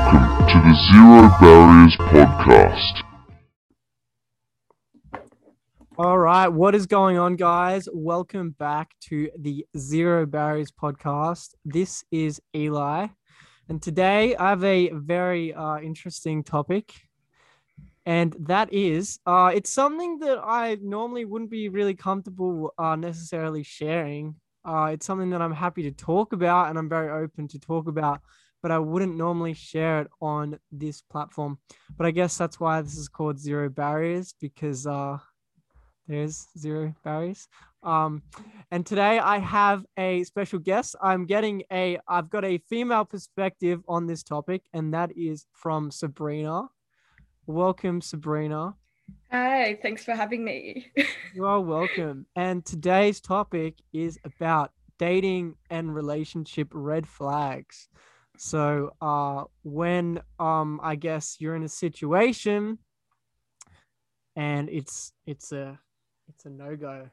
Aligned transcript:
Welcome 0.00 0.46
to 0.46 0.54
the 0.54 0.74
Zero 0.90 1.30
Barriers 1.40 1.96
Podcast. 1.96 3.02
All 5.98 6.18
right, 6.18 6.48
what 6.48 6.74
is 6.74 6.86
going 6.86 7.18
on, 7.18 7.36
guys? 7.36 7.86
Welcome 7.92 8.52
back 8.58 8.92
to 9.08 9.30
the 9.38 9.66
Zero 9.76 10.24
Barriers 10.24 10.72
podcast. 10.72 11.50
This 11.66 12.02
is 12.10 12.40
Eli, 12.56 13.08
and 13.68 13.82
today 13.82 14.34
I 14.36 14.48
have 14.48 14.64
a 14.64 14.88
very 14.88 15.52
uh, 15.52 15.78
interesting 15.80 16.44
topic, 16.44 16.94
and 18.06 18.34
that 18.40 18.72
is 18.72 19.18
uh, 19.26 19.52
it's 19.54 19.70
something 19.70 20.18
that 20.20 20.38
I 20.42 20.78
normally 20.80 21.26
wouldn't 21.26 21.50
be 21.50 21.68
really 21.68 21.94
comfortable 21.94 22.72
uh, 22.78 22.96
necessarily 22.96 23.62
sharing. 23.64 24.36
Uh, 24.64 24.90
it's 24.94 25.04
something 25.04 25.28
that 25.30 25.42
I'm 25.42 25.52
happy 25.52 25.82
to 25.82 25.92
talk 25.92 26.32
about, 26.32 26.70
and 26.70 26.78
I'm 26.78 26.88
very 26.88 27.10
open 27.22 27.48
to 27.48 27.58
talk 27.58 27.86
about, 27.86 28.22
but 28.62 28.70
I 28.70 28.78
wouldn't 28.78 29.16
normally 29.16 29.54
share 29.54 30.02
it 30.02 30.08
on 30.20 30.58
this 30.70 31.02
platform. 31.02 31.58
But 31.96 32.06
I 32.06 32.10
guess 32.10 32.36
that's 32.36 32.60
why 32.60 32.82
this 32.82 32.96
is 32.96 33.08
called 33.08 33.38
Zero 33.38 33.68
Barriers 33.68 34.34
because 34.40 34.86
uh, 34.86 35.18
there's 36.06 36.48
zero 36.58 36.94
barriers. 37.04 37.48
Um, 37.82 38.22
and 38.70 38.84
today 38.84 39.18
I 39.18 39.38
have 39.38 39.86
a 39.96 40.24
special 40.24 40.58
guest. 40.58 40.96
I'm 41.00 41.24
getting 41.24 41.62
a, 41.72 41.98
I've 42.08 42.28
got 42.28 42.44
a 42.44 42.58
female 42.58 43.04
perspective 43.04 43.80
on 43.88 44.06
this 44.06 44.22
topic, 44.22 44.62
and 44.72 44.92
that 44.92 45.16
is 45.16 45.46
from 45.52 45.90
Sabrina. 45.90 46.68
Welcome, 47.46 48.00
Sabrina. 48.00 48.74
Hi, 49.30 49.78
thanks 49.82 50.04
for 50.04 50.12
having 50.12 50.44
me. 50.44 50.86
You 51.32 51.46
are 51.46 51.60
welcome. 51.60 52.26
And 52.34 52.64
today's 52.64 53.20
topic 53.20 53.76
is 53.92 54.18
about 54.24 54.72
dating 54.98 55.54
and 55.70 55.94
relationship 55.94 56.68
red 56.72 57.06
flags. 57.06 57.88
So, 58.42 58.96
uh, 59.02 59.44
when 59.64 60.22
um, 60.38 60.80
I 60.82 60.96
guess 60.96 61.36
you're 61.40 61.54
in 61.54 61.62
a 61.62 61.68
situation 61.68 62.78
and 64.34 64.70
it's 64.70 65.12
it's 65.26 65.52
a 65.52 65.78
it's 66.26 66.46
a 66.46 66.48
no 66.48 66.74
go. 66.74 67.10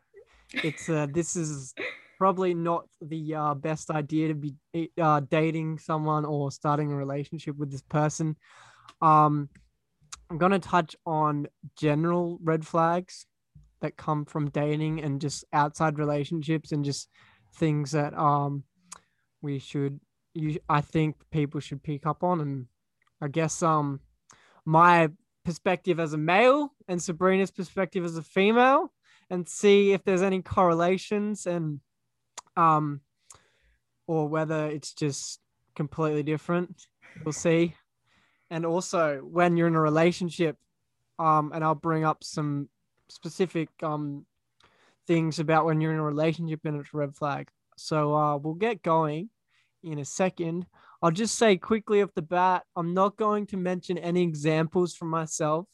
It's 0.54 0.88
uh, 0.88 1.06
this 1.12 1.36
is 1.36 1.76
probably 2.18 2.54
not 2.54 2.88
the 3.02 3.36
uh, 3.36 3.54
best 3.56 3.92
idea 3.92 4.30
to 4.30 4.36
be 4.36 4.56
uh, 4.98 5.20
dating 5.20 5.80
someone 5.80 6.24
or 6.24 6.50
starting 6.50 6.94
a 6.94 6.96
relationship 6.96 7.58
with 7.58 7.72
this 7.72 7.82
person. 7.82 8.38
Um, 9.02 9.50
I'm 10.30 10.38
gonna 10.38 10.60
touch 10.60 10.96
on 11.06 11.48
general 11.78 12.40
red 12.42 12.66
flags 12.66 13.26
that 13.82 13.98
come 13.98 14.24
from 14.24 14.50
dating 14.50 15.02
and 15.02 15.20
just 15.20 15.44
outside 15.52 16.00
relationships 16.00 16.72
and 16.72 16.86
just 16.86 17.10
things 17.54 17.92
that 17.92 18.18
um 18.18 18.64
we 19.42 19.60
should 19.60 20.00
you 20.38 20.60
I 20.70 20.82
think 20.82 21.16
people 21.32 21.60
should 21.60 21.84
pick 21.84 22.06
up 22.06 22.24
on 22.24 22.42
and 22.42 22.66
I 23.22 23.28
guess 23.28 23.64
um 23.64 24.00
my 24.66 25.10
perspective 25.44 26.00
as 26.00 26.14
a 26.14 26.18
male 26.18 26.74
and 26.88 27.02
Sabrina's 27.02 27.52
perspective 27.52 28.04
as 28.04 28.18
a 28.18 28.22
female 28.22 28.92
and 29.30 29.48
see 29.48 29.94
if 29.94 30.04
there's 30.04 30.22
any 30.22 30.42
correlations 30.42 31.46
and 31.46 31.80
um 32.56 33.02
or 34.08 34.28
whether 34.28 34.68
it's 34.68 34.94
just 34.94 35.40
completely 35.76 36.24
different. 36.24 36.88
We'll 37.26 37.34
see. 37.34 37.76
And 38.50 38.66
also 38.66 39.18
when 39.20 39.58
you're 39.58 39.68
in 39.68 39.76
a 39.76 39.82
relationship, 39.82 40.56
um, 41.20 41.52
and 41.54 41.62
I'll 41.64 41.76
bring 41.76 42.06
up 42.06 42.24
some 42.24 42.70
specific 43.10 43.70
um 43.82 44.26
things 45.08 45.40
about 45.40 45.66
when 45.66 45.80
you're 45.80 45.94
in 45.94 46.00
a 46.00 46.04
relationship 46.04 46.60
and 46.66 46.80
it's 46.80 46.94
a 46.94 46.98
red 46.98 47.16
flag. 47.16 47.50
So 47.78 48.14
uh 48.16 48.38
we'll 48.38 48.54
get 48.56 48.84
going 48.84 49.30
in 49.84 50.00
a 50.00 50.06
second. 50.06 50.66
I'll 51.02 51.12
just 51.12 51.38
say 51.38 51.58
quickly 51.58 52.02
off 52.02 52.14
the 52.16 52.22
bat, 52.22 52.64
I'm 52.76 52.94
not 52.94 53.18
going 53.18 53.46
to 53.48 53.58
mention 53.58 53.98
any 53.98 54.24
examples 54.24 54.96
from 54.96 55.10
myself. 55.10 55.68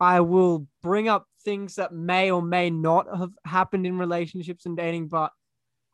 I 0.00 0.20
will 0.20 0.66
bring 0.82 1.08
up 1.08 1.26
things 1.42 1.76
that 1.76 1.92
may 1.92 2.30
or 2.30 2.42
may 2.42 2.70
not 2.70 3.06
have 3.16 3.32
happened 3.44 3.86
in 3.86 3.98
relationships 3.98 4.66
and 4.66 4.76
dating, 4.76 5.08
but 5.08 5.32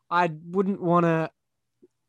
I 0.09 0.31
wouldn't 0.49 0.81
want 0.81 1.05
to 1.05 1.29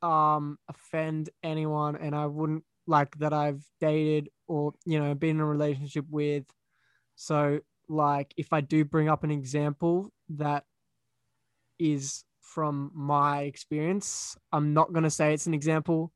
um 0.07 0.59
offend 0.69 1.31
anyone 1.45 1.95
and 1.95 2.13
I 2.15 2.27
wouldn't 2.27 2.65
like 2.89 3.17
that 3.19 3.33
I've 3.33 3.63
dated 3.81 4.31
or 4.49 4.73
you 4.85 4.99
know 4.99 5.15
been 5.15 5.37
in 5.37 5.41
a 5.41 5.47
relationship 5.47 6.07
with. 6.11 6.45
So 7.15 7.61
like 7.89 8.35
if 8.37 8.53
I 8.53 8.61
do 8.61 8.85
bring 8.85 9.09
up 9.09 9.23
an 9.23 9.31
example 9.31 10.13
that 10.31 10.65
is 11.79 12.25
from 12.55 12.91
my 12.95 13.43
experience, 13.43 14.37
I'm 14.53 14.75
not 14.75 14.93
gonna 14.93 15.11
say 15.11 15.33
it's 15.33 15.47
an 15.47 15.55
example. 15.55 16.13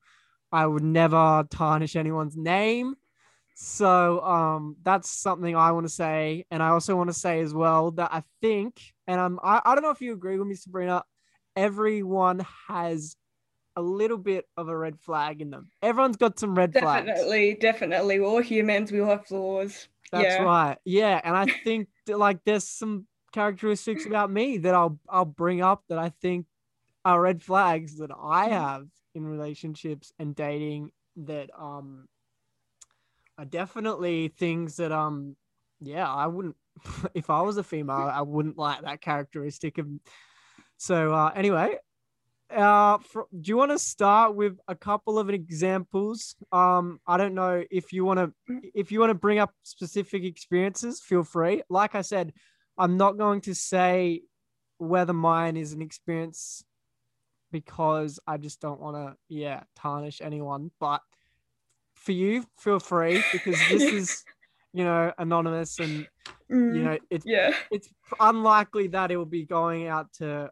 I 0.52 0.66
would 0.66 0.84
never 0.84 1.44
tarnish 1.50 1.96
anyone's 1.96 2.36
name. 2.36 2.94
So 3.54 4.20
um 4.20 4.76
that's 4.82 5.10
something 5.10 5.56
I 5.56 5.72
want 5.72 5.86
to 5.86 5.92
say. 5.92 6.44
And 6.50 6.62
I 6.62 6.68
also 6.68 6.94
want 6.96 7.08
to 7.08 7.14
say 7.14 7.40
as 7.40 7.54
well 7.54 7.90
that 7.92 8.12
I 8.12 8.22
think, 8.42 8.80
and 9.06 9.20
I'm 9.20 9.38
I, 9.42 9.62
I 9.64 9.74
don't 9.74 9.82
know 9.82 9.90
if 9.90 10.00
you 10.00 10.12
agree 10.12 10.38
with 10.38 10.46
me, 10.46 10.54
Sabrina, 10.54 11.02
everyone 11.56 12.46
has 12.68 13.16
a 13.76 13.82
little 13.82 14.18
bit 14.18 14.46
of 14.56 14.68
a 14.68 14.76
red 14.76 14.98
flag 15.00 15.40
in 15.40 15.50
them. 15.50 15.70
Everyone's 15.82 16.16
got 16.16 16.38
some 16.38 16.54
red 16.54 16.72
flags. 16.72 17.06
definitely, 17.06 17.54
definitely. 17.60 18.20
We're 18.20 18.26
all 18.26 18.42
humans, 18.42 18.92
we 18.92 19.00
all 19.00 19.08
have 19.08 19.26
flaws. 19.26 19.88
That's 20.12 20.24
yeah. 20.24 20.42
right. 20.42 20.78
Yeah, 20.84 21.20
and 21.22 21.36
I 21.36 21.46
think 21.64 21.88
like 22.06 22.38
there's 22.44 22.68
some 22.68 23.06
characteristics 23.36 24.06
about 24.06 24.30
me 24.30 24.56
that 24.56 24.74
I'll 24.74 24.98
I'll 25.10 25.26
bring 25.26 25.60
up 25.60 25.82
that 25.90 25.98
I 25.98 26.08
think 26.22 26.46
are 27.04 27.20
red 27.20 27.42
flags 27.42 27.98
that 27.98 28.10
I 28.18 28.48
have 28.48 28.86
in 29.14 29.26
relationships 29.26 30.10
and 30.18 30.34
dating 30.34 30.90
that 31.16 31.50
um 31.58 32.08
are 33.36 33.44
definitely 33.44 34.28
things 34.28 34.76
that 34.76 34.90
um 34.90 35.36
yeah, 35.82 36.10
I 36.10 36.28
wouldn't 36.28 36.56
if 37.14 37.28
I 37.28 37.42
was 37.42 37.58
a 37.58 37.62
female, 37.62 38.10
I 38.10 38.22
wouldn't 38.22 38.56
like 38.56 38.80
that 38.82 39.02
characteristic 39.02 39.76
of 39.76 39.86
so 40.78 41.12
uh 41.12 41.30
anyway, 41.36 41.76
uh 42.50 42.96
fr- 42.96 43.30
do 43.38 43.50
you 43.50 43.58
want 43.58 43.72
to 43.72 43.78
start 43.78 44.34
with 44.34 44.58
a 44.66 44.74
couple 44.74 45.18
of 45.18 45.28
examples? 45.28 46.36
Um 46.52 47.00
i 47.06 47.18
don't 47.18 47.34
know 47.34 47.62
if 47.70 47.92
you 47.92 48.06
want 48.06 48.18
to 48.18 48.60
if 48.72 48.90
you 48.90 48.98
want 48.98 49.10
to 49.10 49.14
bring 49.26 49.38
up 49.38 49.52
specific 49.62 50.24
experiences 50.24 51.02
feel 51.02 51.22
free. 51.22 51.62
Like 51.68 51.94
i 51.94 52.00
said 52.00 52.32
i'm 52.78 52.96
not 52.96 53.16
going 53.18 53.40
to 53.40 53.54
say 53.54 54.22
whether 54.78 55.12
mine 55.12 55.56
is 55.56 55.72
an 55.72 55.82
experience 55.82 56.64
because 57.52 58.18
i 58.26 58.36
just 58.36 58.60
don't 58.60 58.80
want 58.80 58.96
to 58.96 59.16
yeah 59.28 59.62
tarnish 59.74 60.20
anyone 60.20 60.70
but 60.80 61.00
for 61.94 62.12
you 62.12 62.44
feel 62.58 62.78
free 62.78 63.22
because 63.32 63.66
this 63.66 63.92
is 63.92 64.24
you 64.72 64.84
know 64.84 65.12
anonymous 65.18 65.78
and 65.78 66.06
you 66.48 66.82
Mm, 66.82 66.84
know 66.84 66.98
it's 67.10 67.26
yeah. 67.26 67.54
it's 67.70 67.88
unlikely 68.20 68.86
that 68.88 69.10
it 69.10 69.16
will 69.16 69.24
be 69.24 69.44
going 69.44 69.88
out 69.88 70.12
to 70.12 70.48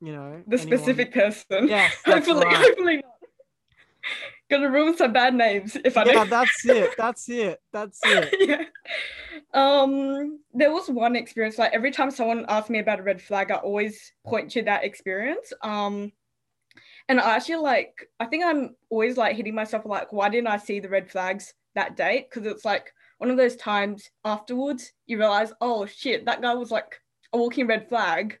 you 0.00 0.12
know 0.12 0.42
The 0.46 0.56
anyone. 0.58 0.78
specific 0.78 1.12
person. 1.12 1.68
Yes, 1.68 1.96
hopefully, 2.06 2.44
right. 2.44 2.56
hopefully 2.56 2.96
not. 2.96 3.04
Gonna 4.50 4.70
ruin 4.70 4.96
some 4.96 5.12
bad 5.12 5.34
names 5.34 5.76
if 5.84 5.96
I 5.96 6.04
yeah, 6.04 6.12
don't. 6.14 6.30
that's 6.30 6.64
it. 6.66 6.90
That's 6.96 7.28
it. 7.28 7.58
That's 7.72 8.00
it. 8.04 8.34
yeah. 8.40 8.64
Um, 9.54 10.40
there 10.52 10.72
was 10.72 10.88
one 10.88 11.14
experience 11.14 11.58
like 11.58 11.72
every 11.72 11.92
time 11.92 12.10
someone 12.10 12.44
asked 12.48 12.70
me 12.70 12.80
about 12.80 13.00
a 13.00 13.04
red 13.04 13.22
flag, 13.22 13.50
I 13.50 13.56
always 13.56 14.12
point 14.26 14.50
to 14.52 14.62
that 14.62 14.84
experience. 14.84 15.52
Um, 15.62 16.12
and 17.08 17.20
I 17.20 17.36
actually 17.36 17.56
like 17.56 18.08
I 18.18 18.26
think 18.26 18.44
I'm 18.44 18.74
always 18.90 19.16
like 19.16 19.36
hitting 19.36 19.54
myself 19.54 19.84
like, 19.86 20.12
why 20.12 20.28
didn't 20.28 20.48
I 20.48 20.56
see 20.56 20.80
the 20.80 20.88
red 20.88 21.10
flags 21.10 21.54
that 21.74 21.96
date? 21.96 22.28
Because 22.28 22.46
it's 22.46 22.64
like 22.64 22.92
one 23.18 23.30
of 23.30 23.36
those 23.36 23.56
times 23.56 24.10
afterwards 24.24 24.92
you 25.06 25.18
realize, 25.18 25.52
oh 25.60 25.86
shit, 25.86 26.26
that 26.26 26.42
guy 26.42 26.54
was 26.54 26.70
like 26.70 27.00
a 27.32 27.38
walking 27.38 27.66
red 27.66 27.88
flag. 27.88 28.38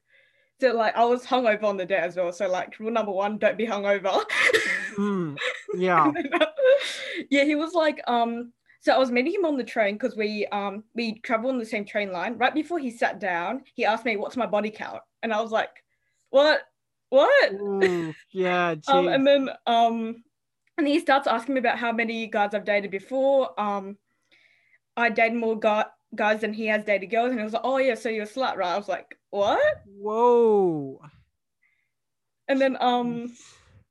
So 0.60 0.72
like 0.72 0.96
I 0.96 1.04
was 1.04 1.24
hungover 1.24 1.64
on 1.64 1.76
the 1.76 1.84
day 1.84 1.96
as 1.96 2.16
well. 2.16 2.32
So 2.32 2.48
like 2.48 2.78
rule 2.80 2.90
number 2.90 3.12
one, 3.12 3.38
don't 3.38 3.58
be 3.58 3.66
hungover. 3.66 4.22
Mm, 4.94 5.36
yeah. 5.76 6.12
yeah, 7.28 7.42
he 7.42 7.56
was 7.56 7.72
like, 7.72 8.00
um, 8.06 8.52
so 8.84 8.92
I 8.92 8.98
was 8.98 9.10
meeting 9.10 9.32
him 9.32 9.46
on 9.46 9.56
the 9.56 9.64
train 9.64 9.94
because 9.94 10.14
we 10.14 10.46
um 10.48 10.84
we 10.94 11.18
travel 11.20 11.48
on 11.48 11.58
the 11.58 11.64
same 11.64 11.86
train 11.86 12.12
line. 12.12 12.36
Right 12.36 12.52
before 12.52 12.78
he 12.78 12.90
sat 12.90 13.18
down, 13.18 13.62
he 13.74 13.86
asked 13.86 14.04
me, 14.04 14.18
What's 14.18 14.36
my 14.36 14.44
body 14.44 14.70
count? 14.70 15.00
And 15.22 15.32
I 15.32 15.40
was 15.40 15.50
like, 15.50 15.82
What? 16.28 16.60
What? 17.08 17.52
Ooh, 17.54 18.14
yeah. 18.30 18.74
Um, 18.88 19.08
and 19.08 19.26
then 19.26 19.48
um 19.66 20.22
and 20.76 20.86
he 20.86 21.00
starts 21.00 21.26
asking 21.26 21.54
me 21.54 21.60
about 21.60 21.78
how 21.78 21.92
many 21.92 22.26
guys 22.26 22.52
I've 22.52 22.66
dated 22.66 22.90
before. 22.90 23.58
Um 23.58 23.96
I 24.98 25.08
dated 25.08 25.38
more 25.38 25.58
gu- 25.58 25.90
guys 26.14 26.42
than 26.42 26.52
he 26.52 26.66
has 26.66 26.84
dated 26.84 27.10
girls, 27.10 27.30
and 27.30 27.38
he 27.38 27.44
was 27.44 27.54
like, 27.54 27.64
Oh 27.64 27.78
yeah, 27.78 27.94
so 27.94 28.10
you're 28.10 28.24
a 28.24 28.28
slut, 28.28 28.56
right? 28.56 28.74
I 28.74 28.76
was 28.76 28.88
like, 28.88 29.18
What? 29.30 29.82
Whoa. 29.86 31.00
And 32.48 32.60
then 32.60 32.76
um 32.82 33.32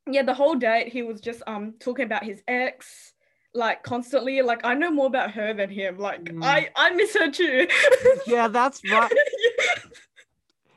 yeah, 0.05 0.21
the 0.21 0.35
whole 0.35 0.53
date 0.53 0.89
he 0.93 1.01
was 1.01 1.19
just 1.19 1.41
um 1.47 1.73
talking 1.79 2.05
about 2.05 2.23
his 2.23 2.43
ex, 2.47 3.13
like 3.53 3.83
constantly. 3.83 4.41
Like 4.41 4.61
I 4.65 4.73
know 4.73 4.91
more 4.91 5.07
about 5.07 5.31
her 5.31 5.53
than 5.53 5.69
him. 5.69 5.97
Like 5.97 6.23
Mm. 6.23 6.43
I 6.43 6.69
I 6.75 6.91
miss 6.91 7.13
her 7.15 7.29
too. 7.31 7.67
Yeah, 8.27 8.47
that's 8.47 8.81
right. 8.89 9.11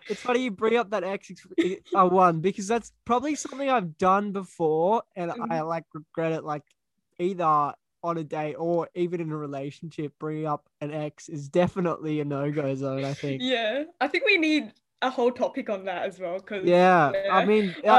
It's 0.08 0.23
funny 0.23 0.44
you 0.44 0.52
bring 0.52 0.76
up 0.76 0.90
that 0.90 1.02
X 1.02 1.32
uh, 1.96 2.08
one 2.08 2.38
because 2.40 2.69
that's 2.69 2.93
probably 3.05 3.34
something 3.34 3.69
I've 3.69 3.99
done 3.99 4.31
before, 4.31 5.02
and 5.17 5.32
I 5.32 5.34
Mhm. 5.34 5.67
like 5.67 5.84
regret 5.93 6.31
it 6.32 6.44
like 6.44 6.62
either 7.19 7.73
on 8.05 8.19
a 8.19 8.23
date 8.23 8.55
or 8.55 8.88
even 8.94 9.20
in 9.20 9.32
a 9.32 9.37
relationship, 9.37 10.12
bringing 10.20 10.46
up 10.46 10.69
an 10.81 10.93
ex 10.93 11.29
is 11.29 11.49
definitely 11.49 12.20
a 12.20 12.25
no 12.25 12.52
go 12.52 12.72
zone. 12.76 13.05
I 13.05 13.14
think. 13.14 13.43
Yeah, 13.43 13.82
I 14.00 14.06
think 14.06 14.25
we 14.26 14.37
need 14.37 14.72
a 15.06 15.11
whole 15.11 15.32
topic 15.32 15.70
on 15.70 15.85
that 15.87 16.05
as 16.06 16.19
well. 16.20 16.38
Cause 16.41 16.62
Yeah, 16.62 17.14
I 17.29 17.41
mean, 17.43 17.76
Uh, 17.88 17.99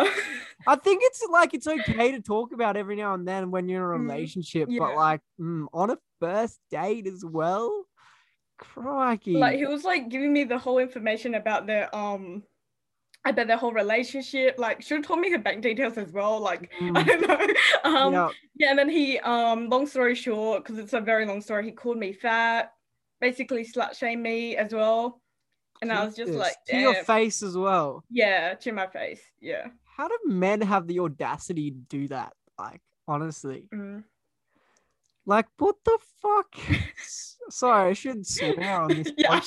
I, 0.66 0.74
I 0.74 0.76
think 0.76 1.02
it's 1.06 1.24
like 1.30 1.54
it's 1.54 1.68
okay 1.68 2.12
to 2.12 2.22
talk 2.22 2.52
about 2.54 2.76
every 2.78 2.96
now 2.96 3.14
and 3.14 3.28
then 3.28 3.52
when 3.52 3.70
you're 3.70 3.94
in 3.94 4.00
a 4.00 4.00
Mm, 4.00 4.04
relationship, 4.04 4.70
yeah. 4.70 4.80
but 4.80 4.94
like 4.94 5.22
mm, 5.40 5.68
on 5.74 5.92
a 5.92 5.98
first 6.20 6.60
date 6.72 7.08
as 7.08 7.24
well. 7.26 7.86
Crikey! 8.58 9.34
like 9.34 9.58
he 9.58 9.66
was 9.66 9.84
like 9.84 10.10
giving 10.10 10.34
me 10.34 10.44
the 10.44 10.58
whole 10.58 10.80
information 10.80 11.36
about 11.36 11.68
their 11.68 11.94
um 11.96 12.44
about 13.26 13.48
their 13.48 13.58
whole 13.58 13.74
relationship. 13.74 14.56
Like 14.58 14.82
should 14.84 14.98
have 15.00 15.08
told 15.08 15.20
me 15.20 15.32
her 15.32 15.40
bank 15.40 15.64
details 15.64 15.98
as 15.98 16.12
well. 16.14 16.40
Like 16.40 16.72
I 16.96 17.04
Mm, 17.04 17.06
don't 17.06 17.28
know. 17.28 17.92
Um 17.92 18.24
yeah, 18.24 18.32
yeah, 18.56 18.72
and 18.72 18.80
then 18.80 18.90
he 18.90 19.20
um 19.20 19.70
long 19.70 19.88
story 19.88 20.16
short, 20.16 20.64
because 20.64 20.80
it's 20.80 20.94
a 20.94 21.02
very 21.02 21.26
long 21.26 21.42
story, 21.42 21.66
he 21.66 21.72
called 21.72 21.98
me 21.98 22.14
fat, 22.14 22.72
basically 23.22 23.66
slut 23.66 23.96
shamed 23.98 24.24
me 24.24 24.58
as 24.58 24.74
well. 24.74 25.22
And 25.82 25.92
I 25.92 26.04
was 26.06 26.16
just 26.16 26.28
Jesus, 26.28 26.40
like, 26.42 26.56
to 26.68 26.78
your 26.78 26.96
face 27.04 27.44
as 27.44 27.56
well. 27.58 28.04
yeah, 28.10 28.54
to 28.56 28.72
my 28.72 28.88
face. 28.88 29.22
Yeah. 29.40 29.68
How 29.84 30.08
do 30.08 30.18
men 30.26 30.62
have 30.62 30.88
the 30.88 31.00
audacity 31.00 31.72
to 31.72 31.78
do 31.78 32.08
that? 32.10 32.34
Like, 32.60 32.82
honestly, 33.08 33.68
Mm. 33.74 34.04
like, 35.26 35.48
what 35.58 35.76
the 35.86 35.98
fuck? 36.22 36.56
Sorry, 37.50 37.92
I 37.92 37.94
shouldn't 37.94 38.28
swear 38.28 38.82
on 38.82 38.90
this 38.90 39.12
yeah, 39.18 39.32
I, 39.34 39.40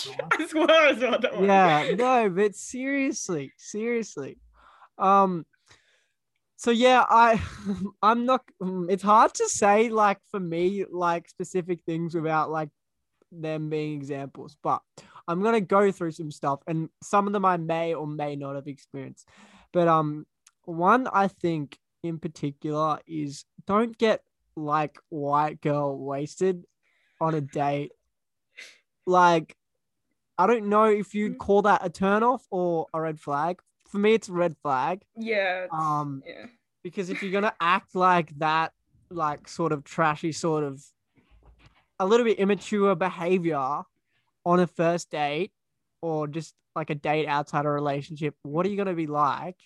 swear 0.46 0.88
as 0.88 1.00
well. 1.00 1.44
Yeah 1.44 1.94
no 1.96 2.30
but 2.30 2.54
seriously 2.54 3.52
seriously 3.58 4.38
um 4.96 5.44
so 6.56 6.70
yeah 6.70 7.04
i 7.10 7.38
i'm 8.02 8.24
not 8.24 8.42
mm, 8.62 8.90
it's 8.90 9.02
hard 9.02 9.34
to 9.34 9.46
say 9.48 9.90
like 9.90 10.18
for 10.30 10.40
me 10.40 10.84
like 10.90 11.28
specific 11.28 11.80
things 11.84 12.14
without 12.14 12.50
like 12.50 12.70
them 13.32 13.68
being 13.68 13.94
examples 13.96 14.56
but 14.62 14.80
i'm 15.28 15.42
gonna 15.42 15.60
go 15.60 15.90
through 15.92 16.10
some 16.10 16.30
stuff 16.30 16.60
and 16.66 16.88
some 17.02 17.26
of 17.26 17.32
them 17.32 17.44
i 17.44 17.56
may 17.56 17.94
or 17.94 18.06
may 18.06 18.36
not 18.36 18.54
have 18.54 18.66
experienced 18.66 19.28
but 19.72 19.86
um 19.88 20.26
one 20.64 21.06
i 21.12 21.26
think 21.28 21.78
in 22.02 22.18
particular 22.18 22.98
is 23.06 23.44
don't 23.66 23.96
get 23.98 24.22
like 24.56 24.98
white 25.10 25.60
girl 25.60 25.96
wasted 25.98 26.64
on 27.20 27.34
a 27.34 27.40
date 27.40 27.92
like 29.06 29.56
I 30.38 30.46
don't 30.46 30.68
know 30.70 30.84
if 30.84 31.14
you'd 31.14 31.34
Mm. 31.34 31.38
call 31.38 31.62
that 31.62 31.84
a 31.84 31.90
turn 31.90 32.22
off 32.22 32.46
or 32.50 32.86
a 32.94 33.00
red 33.00 33.20
flag. 33.20 33.60
For 33.88 33.98
me, 33.98 34.14
it's 34.14 34.28
a 34.30 34.32
red 34.32 34.56
flag. 34.62 35.02
Yeah. 35.16 35.66
Um, 35.70 36.22
yeah. 36.26 36.46
because 36.82 37.10
if 37.10 37.22
you're 37.22 37.32
gonna 37.32 37.54
act 37.60 37.94
like 37.94 38.30
that, 38.38 38.72
like 39.10 39.46
sort 39.48 39.72
of 39.72 39.84
trashy, 39.84 40.32
sort 40.32 40.64
of 40.64 40.82
a 41.98 42.06
little 42.06 42.24
bit 42.24 42.38
immature 42.38 42.94
behavior 42.94 43.82
on 44.44 44.60
a 44.60 44.66
first 44.66 45.10
date, 45.10 45.52
or 46.02 46.26
just 46.28 46.54
like 46.74 46.90
a 46.90 46.94
date 46.94 47.26
outside 47.26 47.66
a 47.66 47.70
relationship, 47.70 48.34
what 48.42 48.64
are 48.64 48.68
you 48.68 48.76
gonna 48.76 48.94
be 48.94 49.06
like 49.06 49.56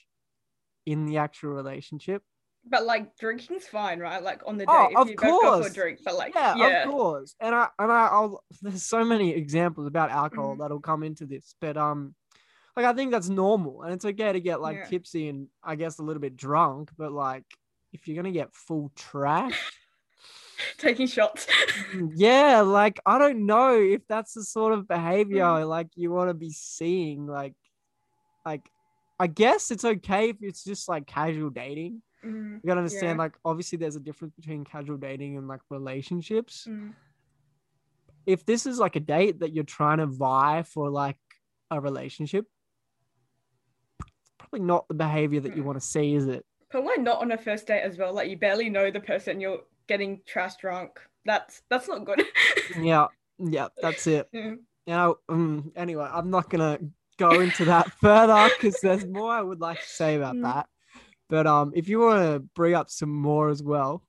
in 0.86 1.06
the 1.06 1.18
actual 1.18 1.50
relationship? 1.50 2.22
But 2.66 2.86
like 2.86 3.16
drinking's 3.16 3.66
fine, 3.66 3.98
right? 4.00 4.22
Like 4.22 4.42
on 4.46 4.56
the 4.56 4.64
date, 4.66 4.72
Oh, 4.72 4.86
if 4.86 4.96
of 4.98 5.08
you 5.10 5.16
both 5.16 5.26
go 5.26 5.30
for 5.30 5.42
a 5.42 5.50
course. 5.50 5.72
drink. 5.72 6.00
But 6.04 6.16
like, 6.16 6.34
yeah, 6.34 6.56
yeah, 6.56 6.84
of 6.84 6.90
course. 6.90 7.36
And 7.40 7.54
I 7.54 7.68
and 7.78 7.92
I, 7.92 8.06
I'll 8.06 8.42
there's 8.62 8.82
so 8.84 9.04
many 9.04 9.32
examples 9.32 9.86
about 9.86 10.10
alcohol 10.10 10.56
Mhm. 10.56 10.58
that'll 10.60 10.80
come 10.80 11.02
into 11.02 11.26
this, 11.26 11.54
but 11.60 11.76
um, 11.76 12.14
like 12.76 12.86
I 12.86 12.92
think 12.94 13.10
that's 13.10 13.28
normal, 13.28 13.82
and 13.82 13.92
it's 13.92 14.04
okay 14.04 14.32
to 14.32 14.40
get 14.40 14.60
like 14.60 14.78
Yeah. 14.78 14.86
tipsy 14.86 15.28
and 15.28 15.48
I 15.62 15.76
guess 15.76 15.98
a 15.98 16.02
little 16.02 16.20
bit 16.22 16.36
drunk, 16.36 16.90
but 16.96 17.12
like 17.12 17.44
if 17.92 18.08
you're 18.08 18.16
gonna 18.16 18.32
get 18.32 18.54
full 18.54 18.90
trash, 18.96 19.60
taking 20.78 21.06
shots. 21.06 21.46
mm, 21.94 22.11
yeah, 22.14 22.61
like 22.61 23.00
I 23.06 23.19
don't 23.19 23.46
know 23.46 23.81
if 23.81 24.06
that's 24.08 24.34
the 24.34 24.43
sort 24.44 24.72
of 24.72 24.87
behavior 24.88 25.44
Mm. 25.44 25.69
like 25.69 25.88
you 25.96 26.11
want 26.11 26.31
to 26.31 26.34
be 26.34 26.50
seeing, 26.50 27.26
like, 27.26 27.55
like. 28.44 28.69
I 29.20 29.28
guess 29.28 29.70
it's 29.70 29.84
okay 29.84 30.31
if 30.31 30.37
it's 30.40 30.64
just 30.64 30.88
like 30.88 31.06
casual 31.06 31.49
dating. 31.49 32.02
Mm, 32.26 32.55
You 32.55 32.66
gotta 32.66 32.81
understand, 32.81 33.16
Yeah. 33.16 33.22
like, 33.22 33.37
obviously, 33.44 33.78
there's 33.78 33.94
a 33.94 34.00
difference 34.00 34.34
between 34.34 34.64
casual 34.64 34.96
dating 34.96 35.37
and 35.38 35.46
like 35.46 35.61
relationships. 35.70 36.67
mm, 36.69 36.93
if 38.26 38.44
this 38.44 38.67
is 38.67 38.81
like 38.81 38.96
a 38.96 39.00
date 39.00 39.38
that 39.38 39.55
you're 39.55 39.62
trying 39.62 39.99
to 39.99 40.06
vie 40.06 40.64
for 40.64 40.90
like 40.90 41.17
a 41.70 41.81
relationship, 41.81 42.44
it's 44.00 44.32
probably 44.37 44.60
not 44.67 44.88
the 44.88 44.94
behavior 44.94 45.38
that 45.40 45.56
you 45.56 45.62
Mm. 45.62 45.67
want 45.67 45.81
to 45.81 45.87
see, 45.87 46.14
is 46.14 46.26
it? 46.26 46.44
But 46.72 46.82
why 46.82 46.96
not 46.96 47.20
on 47.22 47.31
a 47.31 47.38
first 47.38 47.69
date 47.69 47.82
as 47.82 47.96
well? 47.96 48.12
Like 48.12 48.28
you 48.28 48.37
barely 48.37 48.69
know 48.69 48.90
the 48.90 48.99
person, 49.00 49.40
you're 49.40 49.60
getting 49.88 50.20
trash 50.26 50.56
drunk. 50.56 51.00
That's 51.25 51.62
that's 51.70 51.88
not 51.88 52.04
good. 52.04 52.22
Yeah, 52.81 53.06
yeah, 53.38 53.69
that's 53.81 54.06
it. 54.06 54.28
Yeah. 54.32 54.54
Now, 54.86 55.16
um, 55.28 55.72
anyway, 55.76 56.08
I'm 56.12 56.31
not 56.31 56.50
gonna 56.50 56.78
go 57.19 57.40
into 57.40 57.64
that 57.66 57.90
further 58.00 58.48
because 58.54 58.81
there's 58.81 59.06
more 59.06 59.32
I 59.32 59.40
would 59.42 59.60
like 59.60 59.81
to 59.81 59.88
say 59.88 60.16
about 60.16 60.36
Mm. 60.36 60.42
that. 60.42 60.66
But 61.28 61.46
um, 61.46 61.72
if 61.75 61.88
you 61.88 62.00
want 62.00 62.22
to 62.22 62.40
bring 62.54 62.75
up 62.75 62.90
some 62.90 63.10
more 63.10 63.48
as 63.48 63.62
well, 63.62 64.02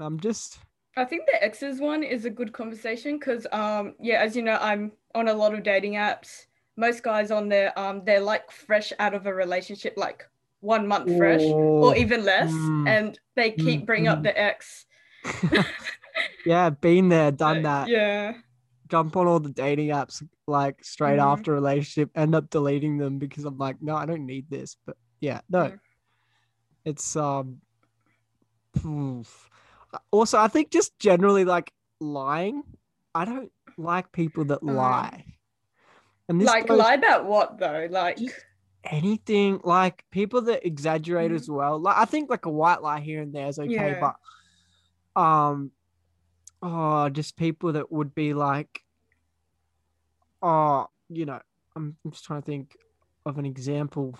I'm 0.00 0.18
just 0.20 0.58
I 0.96 1.04
think 1.04 1.26
the 1.26 1.42
exes 1.42 1.80
one 1.80 2.02
is 2.02 2.24
a 2.24 2.30
good 2.30 2.52
conversation 2.52 3.18
because 3.18 3.46
um 3.52 3.94
yeah, 4.00 4.20
as 4.22 4.34
you 4.36 4.42
know, 4.42 4.58
I'm 4.60 4.92
on 5.14 5.28
a 5.28 5.34
lot 5.34 5.54
of 5.54 5.62
dating 5.62 5.94
apps. 5.94 6.46
Most 6.76 7.02
guys 7.02 7.30
on 7.30 7.48
there, 7.48 7.78
um, 7.78 8.02
they're 8.04 8.20
like 8.20 8.50
fresh 8.50 8.92
out 8.98 9.14
of 9.14 9.26
a 9.26 9.32
relationship, 9.34 9.94
like 9.96 10.28
one 10.60 10.86
month 10.86 11.16
fresh 11.16 11.40
Oh, 11.42 11.84
or 11.84 11.96
even 11.96 12.24
less, 12.24 12.52
mm, 12.52 12.88
and 12.88 13.18
they 13.34 13.52
keep 13.52 13.82
mm, 13.82 13.86
bringing 13.86 14.08
up 14.08 14.20
mm. 14.20 14.24
the 14.24 14.38
ex. 14.38 14.85
yeah, 16.46 16.70
been 16.70 17.08
there, 17.08 17.30
done 17.30 17.62
that. 17.62 17.88
Yeah. 17.88 18.34
jump 18.88 19.16
on 19.16 19.26
all 19.26 19.40
the 19.40 19.50
dating 19.50 19.88
apps 19.88 20.22
like 20.46 20.84
straight 20.84 21.18
Mhm. 21.18 21.32
after 21.32 21.50
a 21.50 21.54
relationship, 21.56 22.08
end 22.14 22.36
up 22.36 22.48
deleting 22.50 22.98
them 22.98 23.18
because 23.18 23.44
I'm 23.44 23.58
like, 23.58 23.82
no, 23.82 23.96
I 23.96 24.06
don't 24.06 24.24
need 24.26 24.48
this. 24.48 24.76
But 24.86 24.96
yeah, 25.20 25.40
no, 25.50 25.76
it's 26.84 27.16
um. 27.16 27.60
oof. 28.84 29.48
Also, 30.12 30.38
I 30.38 30.48
think 30.48 30.70
just 30.70 30.96
generally 31.00 31.44
like 31.44 31.72
lying. 32.00 32.62
I 33.14 33.24
don't 33.24 33.50
like 33.76 34.12
people 34.12 34.44
that 34.46 34.62
Uh, 34.62 34.72
lie. 34.72 35.24
And 36.28 36.40
this 36.40 36.46
like 36.46 36.68
goes 36.68 36.78
lie 36.78 36.94
about 36.94 37.24
what 37.26 37.58
though? 37.58 37.88
Like 37.90 38.18
anything 38.84 39.60
like 39.64 40.04
people 40.10 40.42
that 40.42 40.64
exaggerate 40.66 41.32
Mhm. 41.32 41.36
as 41.36 41.50
well. 41.50 41.78
Like 41.80 41.96
I 41.96 42.04
think 42.04 42.30
like 42.30 42.46
a 42.46 42.50
white 42.50 42.82
lie 42.82 43.00
here 43.00 43.22
and 43.22 43.34
there 43.34 43.48
is 43.48 43.58
okay, 43.58 43.72
Yeah. 43.72 44.00
but 44.00 44.14
um, 45.16 45.70
oh, 46.62 47.08
just 47.08 47.36
people 47.36 47.72
that 47.72 47.90
would 47.90 48.14
be 48.14 48.34
like, 48.34 48.82
oh, 50.42 50.86
you 51.08 51.24
know, 51.24 51.40
I'm, 51.74 51.96
I'm 52.04 52.10
just 52.10 52.24
trying 52.24 52.42
to 52.42 52.46
think 52.46 52.76
of 53.24 53.38
an 53.38 53.46
example. 53.46 54.16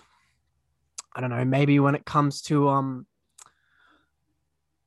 I 1.15 1.21
don't 1.21 1.29
know, 1.29 1.45
maybe 1.45 1.79
when 1.79 1.95
it 1.95 2.05
comes 2.05 2.41
to 2.43 2.69
um 2.69 3.05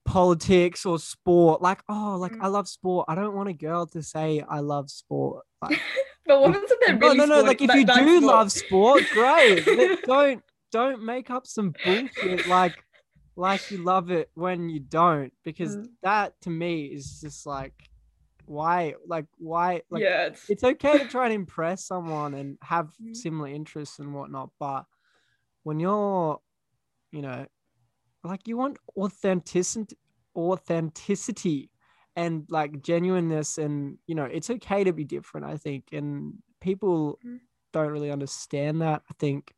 politics 0.05 0.85
or 0.85 0.99
sport, 0.99 1.63
like 1.63 1.83
oh, 1.89 2.17
like 2.19 2.33
Mm. 2.33 2.43
I 2.43 2.47
love 2.49 2.69
sport. 2.69 3.07
I 3.09 3.15
don't 3.15 3.35
want 3.35 3.49
a 3.49 3.53
girl 3.53 3.87
to 3.89 4.03
say 4.03 4.43
I 4.49 4.61
love 4.61 4.91
sport. 4.91 5.45
Like, 5.63 5.81
but 6.27 6.41
what 6.41 6.55
if 6.57 6.71
they're 6.87 6.97
no, 6.97 7.13
no, 7.13 7.25
no. 7.25 7.43
Like 7.43 7.61
if 7.61 7.73
you 7.75 7.85
do 7.85 7.93
sport? 7.93 8.23
love 8.23 8.53
sport, 8.53 9.03
great. 9.13 9.65
don't 10.05 10.43
don't 10.73 11.03
make 11.03 11.31
up 11.31 11.47
some 11.47 11.75
bullshit 11.85 12.47
like 12.47 12.77
like 13.37 13.71
you 13.71 13.79
love 13.79 14.11
it 14.11 14.31
when 14.35 14.69
you 14.69 14.81
don't, 14.81 15.33
because 15.45 15.77
Mm. 15.77 15.89
that 16.03 16.41
to 16.43 16.51
me 16.51 16.87
is 16.87 17.21
just 17.21 17.47
like 17.47 17.75
why 18.47 18.95
like 19.07 19.27
why 19.39 19.83
like 19.91 20.03
yeah, 20.03 20.27
it's, 20.27 20.51
it's 20.51 20.65
okay 20.65 20.99
to 20.99 21.05
try 21.07 21.27
and 21.27 21.35
impress 21.35 21.85
someone 21.87 22.35
and 22.35 22.59
have 22.63 22.93
Mm. 23.03 23.17
similar 23.17 23.49
interests 23.49 23.99
and 23.99 24.13
whatnot, 24.15 24.51
but 24.59 24.85
when 25.63 25.79
you're, 25.81 26.41
you 27.13 27.23
know, 27.23 27.47
like 28.25 28.49
you 28.49 28.57
want 28.57 28.79
authenticity, 28.97 29.97
authenticity, 30.37 31.71
and 32.17 32.47
like 32.51 32.83
genuineness, 32.83 33.59
and 33.59 33.99
you 34.07 34.15
know, 34.15 34.25
it's 34.25 34.51
okay 34.51 34.85
to 34.85 34.93
be 34.93 35.05
different. 35.05 35.47
I 35.47 35.57
think, 35.57 35.85
and 35.93 36.35
people 36.61 37.19
Mm. 37.25 37.41
don't 37.73 37.89
really 37.91 38.11
understand 38.11 38.83
that. 38.83 39.03
I 39.09 39.15
think. 39.19 39.55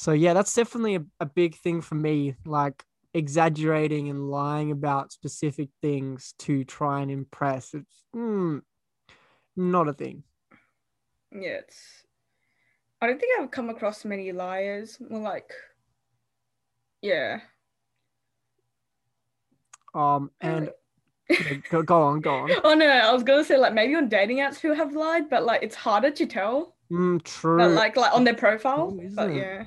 So 0.00 0.12
yeah, 0.12 0.32
that's 0.32 0.54
definitely 0.54 0.94
a, 0.94 1.04
a 1.20 1.26
big 1.26 1.56
thing 1.56 1.82
for 1.82 1.94
me. 1.94 2.34
Like 2.46 2.82
exaggerating 3.12 4.08
and 4.08 4.30
lying 4.30 4.70
about 4.70 5.12
specific 5.12 5.68
things 5.82 6.32
to 6.38 6.64
try 6.64 7.02
and 7.02 7.10
impress. 7.10 7.74
It's 7.74 8.04
mm, 8.16 8.62
not 9.56 9.88
a 9.88 9.92
thing. 9.92 10.22
yeah, 11.30 11.58
it's. 11.58 12.02
I 13.02 13.08
don't 13.08 13.20
think 13.20 13.38
I've 13.38 13.50
come 13.50 13.68
across 13.68 14.06
many 14.06 14.32
liars. 14.32 14.96
More 15.06 15.20
like, 15.20 15.52
yeah. 17.02 17.40
Um, 19.94 20.30
and 20.40 20.70
yeah, 21.28 21.56
go, 21.68 21.82
go 21.82 22.00
on, 22.00 22.20
go 22.20 22.34
on. 22.36 22.50
oh 22.64 22.72
no, 22.72 22.88
I 22.88 23.12
was 23.12 23.22
gonna 23.22 23.44
say 23.44 23.58
like 23.58 23.74
maybe 23.74 23.94
on 23.96 24.08
dating 24.08 24.38
apps 24.38 24.60
who 24.60 24.72
have 24.72 24.94
lied, 24.94 25.28
but 25.28 25.44
like 25.44 25.62
it's 25.62 25.76
harder 25.76 26.10
to 26.10 26.24
tell. 26.24 26.74
Mm, 26.90 27.22
true. 27.22 27.58
But 27.58 27.72
like 27.72 27.96
like 27.96 28.14
on 28.14 28.24
their 28.24 28.32
profile. 28.32 28.98
But 29.14 29.34
yeah. 29.34 29.64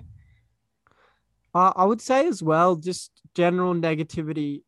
Uh, 1.53 1.73
I 1.75 1.85
would 1.85 2.01
say 2.01 2.27
as 2.27 2.41
well, 2.43 2.75
just 2.75 3.11
general 3.35 3.73
negativity 3.73 4.63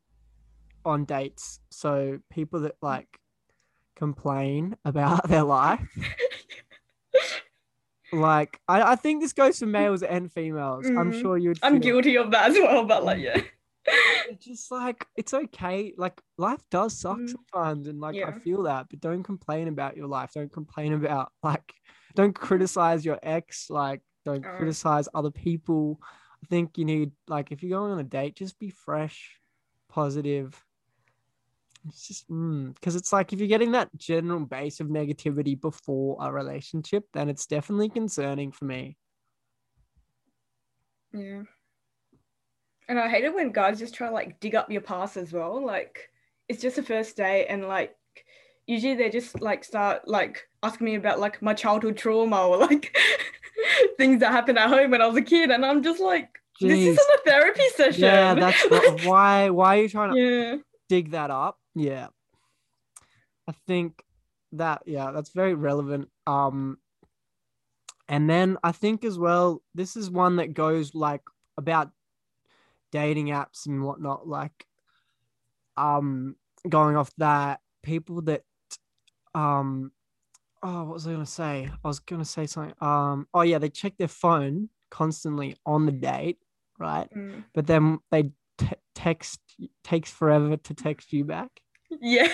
on 0.86 1.06
dates. 1.06 1.60
So 1.72 2.20
people 2.32 2.62
that 2.62 2.76
like 2.82 3.08
complain 3.96 4.76
about 4.86 5.28
their 5.28 5.44
life. 5.44 5.82
like 8.14 8.60
I, 8.68 8.94
I 8.94 8.96
think 8.96 9.22
this 9.22 9.34
goes 9.34 9.60
for 9.60 9.66
males 9.66 10.04
and 10.04 10.32
females. 10.32 10.86
I'm 10.88 11.12
Mhm. 11.12 11.22
sure 11.22 11.38
you'd 11.38 11.60
I'm 11.64 11.80
guilty 11.80 12.18
of 12.18 12.32
that 12.32 12.52
as 12.52 12.58
well, 12.58 12.86
but 12.86 13.04
like 13.04 13.20
yeah. 13.20 13.42
It's 14.28 14.46
just 14.46 14.72
like 14.72 15.06
it's 15.16 15.34
okay. 15.34 15.94
Like 15.96 16.20
life 16.38 16.62
does 16.72 16.98
suck 16.98 17.20
Mm. 17.20 17.30
sometimes, 17.30 17.88
and 17.88 18.00
like 18.00 18.16
I 18.16 18.32
feel 18.40 18.64
that. 18.64 18.88
But 18.90 19.00
don't 19.00 19.22
complain 19.24 19.68
about 19.68 19.96
your 19.96 20.08
life. 20.08 20.32
Don't 20.34 20.52
complain 20.52 20.94
about 20.94 21.32
like. 21.44 21.72
Don't 22.16 22.34
criticize 22.34 23.06
your 23.06 23.20
ex. 23.22 23.70
Like 23.70 24.02
don't 24.26 24.44
Oh. 24.46 24.58
criticize 24.58 25.08
other 25.14 25.30
people. 25.30 26.00
I 26.46 26.48
think 26.48 26.78
you 26.78 26.86
need 26.86 27.12
like 27.28 27.52
if 27.52 27.64
you're 27.64 27.80
going 27.80 27.92
on 27.92 27.98
a 27.98 28.04
date, 28.04 28.36
just 28.36 28.60
be 28.60 28.70
fresh, 28.70 29.40
positive. 29.90 30.64
It's 31.88 32.08
just 32.08 32.30
mm, 32.30 32.72
because 32.76 32.96
it's 32.96 33.12
like 33.12 33.34
if 33.34 33.40
you're 33.40 33.48
getting 33.48 33.72
that 33.72 33.90
general 33.98 34.42
base 34.42 34.80
of 34.80 34.88
negativity 34.88 35.60
before 35.60 36.18
a 36.22 36.32
relationship, 36.32 37.06
then 37.14 37.30
it's 37.30 37.48
definitely 37.48 37.90
concerning 37.90 38.52
for 38.52 38.66
me. 38.66 38.96
Yeah. 41.12 41.42
And 42.88 43.00
I 43.00 43.10
hate 43.10 43.24
it 43.24 43.34
when 43.34 43.52
guys 43.52 43.80
just 43.80 43.96
try 43.96 44.10
to 44.10 44.14
like 44.14 44.40
dig 44.40 44.54
up 44.54 44.70
your 44.70 44.82
past 44.82 45.18
as 45.18 45.34
well. 45.34 45.66
Like 45.66 46.12
it's 46.48 46.62
just 46.62 46.78
a 46.78 46.84
first 46.84 47.18
date 47.18 47.48
and 47.48 47.68
like 47.68 47.96
usually 48.68 48.94
they 48.94 49.10
just 49.10 49.42
like 49.42 49.64
start 49.64 50.08
like 50.08 50.48
asking 50.62 50.86
me 50.86 50.96
about 50.96 51.20
like 51.20 51.42
my 51.42 51.56
childhood 51.56 51.98
trauma 51.98 52.48
or 52.48 52.58
like 52.58 52.96
things 53.98 54.20
that 54.20 54.32
happened 54.32 54.58
at 54.58 54.70
home 54.70 54.92
when 54.92 55.02
I 55.02 55.08
was 55.08 55.18
a 55.18 55.22
kid 55.22 55.52
and 55.52 55.66
I'm 55.66 55.84
just 55.84 56.00
like 56.00 56.40
this 56.62 56.80
isn't 56.80 56.98
a 56.98 57.20
therapy 57.26 57.64
session. 57.76 58.04
Yeah, 58.04 58.34
that's 58.34 58.62
wh- 58.64 59.06
why. 59.06 59.50
Why 59.50 59.78
are 59.78 59.82
you 59.82 59.90
trying 59.90 60.14
to 60.14 60.20
yeah. 60.20 60.56
dig 60.88 61.12
that 61.12 61.32
up. 61.32 61.60
Yeah. 61.74 62.08
I 63.48 63.54
think 63.68 64.04
that 64.54 64.84
yeah, 64.86 65.12
that's 65.12 65.32
very 65.32 65.54
relevant. 65.54 66.10
Um 66.26 66.78
and 68.08 68.30
then 68.30 68.58
I 68.64 68.72
think 68.72 69.04
as 69.04 69.18
well, 69.18 69.62
this 69.74 69.96
is 69.96 70.10
one 70.10 70.38
that 70.38 70.54
goes 70.54 70.96
like 70.96 71.22
about 71.58 71.92
dating 72.92 73.28
apps 73.28 73.66
and 73.66 73.84
whatnot, 73.84 74.28
like 74.28 74.66
um 75.76 76.36
going 76.68 76.96
off 76.96 77.12
that, 77.18 77.60
people 77.84 78.22
that 78.24 78.44
um 79.34 79.92
oh 80.68 80.84
what 80.86 80.94
was 80.96 81.08
I 81.08 81.12
gonna 81.12 81.26
say? 81.26 81.70
I 81.84 81.88
was 81.88 82.00
gonna 82.00 82.26
say 82.26 82.46
something. 82.48 82.74
Um 82.82 83.28
oh 83.34 83.42
yeah, 83.42 83.60
they 83.60 83.70
check 83.70 83.94
their 83.98 84.08
phone 84.08 84.70
constantly 84.90 85.56
on 85.66 85.86
the 85.86 85.92
date, 85.92 86.40
right? 86.80 87.08
Mm. 87.16 87.44
But 87.54 87.68
then 87.68 88.00
they 88.12 88.32
t- 88.58 88.70
text 88.96 89.40
takes 89.84 90.10
forever 90.12 90.58
to 90.58 90.74
text 90.74 91.14
you 91.14 91.24
back. 91.26 91.52
Yeah. 92.02 92.30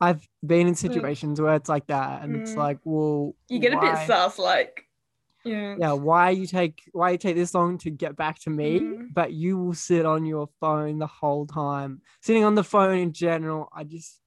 I've 0.00 0.28
been 0.46 0.68
in 0.68 0.74
situations 0.76 1.40
where 1.40 1.56
it's 1.56 1.68
like 1.68 1.88
that, 1.88 2.22
and 2.22 2.36
it's 2.36 2.52
Mm. 2.52 2.56
like, 2.56 2.78
well, 2.84 3.34
You 3.48 3.58
get 3.58 3.72
a 3.72 3.80
bit 3.80 3.92
why- 3.94 4.06
sus, 4.06 4.38
like 4.38 4.84
yeah. 5.44 5.74
Yeah, 5.78 5.92
why 5.92 6.30
you 6.30 6.46
take 6.46 6.82
why 6.92 7.10
you 7.12 7.18
take 7.18 7.34
this 7.36 7.54
long 7.54 7.78
to 7.78 7.90
get 7.90 8.14
back 8.16 8.38
to 8.40 8.50
me, 8.50 8.80
Mm. 8.80 9.14
but 9.14 9.32
you 9.32 9.58
will 9.58 9.74
sit 9.74 10.04
on 10.06 10.24
your 10.26 10.48
phone 10.60 10.98
the 10.98 11.06
whole 11.06 11.46
time. 11.46 12.02
Sitting 12.20 12.44
on 12.44 12.54
the 12.54 12.62
phone 12.64 12.98
in 12.98 13.12
general, 13.12 13.68
I 13.74 13.84
just 13.84 14.20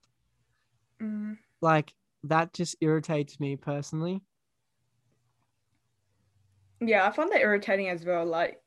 Mm. 1.02 1.38
Like 1.62 1.94
that 2.24 2.54
just 2.54 2.76
irritates 2.82 3.40
me 3.40 3.56
personally. 3.56 4.22
Yeah, 6.80 7.06
I 7.08 7.12
find 7.12 7.32
that 7.32 7.42
irritating 7.42 7.90
as 7.90 8.04
well. 8.04 8.26
Like 8.26 8.62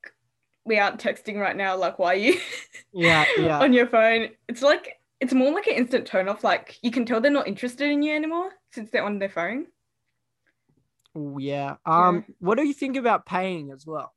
we 0.64 0.78
aren't 0.78 1.00
texting 1.00 1.38
right 1.38 1.56
now, 1.56 1.76
like 1.76 1.98
why 1.98 2.14
are 2.14 2.18
you 2.18 2.40
Yeah, 2.92 3.24
yeah. 3.38 3.58
on 3.60 3.72
your 3.72 3.86
phone? 3.86 4.30
It's 4.48 4.62
like 4.62 5.00
it's 5.20 5.34
more 5.34 5.52
like 5.52 5.66
an 5.66 5.74
instant 5.74 6.06
turn 6.06 6.28
off. 6.28 6.44
Like 6.44 6.78
you 6.82 6.90
can 6.90 7.04
tell 7.06 7.20
they're 7.20 7.30
not 7.30 7.48
interested 7.48 7.90
in 7.90 8.02
you 8.02 8.14
anymore 8.14 8.50
since 8.70 8.90
they're 8.90 9.04
on 9.04 9.18
their 9.18 9.28
phone. 9.28 9.66
Oh, 11.16 11.38
yeah. 11.38 11.76
Um, 11.86 12.24
what 12.40 12.58
do 12.58 12.66
you 12.66 12.74
think 12.74 12.96
about 12.96 13.24
paying 13.26 13.70
as 13.70 13.86
well? 13.86 14.12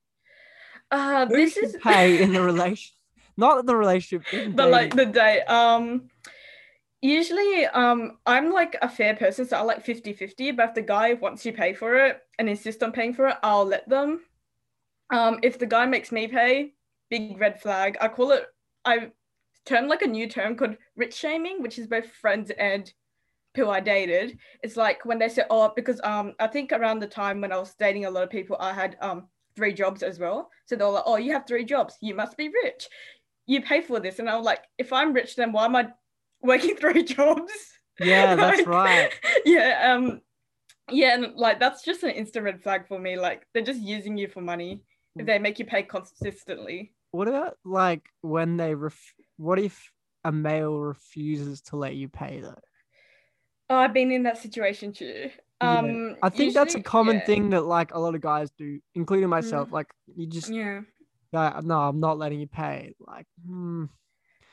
Uh 0.89 1.25
Who 1.25 1.35
this 1.35 1.57
is 1.57 1.75
pay 1.81 2.21
in 2.21 2.33
the 2.33 2.41
relation, 2.53 2.93
not 3.35 3.65
the 3.65 3.75
relationship, 3.75 4.53
but 4.55 4.69
like 4.69 4.95
the 4.95 5.05
day. 5.05 5.41
Um 5.41 6.09
usually 7.01 7.65
um 7.67 8.17
I'm 8.25 8.51
like 8.51 8.75
a 8.81 8.89
fair 8.89 9.15
person, 9.15 9.47
so 9.47 9.57
I 9.57 9.61
like 9.61 9.85
50-50, 9.85 10.55
but 10.55 10.69
if 10.69 10.75
the 10.75 10.81
guy 10.81 11.13
wants 11.13 11.45
you 11.45 11.53
pay 11.53 11.73
for 11.73 11.95
it 11.95 12.19
and 12.39 12.49
insist 12.49 12.83
on 12.83 12.91
paying 12.91 13.13
for 13.13 13.27
it, 13.27 13.37
I'll 13.43 13.65
let 13.65 13.87
them. 13.89 14.21
Um 15.11 15.39
if 15.43 15.59
the 15.59 15.65
guy 15.65 15.85
makes 15.85 16.11
me 16.11 16.27
pay, 16.27 16.73
big 17.09 17.39
red 17.39 17.61
flag. 17.61 17.97
I 18.01 18.07
call 18.07 18.31
it 18.31 18.45
I 18.85 19.11
term 19.65 19.87
like 19.87 20.01
a 20.01 20.07
new 20.07 20.27
term 20.27 20.55
called 20.55 20.77
rich 20.95 21.13
shaming, 21.13 21.61
which 21.61 21.77
is 21.77 21.87
both 21.87 22.09
friends 22.11 22.51
and 22.51 22.91
who 23.55 23.69
I 23.69 23.79
dated. 23.79 24.37
It's 24.63 24.77
like 24.77 25.03
when 25.05 25.19
they 25.19 25.29
say, 25.29 25.43
oh, 25.49 25.71
because 25.75 25.99
um 26.03 26.33
I 26.39 26.47
think 26.47 26.71
around 26.71 26.99
the 26.99 27.07
time 27.07 27.41
when 27.41 27.51
I 27.51 27.57
was 27.57 27.75
dating 27.75 28.05
a 28.05 28.09
lot 28.09 28.23
of 28.23 28.29
people, 28.29 28.57
I 28.59 28.73
had 28.73 28.97
um 29.01 29.27
three 29.55 29.73
jobs 29.73 30.03
as 30.03 30.19
well. 30.19 30.49
So 30.65 30.75
they're 30.75 30.87
like, 30.87 31.03
oh, 31.05 31.17
you 31.17 31.33
have 31.33 31.47
three 31.47 31.65
jobs, 31.65 31.97
you 32.01 32.15
must 32.15 32.37
be 32.37 32.49
rich. 32.63 32.87
You 33.47 33.61
pay 33.61 33.81
for 33.81 33.99
this. 33.99 34.19
And 34.19 34.29
i'm 34.29 34.43
like, 34.43 34.63
if 34.77 34.93
I'm 34.93 35.13
rich, 35.13 35.35
then 35.35 35.51
why 35.51 35.65
am 35.65 35.75
I 35.75 35.87
working 36.47 36.75
three 36.75 37.03
jobs? 37.15 37.51
Yeah, 37.99 38.35
that's 38.37 38.57
Like, 38.57 38.67
right. 38.67 39.11
Yeah, 39.45 39.93
um 39.93 40.21
yeah, 40.89 41.15
and 41.15 41.35
like 41.35 41.59
that's 41.59 41.83
just 41.83 42.03
an 42.03 42.11
instant 42.11 42.45
red 42.45 42.63
flag 42.63 42.87
for 42.87 42.99
me. 42.99 43.17
Like 43.17 43.45
they're 43.53 43.63
just 43.63 43.81
using 43.81 44.17
you 44.17 44.27
for 44.27 44.41
money 44.41 44.81
if 45.17 45.25
they 45.25 45.39
make 45.39 45.59
you 45.59 45.65
pay 45.65 45.83
consistently. 45.83 46.93
What 47.11 47.27
about 47.27 47.57
like 47.65 48.03
when 48.21 48.57
they 48.57 48.73
ref? 48.75 48.97
What 49.37 49.59
if 49.59 49.91
a 50.23 50.31
male 50.31 50.79
refuses 50.79 51.61
to 51.61 51.75
let 51.77 51.95
you 51.95 52.07
pay 52.09 52.41
though? 52.41 52.55
Oh, 53.69 53.75
I've 53.77 53.93
been 53.93 54.11
in 54.11 54.23
that 54.23 54.37
situation 54.37 54.93
too. 54.93 55.29
Yeah. 55.61 55.79
Um, 55.79 56.15
I 56.21 56.29
think 56.29 56.53
that's 56.53 56.75
a 56.75 56.81
common 56.81 57.17
yeah, 57.17 57.21
Mm. 57.21 57.25
thing 57.25 57.49
that 57.49 57.65
like 57.65 57.93
a 57.93 57.99
lot 57.99 58.15
of 58.15 58.21
guys 58.21 58.49
do, 58.57 58.79
including 58.95 59.29
myself. 59.29 59.71
Like 59.71 59.87
you 60.15 60.27
just, 60.27 60.49
Yeah, 60.49 60.81
no, 61.33 61.81
I'm 61.81 61.99
not 61.99 62.17
letting 62.17 62.39
you 62.39 62.47
pay. 62.47 62.93
Like, 62.99 63.25
hmm, 63.45 63.85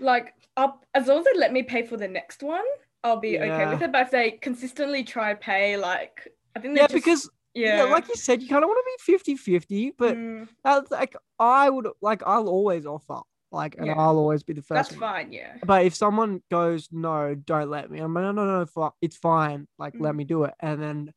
like 0.04 0.34
up 0.56 0.84
as 0.94 1.06
long 1.08 1.18
as 1.18 1.24
they 1.24 1.38
let 1.38 1.52
me 1.52 1.62
pay 1.62 1.82
for 1.82 1.96
the 1.96 2.08
next 2.08 2.42
one, 2.42 2.64
I'll 3.02 3.18
be 3.20 3.38
okay 3.38 3.66
with 3.66 3.82
it. 3.82 3.92
But 3.92 4.02
if 4.02 4.10
they 4.10 4.32
consistently 4.32 5.02
try 5.04 5.34
pay, 5.34 5.76
like 5.76 6.28
I 6.56 6.60
think 6.60 6.76
yeah, 6.76 6.82
just, 6.82 6.94
because 6.94 7.30
yeah. 7.54 7.78
yeah, 7.78 7.84
like 7.84 8.08
you 8.08 8.16
said, 8.16 8.42
you 8.42 8.48
kind 8.48 8.62
of 8.64 8.68
want 8.68 8.78
to 8.84 8.90
be 9.06 9.12
50 9.12 9.36
50, 9.36 9.92
but 9.98 10.16
Mm, 10.16 10.48
that's 10.62 10.90
like 10.90 11.16
I 11.38 11.70
would 11.70 11.88
like 12.00 12.22
I'll 12.26 12.48
always 12.48 12.86
offer, 12.86 13.20
like, 13.50 13.76
and 13.78 13.86
Yeah. 13.86 13.94
I'll 13.94 14.18
always 14.18 14.42
be 14.42 14.52
the 14.52 14.62
first. 14.62 14.90
that's 14.90 14.90
one. 14.90 15.00
fine. 15.00 15.32
Yeah, 15.32 15.56
But 15.64 15.84
if 15.86 15.94
someone 15.94 16.42
goes, 16.50 16.88
no, 16.92 17.34
don't 17.34 17.70
let 17.70 17.90
me, 17.90 18.00
I'm 18.00 18.14
like, 18.14 18.22
no, 18.24 18.32
no, 18.32 18.64
no, 18.64 18.92
it's 19.00 19.16
fine. 19.16 19.66
Like, 19.78 19.94
let 19.98 20.14
Mm. 20.14 20.18
me 20.18 20.24
do 20.24 20.44
it. 20.44 20.54
And 20.60 20.82
then 20.82 21.12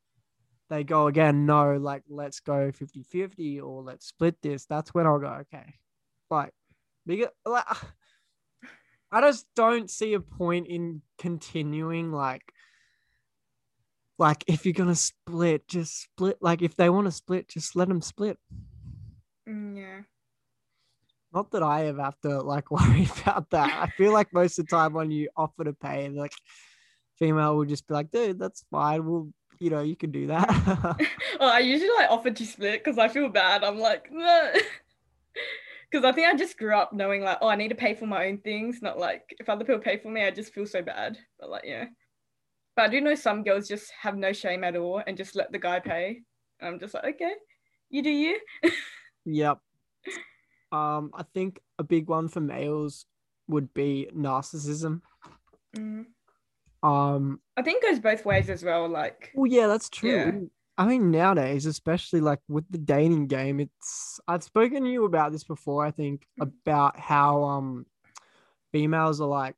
they 0.69 0.83
go 0.83 1.07
again, 1.07 1.45
no, 1.45 1.77
like, 1.77 2.03
let's 2.09 2.39
go 2.39 2.71
50 2.71 3.03
50 3.03 3.61
or 3.61 3.83
let's 3.83 4.07
split 4.07 4.35
this. 4.41 4.65
That's 4.65 4.93
when 4.93 5.05
I'll 5.07 5.19
go, 5.19 5.27
okay. 5.53 5.75
Like, 6.29 6.51
because, 7.05 7.29
like, 7.45 7.65
I 9.11 9.21
just 9.21 9.45
don't 9.55 9.89
see 9.89 10.13
a 10.13 10.19
point 10.19 10.67
in 10.67 11.01
continuing. 11.17 12.11
Like, 12.11 12.53
like 14.17 14.43
if 14.47 14.65
you're 14.65 14.73
gonna 14.73 14.95
split, 14.95 15.67
just 15.67 16.03
split. 16.03 16.37
Like, 16.41 16.61
if 16.61 16.75
they 16.75 16.89
want 16.89 17.05
to 17.07 17.11
split, 17.11 17.47
just 17.47 17.75
let 17.75 17.87
them 17.87 18.01
split. 18.01 18.37
Mm, 19.47 19.77
yeah. 19.77 20.01
Not 21.33 21.51
that 21.51 21.63
I 21.63 21.87
ever 21.87 22.01
have 22.01 22.19
to 22.21 22.41
like 22.41 22.71
worry 22.71 23.09
about 23.21 23.49
that. 23.51 23.81
I 23.81 23.87
feel 23.91 24.11
like 24.11 24.33
most 24.33 24.59
of 24.59 24.67
the 24.67 24.75
time 24.75 24.93
when 24.93 25.11
you 25.11 25.29
offer 25.35 25.63
to 25.63 25.73
pay, 25.73 26.09
like 26.09 26.33
female 27.17 27.55
will 27.55 27.65
just 27.65 27.87
be 27.87 27.93
like, 27.93 28.11
dude, 28.11 28.39
that's 28.39 28.65
fine. 28.71 29.05
We'll, 29.05 29.29
you 29.59 29.69
know, 29.69 29.81
you 29.81 29.95
can 29.95 30.11
do 30.11 30.27
that. 30.27 30.49
well, 31.39 31.49
I 31.49 31.59
usually 31.59 31.91
like 31.97 32.09
offer 32.09 32.31
to 32.31 32.45
split 32.45 32.83
because 32.83 32.97
I 32.97 33.07
feel 33.07 33.29
bad. 33.29 33.63
I'm 33.63 33.79
like, 33.79 34.11
no. 34.11 34.51
Because 35.89 36.03
I 36.03 36.11
think 36.11 36.27
I 36.27 36.35
just 36.35 36.57
grew 36.57 36.75
up 36.75 36.91
knowing 36.91 37.21
like, 37.21 37.37
oh, 37.41 37.47
I 37.47 37.55
need 37.55 37.69
to 37.69 37.75
pay 37.75 37.93
for 37.93 38.07
my 38.07 38.27
own 38.27 38.39
things, 38.39 38.81
not 38.81 38.99
like 38.99 39.35
if 39.39 39.47
other 39.47 39.63
people 39.63 39.79
pay 39.79 39.97
for 39.97 40.09
me, 40.09 40.23
I 40.23 40.31
just 40.31 40.53
feel 40.53 40.65
so 40.65 40.81
bad. 40.81 41.17
But 41.39 41.49
like, 41.49 41.63
yeah. 41.65 41.85
But 42.75 42.85
I 42.85 42.87
do 42.89 43.01
know 43.01 43.15
some 43.15 43.43
girls 43.43 43.67
just 43.67 43.91
have 44.01 44.17
no 44.17 44.33
shame 44.33 44.63
at 44.63 44.75
all 44.75 45.01
and 45.05 45.17
just 45.17 45.35
let 45.35 45.51
the 45.51 45.59
guy 45.59 45.79
pay. 45.79 46.21
And 46.59 46.69
I'm 46.69 46.79
just 46.79 46.93
like, 46.93 47.05
okay, 47.05 47.33
you 47.89 48.03
do 48.03 48.09
you. 48.09 48.39
yep. 49.25 49.59
Um, 50.71 51.11
I 51.13 51.23
think 51.33 51.59
a 51.79 51.83
big 51.83 52.07
one 52.07 52.27
for 52.27 52.41
males 52.41 53.05
would 53.47 53.73
be 53.73 54.09
narcissism. 54.15 55.01
Mm. 55.75 56.05
Um, 56.83 57.39
I 57.55 57.61
think 57.61 57.83
it 57.83 57.89
goes 57.89 57.99
both 57.99 58.25
ways 58.25 58.49
as 58.49 58.63
well. 58.63 58.87
Like, 58.87 59.31
well, 59.33 59.47
yeah, 59.47 59.67
that's 59.67 59.89
true. 59.89 60.49
I 60.77 60.85
mean, 60.87 61.09
nowadays, 61.11 61.65
especially 61.65 62.21
like 62.21 62.39
with 62.47 62.65
the 62.69 62.77
dating 62.77 63.27
game, 63.27 63.59
it's 63.59 64.19
I've 64.27 64.43
spoken 64.43 64.83
to 64.83 64.89
you 64.89 65.05
about 65.05 65.31
this 65.31 65.43
before, 65.43 65.83
I 65.85 65.91
think, 65.91 66.27
about 66.39 66.99
how 66.99 67.43
um 67.43 67.85
females 68.71 69.21
are 69.21 69.27
like 69.27 69.55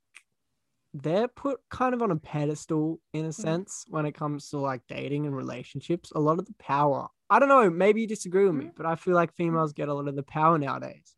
they're 0.93 1.27
put 1.27 1.59
kind 1.69 1.93
of 1.93 2.01
on 2.01 2.11
a 2.11 2.15
pedestal 2.15 2.99
in 3.13 3.25
a 3.25 3.33
sense 3.33 3.85
when 3.89 4.05
it 4.05 4.13
comes 4.13 4.49
to 4.49 4.57
like 4.59 4.81
dating 4.88 5.25
and 5.27 5.35
relationships. 5.35 6.11
A 6.15 6.19
lot 6.19 6.39
of 6.39 6.45
the 6.45 6.55
power. 6.59 7.07
I 7.29 7.38
don't 7.39 7.49
know, 7.49 7.69
maybe 7.69 8.01
you 8.01 8.07
disagree 8.07 8.45
with 8.45 8.55
me, 8.55 8.71
but 8.75 8.85
I 8.88 8.95
feel 8.95 9.13
like 9.13 9.35
females 9.35 9.73
get 9.73 9.88
a 9.89 9.93
lot 9.93 10.07
of 10.07 10.15
the 10.15 10.23
power 10.23 10.57
nowadays. 10.57 11.15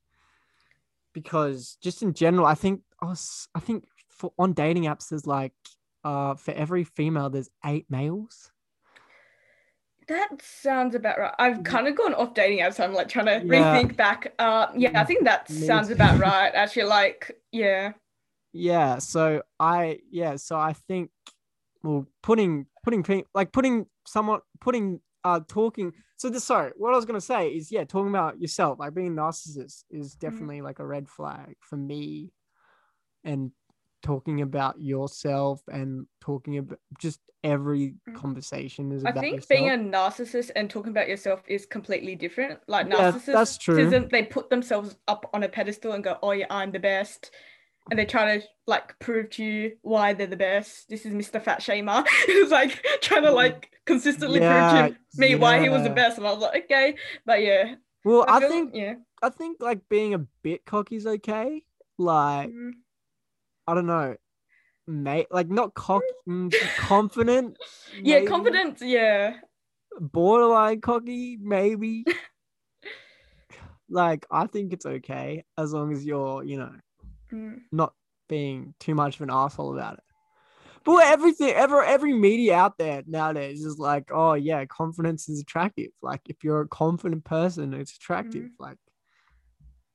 because 1.14 1.78
just 1.82 2.02
in 2.04 2.14
general, 2.14 2.46
I 2.46 2.56
think 2.56 2.82
I 3.02 3.06
was 3.06 3.48
I 3.56 3.60
think 3.60 3.86
for 4.10 4.34
on 4.38 4.54
dating 4.54 4.84
apps 4.84 5.10
there's 5.10 5.28
like 5.28 5.54
uh 6.04 6.36
for 6.36 6.52
every 6.52 6.84
female 6.84 7.30
there's 7.30 7.50
eight 7.66 7.86
males. 7.90 8.51
That 10.12 10.42
sounds 10.42 10.94
about 10.94 11.18
right. 11.20 11.34
I've 11.40 11.58
Mhm. 11.58 11.64
kind 11.64 11.88
of 11.88 11.96
gone 11.96 12.14
off 12.14 12.34
dating 12.34 12.60
apps. 12.60 12.74
So 12.76 12.84
I'm 12.84 12.94
like 12.94 13.08
trying 13.08 13.28
to 13.28 13.40
Yeah. 13.40 13.48
rethink 13.48 13.96
back. 13.96 14.34
Uh, 14.40 14.68
yeah, 14.76 14.92
I 14.94 15.04
Mm, 15.04 15.06
think 15.06 15.24
that 15.24 15.48
me 15.48 15.58
sounds 15.68 15.90
too. 15.90 15.96
about 15.96 16.20
right. 16.20 16.54
Actually, 16.54 16.84
like, 16.84 17.40
yeah, 17.52 17.94
Yeah, 18.54 18.98
so 19.00 19.44
I 19.60 20.00
yeah, 20.10 20.36
so 20.36 20.58
I 20.58 20.74
think 20.74 21.12
well 21.84 22.08
putting 22.22 22.68
putting 22.84 23.04
like 23.34 23.52
putting 23.54 23.86
someone 24.06 24.42
putting 24.60 25.00
uh 25.24 25.40
talking 25.48 25.94
so 26.18 26.30
this 26.30 26.44
sorry 26.44 26.72
what 26.78 26.94
I 26.94 26.96
was 26.98 27.06
gonna 27.06 27.22
say 27.22 27.50
is 27.50 27.72
yeah 27.72 27.84
talking 27.86 28.10
about 28.10 28.40
yourself 28.42 28.80
like 28.80 28.94
being 28.94 29.08
a 29.08 29.12
narcissist 29.22 29.84
is 29.92 30.16
definitely 30.16 30.62
like 30.62 30.80
a 30.80 30.86
red 30.86 31.08
flag 31.08 31.56
for 31.62 31.78
me 31.78 32.34
and 33.24 33.52
talking 34.02 34.42
about 34.42 34.80
yourself 34.82 35.62
and 35.72 36.06
talking 36.20 36.58
about 36.58 36.80
just 37.00 37.20
every 37.44 37.96
Mm. 38.08 38.16
conversation 38.16 38.92
is 38.92 39.04
I 39.04 39.12
think 39.12 39.36
yourself. 39.38 39.50
being 39.50 39.70
a 39.70 39.74
narcissist 39.98 40.52
and 40.56 40.70
talking 40.70 40.92
about 40.92 41.10
yourself 41.10 41.42
is 41.48 41.66
completely 41.66 42.16
different. 42.16 42.60
Like 42.68 42.88
Yeah, 42.88 43.12
narcissists, 43.12 43.32
that's 43.34 43.58
true. 43.58 43.80
isn't 43.80 44.12
they 44.12 44.24
put 44.24 44.50
themselves 44.50 44.96
up 45.08 45.30
on 45.34 45.44
a 45.44 45.50
pedestal 45.50 45.94
and 45.94 46.04
go, 46.04 46.18
"Oh 46.22 46.32
yeah, 46.32 46.46
I'm 46.50 46.72
the 46.72 46.80
best," 46.80 47.32
and 47.90 47.98
they 48.00 48.06
try 48.06 48.38
to 48.38 48.46
like 48.68 48.98
prove 49.00 49.30
to 49.32 49.44
you 49.44 49.78
why 49.82 50.14
they're 50.14 50.28
the 50.28 50.38
best. 50.38 50.88
This 50.90 51.06
is 51.06 51.14
Mr. 51.14 51.40
Fat 51.42 51.62
Shamer. 51.62 52.06
It's 52.28 52.52
like 52.52 52.84
trying 53.02 53.24
to 53.24 53.30
Mm. 53.30 53.36
like 53.36 53.72
consistently 53.86 54.40
Yeah, 54.40 54.72
prove 54.72 54.96
to 54.96 55.20
me 55.20 55.36
why 55.36 55.60
he 55.62 55.70
was 55.70 55.84
the 55.84 55.90
best, 55.90 56.18
and 56.20 56.28
I 56.28 56.32
was 56.32 56.42
like, 56.42 56.66
okay, 56.66 56.96
but 57.26 57.42
yeah, 57.42 57.76
well 58.06 58.26
I, 58.28 58.40
feel- 58.40 58.50
think 58.50 58.72
yeah, 58.76 58.94
I 59.24 59.30
think 59.30 59.58
like 59.62 59.88
being 59.90 60.14
a 60.14 60.20
bit 60.44 60.64
cocky 60.66 60.96
is 60.98 61.08
okay 61.08 61.64
like 61.98 62.50
Mm. 62.50 62.72
I 63.72 63.76
don't 63.76 63.88
know 63.88 64.16
mate 64.88 65.28
like 65.32 65.50
not 65.50 65.74
cocky 65.74 66.06
mm, 66.28 66.54
confident 66.78 67.58
yeah, 68.04 68.16
maybe. 68.20 68.28
confidence, 68.28 68.82
yeah, 68.82 69.38
borderline 70.00 70.82
cocky, 70.82 71.38
maybe. 71.42 72.06
like, 73.90 74.26
I 74.32 74.48
think 74.48 74.74
it's 74.74 74.86
okay 74.86 75.44
as 75.58 75.74
long 75.74 75.92
as 75.94 76.06
you're, 76.06 76.44
you 76.44 76.58
know, 76.58 76.72
Mm. 77.32 77.62
not 77.72 77.94
being 78.28 78.74
too 78.80 78.94
much 78.94 79.16
of 79.16 79.22
an 79.22 79.30
asshole 79.32 79.74
about 79.78 79.94
it. 79.94 80.04
But 80.84 81.06
everything, 81.06 81.52
ever, 81.52 81.82
every 81.84 82.12
media 82.12 82.56
out 82.56 82.78
there 82.78 83.04
nowadays 83.08 83.64
is 83.64 83.78
like, 83.80 84.10
oh 84.12 84.34
yeah, 84.34 84.66
confidence 84.66 85.30
is 85.30 85.40
attractive. 85.40 85.92
Like, 86.02 86.22
if 86.26 86.44
you're 86.44 86.62
a 86.62 86.68
confident 86.68 87.24
person, 87.24 87.74
it's 87.74 87.96
attractive. 87.96 88.50
Like, 88.60 88.78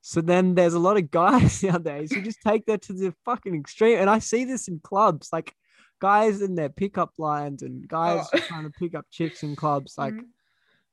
so 0.09 0.21
then 0.21 0.55
there's 0.55 0.73
a 0.73 0.79
lot 0.79 0.95
of 0.95 1.11
guys 1.11 1.61
nowadays 1.67 2.13
who 2.13 2.21
just 2.21 2.39
take 2.41 2.65
that 2.67 2.81
to 2.83 2.93
the 2.93 3.13
fucking 3.25 3.53
extreme, 3.55 3.99
and 3.99 4.09
I 4.09 4.19
see 4.19 4.45
this 4.45 4.69
in 4.69 4.79
clubs, 4.79 5.29
like 5.33 5.53
guys 5.99 6.41
in 6.41 6.55
their 6.55 6.69
pickup 6.69 7.11
lines 7.17 7.61
and 7.61 7.85
guys 7.87 8.25
Oh. 8.33 8.37
trying 8.39 8.63
to 8.63 8.69
pick 8.69 8.95
up 8.95 9.05
chicks 9.11 9.43
in 9.43 9.55
clubs, 9.55 9.97
like 10.03 10.13
Mm. 10.13 10.27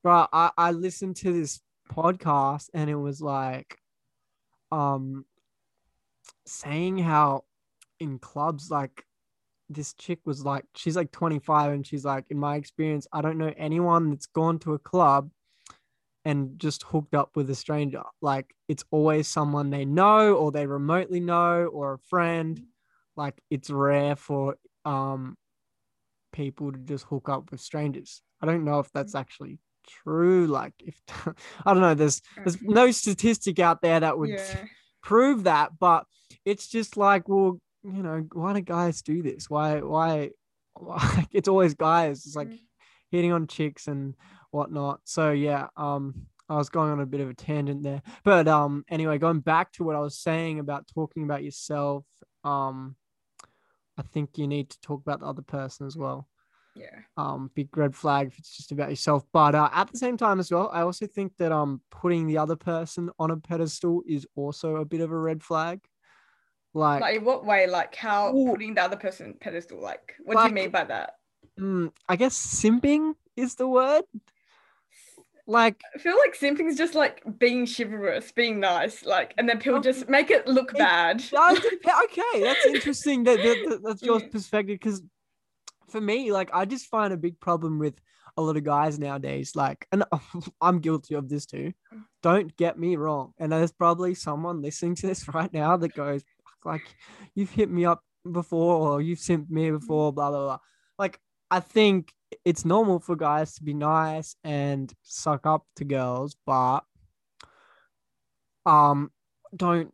bro 0.02 0.26
I, 0.32 0.50
I 0.58 0.70
listened 0.72 1.14
to 1.16 1.32
this 1.32 1.60
podcast 1.92 2.70
and 2.74 2.90
it 2.90 2.96
was 2.96 3.20
like 3.20 3.78
um 4.72 5.24
saying 6.46 6.98
how 6.98 7.44
in 8.00 8.18
clubs 8.18 8.70
like 8.70 9.04
this 9.70 9.94
chick 9.94 10.18
was 10.24 10.44
like 10.44 10.64
she's 10.74 10.96
like 10.96 11.10
25 11.12 11.72
and 11.72 11.86
she's 11.86 12.04
like 12.04 12.24
in 12.30 12.38
my 12.38 12.56
experience 12.56 13.06
i 13.12 13.20
don't 13.22 13.38
know 13.38 13.52
anyone 13.56 14.10
that's 14.10 14.26
gone 14.26 14.58
to 14.58 14.74
a 14.74 14.78
club 14.78 15.30
and 16.24 16.58
just 16.58 16.82
hooked 16.84 17.14
up 17.14 17.30
with 17.36 17.50
a 17.50 17.54
stranger. 17.54 18.02
Like 18.22 18.54
it's 18.68 18.84
always 18.90 19.28
someone 19.28 19.70
they 19.70 19.84
know 19.84 20.34
or 20.34 20.50
they 20.52 20.66
remotely 20.66 21.20
know 21.20 21.66
or 21.66 21.94
a 21.94 21.98
friend. 21.98 22.60
Like 23.16 23.40
it's 23.50 23.70
rare 23.70 24.16
for 24.16 24.56
um 24.84 25.36
people 26.32 26.72
to 26.72 26.78
just 26.78 27.04
hook 27.04 27.28
up 27.28 27.50
with 27.50 27.60
strangers. 27.60 28.22
I 28.40 28.46
don't 28.46 28.64
know 28.64 28.80
if 28.80 28.90
that's 28.92 29.14
actually 29.14 29.58
true 29.86 30.46
like 30.46 30.72
if 30.78 30.98
i 31.66 31.74
don't 31.74 31.82
know 31.82 31.92
there's 31.92 32.22
there's 32.36 32.56
no 32.62 32.90
statistic 32.90 33.58
out 33.58 33.82
there 33.82 34.00
that 34.00 34.18
would 34.18 34.30
yeah. 34.30 34.64
prove 35.02 35.44
that 35.44 35.72
but 35.78 36.06
it's 36.46 36.68
just 36.68 36.96
like 36.96 37.28
well 37.28 37.60
you 37.84 38.02
know 38.02 38.24
why 38.32 38.52
do 38.54 38.60
guys 38.60 39.02
do 39.02 39.22
this? 39.22 39.48
Why 39.48 39.80
why 39.80 40.30
like 40.80 41.28
it's 41.30 41.48
always 41.48 41.74
guys. 41.74 42.24
It's 42.26 42.36
like 42.36 42.48
Mm. 42.48 42.58
hitting 43.10 43.32
on 43.32 43.46
chicks 43.46 43.86
and 43.86 44.14
whatnot 44.54 45.00
so 45.04 45.32
yeah 45.32 45.66
um 45.76 46.14
i 46.48 46.56
was 46.56 46.68
going 46.68 46.90
on 46.90 47.00
a 47.00 47.06
bit 47.06 47.20
of 47.20 47.28
a 47.28 47.34
tangent 47.34 47.82
there 47.82 48.00
but 48.22 48.46
um 48.46 48.84
anyway 48.88 49.18
going 49.18 49.40
back 49.40 49.72
to 49.72 49.82
what 49.82 49.96
i 49.96 50.00
was 50.00 50.16
saying 50.16 50.60
about 50.60 50.86
talking 50.86 51.24
about 51.24 51.42
yourself 51.42 52.04
um 52.44 52.94
i 53.98 54.02
think 54.02 54.38
you 54.38 54.46
need 54.46 54.70
to 54.70 54.80
talk 54.80 55.00
about 55.00 55.20
the 55.20 55.26
other 55.26 55.42
person 55.42 55.86
as 55.86 55.96
well 55.96 56.28
yeah. 56.76 57.00
um 57.16 57.50
big 57.54 57.76
red 57.76 57.94
flag 57.94 58.28
if 58.28 58.38
it's 58.38 58.56
just 58.56 58.70
about 58.70 58.90
yourself 58.90 59.24
but 59.32 59.54
uh, 59.54 59.68
at 59.72 59.90
the 59.90 59.98
same 59.98 60.16
time 60.16 60.38
as 60.38 60.50
well 60.50 60.70
i 60.72 60.82
also 60.82 61.06
think 61.06 61.36
that 61.36 61.50
um 61.50 61.80
putting 61.90 62.26
the 62.26 62.38
other 62.38 62.56
person 62.56 63.10
on 63.18 63.32
a 63.32 63.36
pedestal 63.36 64.02
is 64.06 64.26
also 64.36 64.76
a 64.76 64.84
bit 64.84 65.00
of 65.00 65.10
a 65.10 65.18
red 65.18 65.42
flag 65.42 65.80
like, 66.76 67.02
Like 67.02 67.16
in 67.18 67.24
what 67.24 67.44
way? 67.44 67.68
Like 67.68 67.94
how 67.94 68.34
Ooh. 68.34 68.50
putting 68.50 68.74
the 68.74 68.82
other 68.82 68.96
person 68.96 69.36
pedestal? 69.38 69.80
Like 69.80 70.16
what 70.24 70.38
do 70.38 70.48
you 70.48 70.52
mean 70.52 70.70
by 70.70 70.82
that? 70.82 71.14
mm, 71.58 71.90
i 72.08 72.16
guess 72.16 72.36
simping 72.36 73.14
is 73.36 73.54
the 73.54 73.66
word 73.66 74.04
like 75.46 75.80
I 75.94 75.98
feel 75.98 76.16
like 76.18 76.38
simping 76.38 76.68
is 76.68 76.76
just 76.78 76.94
like 76.94 77.22
being 77.38 77.66
chivalrous, 77.66 78.32
being 78.32 78.60
nice, 78.60 79.04
like, 79.04 79.34
and 79.36 79.48
then 79.48 79.58
people 79.58 79.80
just 79.80 80.08
make 80.08 80.30
it 80.30 80.46
look 80.46 80.72
It 80.72 80.78
bad. 80.78 81.18
does 81.30 81.58
okay 82.04 82.42
that's 82.42 82.64
interesting 82.66 83.24
that, 83.24 83.42
that, 83.42 83.58
that- 83.68 83.82
that's 83.84 84.02
your 84.02 84.20
Mm. 84.20 84.30
perspective 84.32 84.78
because 84.80 85.02
for 85.88 86.00
me 86.00 86.32
like 86.32 86.50
i 86.54 86.64
just 86.64 86.86
find 86.86 87.12
a 87.12 87.16
big 87.16 87.38
problem 87.40 87.78
with 87.78 87.94
a 88.36 88.42
lot 88.42 88.56
of 88.56 88.64
guys 88.64 88.98
nowadays 88.98 89.52
like 89.54 89.86
and 89.92 90.02
i'm 90.60 90.78
guilty 90.80 91.14
of 91.14 91.28
this 91.28 91.44
too 91.46 91.72
don't 92.22 92.56
get 92.56 92.78
me 92.78 92.96
wrong 92.96 93.32
and 93.38 93.52
there's 93.52 93.70
probably 93.70 94.14
someone 94.14 94.62
listening 94.62 94.94
to 94.94 95.06
this 95.06 95.28
right 95.34 95.52
now 95.52 95.76
that 95.76 95.94
goes 95.94 96.24
like 96.64 96.82
you've 97.34 97.50
hit 97.50 97.70
me 97.70 97.84
up 97.84 98.02
before 98.32 98.76
or 98.76 99.00
you've 99.02 99.18
simped 99.18 99.50
me 99.50 99.70
before 99.70 100.10
blah 100.12 100.30
blah 100.30 100.44
blah 100.46 100.58
like 100.98 101.20
i 101.50 101.60
think 101.60 102.12
it's 102.44 102.64
normal 102.64 102.98
for 103.00 103.16
guys 103.16 103.54
to 103.54 103.62
be 103.62 103.74
nice 103.74 104.36
and 104.44 104.92
suck 105.02 105.46
up 105.46 105.64
to 105.76 105.84
girls 105.84 106.36
but 106.46 106.80
um 108.66 109.10
don't 109.56 109.92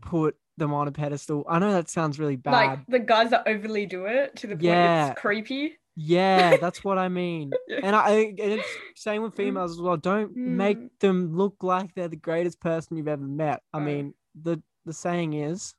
put 0.00 0.36
them 0.56 0.72
on 0.72 0.88
a 0.88 0.92
pedestal 0.92 1.44
i 1.48 1.58
know 1.58 1.72
that 1.72 1.88
sounds 1.88 2.18
really 2.18 2.36
bad 2.36 2.52
Like 2.52 2.86
the 2.88 2.98
guys 2.98 3.30
that 3.30 3.44
overly 3.46 3.86
do 3.86 4.06
it 4.06 4.36
to 4.36 4.46
the 4.46 4.54
point 4.54 4.62
Yeah. 4.64 5.10
it's 5.12 5.20
creepy. 5.20 5.78
yeah 5.96 6.56
that's 6.60 6.84
what 6.84 6.98
i 6.98 7.08
mean 7.08 7.50
Yeah. 7.68 7.80
and 7.82 7.96
i 7.96 8.10
and 8.10 8.38
it's 8.40 8.68
same 8.94 9.22
with 9.22 9.34
females 9.34 9.72
as 9.72 9.80
well 9.80 9.96
don't 9.96 10.34
make 10.36 10.78
Mm. 10.78 10.90
them 11.00 11.36
look 11.36 11.56
like 11.62 11.94
they're 11.94 12.08
the 12.08 12.16
greatest 12.16 12.60
person 12.60 12.96
you've 12.96 13.08
ever 13.08 13.24
met 13.26 13.62
i 13.72 13.78
Uh. 13.78 13.80
mean 13.80 14.14
the 14.40 14.62
the 14.84 14.92
saying 14.92 15.32
is 15.34 15.74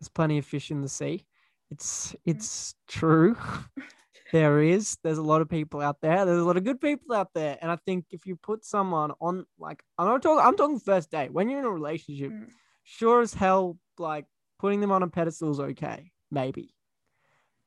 there's 0.00 0.08
plenty 0.08 0.38
of 0.38 0.44
fish 0.44 0.70
in 0.70 0.80
the 0.82 0.88
sea 0.88 1.24
it's 1.70 2.12
Mm. 2.12 2.16
it's 2.26 2.74
true 2.88 3.36
there 4.32 4.60
is 4.62 4.96
there's 5.02 5.18
a 5.18 5.22
lot 5.22 5.40
of 5.40 5.48
people 5.48 5.80
out 5.80 6.00
there 6.00 6.24
there's 6.24 6.40
a 6.40 6.44
lot 6.44 6.56
of 6.56 6.64
good 6.64 6.80
people 6.80 7.14
out 7.14 7.28
there 7.34 7.58
and 7.60 7.70
i 7.70 7.76
think 7.86 8.04
if 8.10 8.26
you 8.26 8.36
put 8.36 8.64
someone 8.64 9.10
on 9.20 9.44
like 9.58 9.82
i'm 9.98 10.06
not 10.06 10.22
talking 10.22 10.44
i'm 10.44 10.56
talking 10.56 10.78
first 10.78 11.10
date 11.10 11.32
when 11.32 11.48
you're 11.48 11.60
in 11.60 11.64
a 11.64 11.70
relationship 11.70 12.30
Mm. 12.32 12.48
sure 12.84 13.20
as 13.22 13.34
hell 13.34 13.76
like 13.98 14.26
putting 14.58 14.80
them 14.80 14.92
on 14.92 15.02
a 15.02 15.08
pedestal 15.08 15.50
is 15.50 15.60
okay 15.60 16.12
maybe 16.30 16.74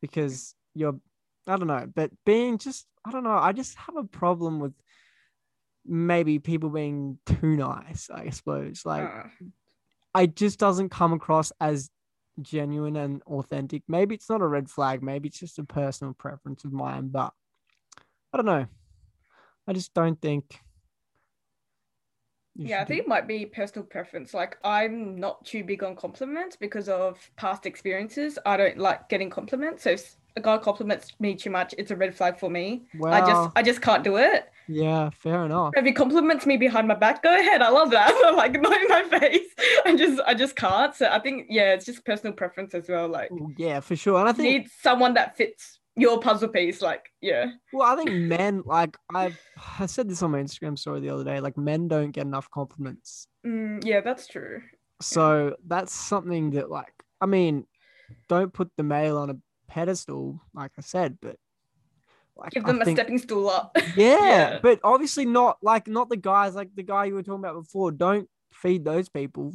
because 0.02 0.56
you're 0.74 1.00
i 1.48 1.58
don't 1.58 1.68
know 1.68 1.88
but 1.94 2.12
being 2.26 2.58
just 2.58 2.88
i 3.06 3.12
don't 3.12 3.24
know 3.24 3.38
i 3.38 3.52
just 3.52 3.76
have 3.76 3.96
a 3.98 4.04
problem 4.04 4.60
with 4.60 4.74
maybe 5.86 6.40
people 6.40 6.70
being 6.70 7.20
too 7.26 7.56
nice 7.58 8.10
i 8.14 8.30
suppose 8.30 8.86
like 8.86 9.04
Uh, 10.16 10.22
it 10.22 10.36
just 10.36 10.60
doesn't 10.60 10.90
come 10.90 11.12
across 11.14 11.52
as 11.60 11.90
genuine 12.42 12.96
and 12.96 13.22
authentic 13.24 13.84
maybe 13.88 14.16
it's 14.16 14.30
not 14.30 14.42
a 14.42 14.48
red 14.48 14.70
flag 14.70 15.04
maybe 15.04 15.28
it's 15.30 15.40
just 15.40 15.60
a 15.60 15.64
personal 15.64 16.14
preference 16.14 16.64
of 16.66 16.74
mine 16.74 17.08
but 17.08 17.32
i 18.34 18.38
don't 18.38 18.46
know 18.46 18.66
i 19.68 19.74
just 19.74 19.94
don't 19.94 20.22
think 20.22 20.60
yeah, 22.56 22.78
I 22.78 22.80
should 22.80 22.88
do- 22.88 22.94
think 22.94 23.02
it 23.04 23.08
might 23.08 23.28
be 23.28 23.46
personal 23.46 23.86
preference. 23.86 24.34
Like 24.34 24.58
I'm 24.64 25.20
not 25.20 25.44
too 25.46 25.64
big 25.64 25.84
on 25.84 25.96
compliments 25.96 26.56
because 26.56 26.88
of 26.88 27.18
past 27.36 27.66
experiences. 27.66 28.38
I 28.46 28.58
don't 28.58 28.78
like 28.78 29.10
getting 29.10 29.30
compliments. 29.30 29.84
So 29.84 29.92
if 29.92 30.16
a 30.36 30.42
guy 30.42 30.58
compliments 30.58 31.14
me 31.20 31.36
too 31.36 31.50
much, 31.50 31.76
it's 31.78 31.92
a 31.92 31.96
red 31.96 32.16
flag 32.16 32.40
for 32.40 32.50
me. 32.50 32.84
I 33.06 33.22
just 33.22 33.52
I 33.56 33.64
just 33.64 33.82
can't 33.82 34.04
do 34.04 34.18
it. 34.18 34.50
yeah 34.68 35.10
fair 35.10 35.44
enough 35.46 35.74
If 35.76 35.86
he 35.86 35.92
compliments 35.92 36.46
me 36.46 36.56
behind 36.58 36.88
my 36.88 36.96
back, 36.96 37.22
go 37.22 37.34
ahead. 37.38 37.62
I 37.62 37.70
love 37.70 37.92
that. 37.92 38.14
I'm 38.26 38.36
like 38.36 38.60
not 38.62 38.82
in 38.82 38.88
my 38.88 39.04
face. 39.20 39.50
I 39.86 39.96
just 39.96 40.22
I 40.26 40.34
just 40.34 40.56
can't. 40.56 40.96
So 40.96 41.08
I 41.08 41.20
think 41.20 41.48
yeah, 41.50 41.74
it's 41.74 41.86
just 41.86 42.06
personal 42.06 42.34
preference 42.34 42.74
as 42.74 42.88
well. 42.90 43.08
Like 43.08 43.30
yeah 43.58 43.80
for 43.80 43.96
sure 43.96 44.20
and 44.20 44.28
i 44.28 44.32
you 44.32 44.38
think 44.38 44.64
need 44.64 44.72
someone 44.82 45.14
that 45.16 45.38
fits 45.38 45.80
your 45.96 46.20
puzzle 46.20 46.50
piece. 46.50 46.82
Like 46.82 47.06
yeah. 47.22 47.52
Well, 47.72 47.92
I 47.92 47.96
think 47.96 48.12
men 48.12 48.64
like 48.66 48.98
I've 49.14 49.40
I 49.80 49.86
said 49.86 50.10
this 50.10 50.24
on 50.24 50.32
my 50.32 50.40
Instagram 50.40 50.78
story 50.80 51.02
the 51.02 51.10
other 51.10 51.24
day. 51.24 51.40
Like 51.40 51.58
men 51.58 51.88
don't 51.88 52.12
get 52.12 52.26
enough 52.26 52.50
compliments. 52.50 53.28
Mm, 53.46 53.86
yeah, 53.86 54.02
that's 54.02 54.28
true. 54.28 54.62
So 55.02 55.58
that's 55.68 55.94
something 55.94 56.52
that, 56.52 56.70
like, 56.72 56.94
I 57.20 57.26
mean, 57.26 57.66
don't 58.30 58.54
put 58.54 58.72
the 58.78 58.84
male 58.84 59.18
on 59.18 59.30
a 59.32 59.38
pedestal, 59.74 60.40
like 60.54 60.72
I 60.78 60.82
said, 60.82 61.18
but 61.22 61.38
like, 62.38 62.52
Give 62.52 62.64
I 62.66 62.68
them 62.68 62.82
a 62.82 62.86
think- 62.86 62.98
stepping 62.98 63.18
stool 63.18 63.50
up. 63.50 63.76
Yeah, 63.96 64.20
Yeah. 64.20 64.60
but 64.62 64.80
obviously 64.84 65.26
not 65.26 65.58
like 65.62 65.88
not 65.88 66.10
the 66.10 66.18
guys 66.18 66.56
like 66.56 66.70
the 66.76 66.84
guy 66.84 67.06
you 67.06 67.16
were 67.16 67.24
talking 67.24 67.44
about 67.44 67.56
before. 67.64 67.92
Don't 67.92 68.30
feed 68.54 68.86
those 68.86 69.10
people, 69.10 69.54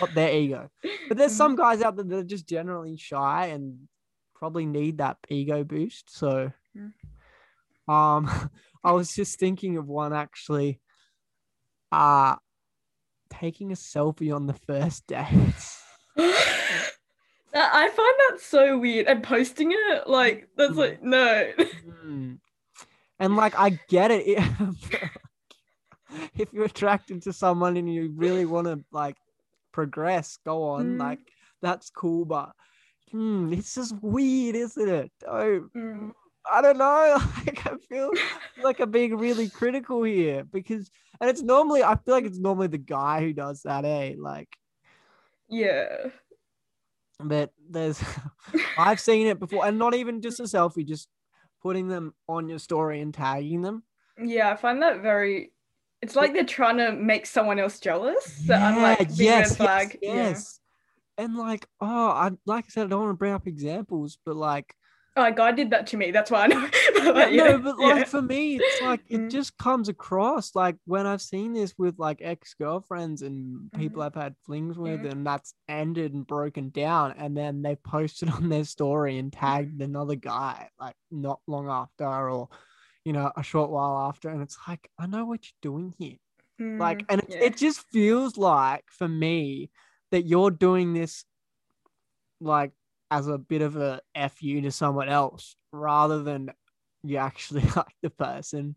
not 0.00 0.14
their 0.14 0.32
ego. 0.42 0.70
But 1.08 1.16
there's 1.18 1.34
some 1.36 1.56
guys 1.56 1.82
out 1.82 1.96
there 1.96 2.04
that 2.04 2.16
are 2.18 2.22
just 2.24 2.46
generally 2.48 2.96
shy 2.96 3.46
and 3.46 3.88
probably 4.34 4.66
need 4.66 4.98
that 4.98 5.16
ego 5.28 5.64
boost. 5.64 6.16
So, 6.16 6.52
Mm. 6.76 6.92
um, 7.92 8.50
I 8.84 8.92
was 8.92 9.14
just 9.14 9.38
thinking 9.38 9.76
of 9.78 9.86
one 9.88 10.12
actually. 10.12 10.80
Uh 11.92 12.36
taking 13.30 13.72
a 13.72 13.74
selfie 13.74 14.34
on 14.34 14.46
the 14.46 14.54
first 14.54 15.06
date. 15.08 15.26
I 17.72 17.88
find 17.88 18.14
that 18.30 18.40
so 18.40 18.78
weird. 18.78 19.06
And 19.06 19.22
posting 19.22 19.72
it, 19.72 20.06
like, 20.08 20.48
that's 20.56 20.72
Mm. 20.72 20.76
like, 20.76 21.02
no. 21.02 21.52
Hmm. 22.02 22.34
And 23.18 23.36
like 23.36 23.58
I 23.58 23.78
get 23.88 24.10
it. 24.10 24.26
if 26.38 26.52
you're 26.52 26.66
attracted 26.66 27.22
to 27.22 27.32
someone 27.32 27.76
and 27.76 27.92
you 27.92 28.12
really 28.14 28.44
want 28.44 28.66
to 28.66 28.84
like 28.92 29.16
progress, 29.72 30.38
go 30.44 30.62
on. 30.64 30.96
Mm. 30.96 30.98
Like 30.98 31.20
that's 31.62 31.90
cool, 31.90 32.24
but 32.26 32.52
hmm, 33.10 33.52
it's 33.52 33.74
just 33.74 33.94
weird, 34.02 34.56
isn't 34.56 34.88
it? 34.88 35.12
Don't 35.20 35.72
Mm. 35.72 36.12
I 36.50 36.60
don't 36.62 36.78
know. 36.78 37.18
Like 37.46 37.66
I 37.66 37.76
feel 37.88 38.10
like 38.62 38.80
I'm 38.80 38.90
being 38.90 39.16
really 39.16 39.48
critical 39.48 40.02
here 40.02 40.44
because 40.44 40.90
and 41.20 41.30
it's 41.30 41.42
normally 41.42 41.82
I 41.82 41.96
feel 41.96 42.14
like 42.14 42.24
it's 42.24 42.38
normally 42.38 42.68
the 42.68 42.78
guy 42.78 43.20
who 43.20 43.32
does 43.32 43.62
that, 43.62 43.84
eh? 43.84 44.14
Like 44.18 44.48
Yeah. 45.48 46.10
But 47.20 47.50
there's 47.68 48.02
I've 48.78 49.00
seen 49.00 49.26
it 49.26 49.38
before 49.38 49.66
and 49.66 49.78
not 49.78 49.94
even 49.94 50.22
just 50.22 50.40
a 50.40 50.44
selfie, 50.44 50.86
just 50.86 51.08
putting 51.62 51.88
them 51.88 52.14
on 52.28 52.48
your 52.48 52.58
story 52.58 53.00
and 53.00 53.12
tagging 53.12 53.62
them. 53.62 53.82
Yeah, 54.18 54.50
I 54.50 54.56
find 54.56 54.82
that 54.82 55.02
very. 55.02 55.52
It's 56.02 56.14
like 56.14 56.32
they're 56.34 56.44
trying 56.44 56.76
to 56.76 56.92
make 56.92 57.26
someone 57.26 57.58
else 57.58 57.80
jealous. 57.80 58.46
So 58.46 58.54
I'm 58.54 58.80
like, 58.80 59.08
yes, 59.14 59.56
yes, 59.58 59.96
yes. 60.02 60.60
And 61.18 61.36
like, 61.36 61.66
oh, 61.80 62.08
I 62.08 62.30
like 62.44 62.66
I 62.66 62.68
said, 62.68 62.84
I 62.84 62.88
don't 62.88 63.00
want 63.00 63.10
to 63.10 63.18
bring 63.18 63.32
up 63.32 63.46
examples, 63.46 64.18
but 64.24 64.36
like, 64.36 64.74
Oh, 65.16 65.24
a 65.24 65.32
guy 65.32 65.50
did 65.50 65.70
that 65.70 65.86
to 65.88 65.96
me. 65.96 66.10
That's 66.10 66.30
why 66.30 66.44
I 66.44 66.46
know. 66.48 66.68
yeah, 67.30 67.52
no, 67.52 67.58
but 67.58 67.78
like 67.78 67.96
yeah. 67.98 68.04
for 68.06 68.22
me, 68.22 68.56
it's 68.56 68.80
like 68.80 69.02
it 69.08 69.16
Mm. 69.16 69.30
just 69.30 69.56
comes 69.58 69.88
across 69.88 70.54
like 70.54 70.76
when 70.86 71.06
I've 71.06 71.22
seen 71.22 71.52
this 71.54 71.74
with 71.78 71.98
like 71.98 72.18
ex 72.22 72.54
girlfriends 72.54 73.22
and 73.22 73.72
people 73.72 74.02
Mhm. 74.02 74.06
I've 74.06 74.14
had 74.14 74.36
flings 74.44 74.78
with, 74.78 75.04
Mhm. 75.04 75.12
and 75.12 75.26
that's 75.26 75.54
ended 75.68 76.14
and 76.14 76.26
broken 76.26 76.70
down, 76.70 77.12
and 77.18 77.36
then 77.36 77.62
they 77.62 77.76
posted 77.76 78.28
on 78.30 78.48
their 78.48 78.64
story 78.64 79.18
and 79.18 79.32
tagged 79.32 79.80
another 79.82 80.16
guy 80.16 80.70
like 80.80 80.96
not 81.10 81.40
long 81.46 81.68
after, 81.68 82.06
or 82.06 82.48
you 83.04 83.12
know, 83.12 83.30
a 83.36 83.42
short 83.42 83.70
while 83.70 84.08
after, 84.08 84.28
and 84.30 84.42
it's 84.42 84.58
like 84.68 84.90
I 84.98 85.06
know 85.06 85.24
what 85.26 85.44
you're 85.46 85.72
doing 85.72 85.94
here. 85.98 86.16
like 86.78 87.04
Mm, 87.04 87.08
and 87.08 87.22
it, 87.22 87.36
it 87.40 87.56
just 87.56 87.80
feels 87.80 88.36
like 88.38 88.84
for 88.90 89.08
me 89.08 89.70
that 90.12 90.26
you're 90.26 90.50
doing 90.50 90.94
this 90.94 91.24
like 92.40 92.72
as 93.10 93.28
a 93.28 93.38
bit 93.38 93.62
of 93.62 93.76
a 93.76 94.00
fu 94.30 94.60
to 94.60 94.70
someone 94.70 95.08
else 95.08 95.56
rather 95.72 96.22
than 96.22 96.50
you 97.08 97.16
actually 97.18 97.62
like 97.76 97.94
the 98.02 98.10
person 98.10 98.74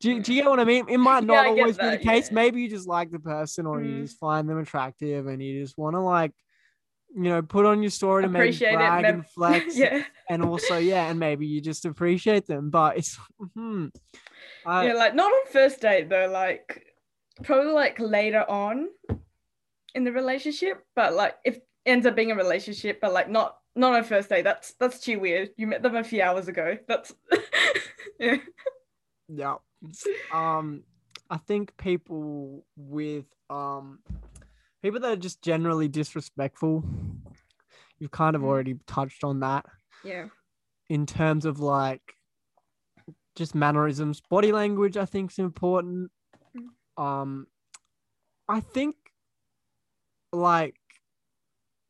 do 0.00 0.12
you, 0.12 0.20
do 0.20 0.34
you 0.34 0.42
get 0.42 0.50
what 0.50 0.60
i 0.60 0.64
mean 0.64 0.86
it 0.88 0.98
might 1.10 1.24
not 1.24 1.44
get 1.44 1.46
always 1.46 1.78
be 1.78 1.88
the 1.90 1.98
case 1.98 2.28
yeah. 2.30 2.34
maybe 2.34 2.60
you 2.62 2.68
just 2.68 2.88
like 2.88 3.10
the 3.10 3.18
person 3.18 3.66
or 3.66 3.82
you 3.82 4.00
Mhm. 4.00 4.04
just 4.06 4.18
find 4.18 4.48
them 4.48 4.58
attractive 4.58 5.26
and 5.26 5.42
you 5.42 5.62
just 5.62 5.78
want 5.78 5.94
to 5.94 6.00
like 6.00 6.32
you 7.14 7.22
know 7.24 7.42
put 7.42 7.64
on 7.64 7.82
your 7.82 7.90
story 7.90 8.24
to 8.24 8.28
Appreciate 8.28 8.72
it, 8.72 8.74
brag 8.74 9.02
mem- 9.02 9.14
and 9.14 9.26
flex 9.26 9.64
yeah. 9.76 10.02
and 10.28 10.42
also 10.42 10.76
yeah 10.76 11.08
and 11.08 11.18
maybe 11.18 11.46
you 11.46 11.60
just 11.60 11.84
appreciate 11.86 12.46
them 12.46 12.68
but 12.70 12.98
it's 12.98 13.18
hmm 13.54 13.86
I, 14.64 14.86
yeah, 14.86 14.94
like 14.94 15.14
not 15.14 15.30
on 15.30 15.46
first 15.52 15.80
date 15.80 16.08
though, 16.08 16.28
like 16.28 16.84
probably 17.44 17.70
like 17.70 18.00
later 18.00 18.44
on 18.50 18.88
in 19.94 20.02
the 20.02 20.10
relationship, 20.10 20.82
but 20.96 21.14
like 21.14 21.36
if 21.44 21.58
ends 21.86 22.04
up 22.04 22.16
being 22.16 22.32
a 22.32 22.34
relationship, 22.34 23.00
but 23.00 23.12
like 23.12 23.30
not 23.30 23.58
not 23.76 23.94
on 23.94 24.04
first 24.04 24.28
date, 24.28 24.42
that's 24.42 24.72
that's 24.80 24.98
too 25.00 25.20
weird. 25.20 25.50
You 25.56 25.66
met 25.66 25.82
them 25.82 25.94
a 25.96 26.02
few 26.04 26.22
hours 26.22 26.48
ago. 26.48 26.76
That's 26.88 27.12
yeah. 28.18 28.36
Yeah. 29.28 29.56
Um, 30.32 30.82
I 31.30 31.36
think 31.36 31.76
people 31.76 32.64
with 32.76 33.26
um 33.50 34.00
people 34.82 35.00
that 35.00 35.12
are 35.12 35.16
just 35.16 35.42
generally 35.42 35.88
disrespectful. 35.88 36.84
You've 37.98 38.10
kind 38.10 38.36
of 38.36 38.42
Mm. 38.42 38.46
already 38.46 38.74
touched 38.86 39.24
on 39.24 39.40
that 39.40 39.64
Yeah. 40.04 40.26
in 40.88 41.06
terms 41.06 41.44
of 41.44 41.60
like 41.60 42.14
just 43.36 43.54
mannerisms, 43.54 44.20
body 44.20 44.52
language. 44.52 44.96
I 44.96 45.04
think 45.04 45.30
is 45.32 45.38
important. 45.38 46.10
Um, 46.96 47.46
I 48.48 48.60
think 48.60 48.96
like 50.32 50.76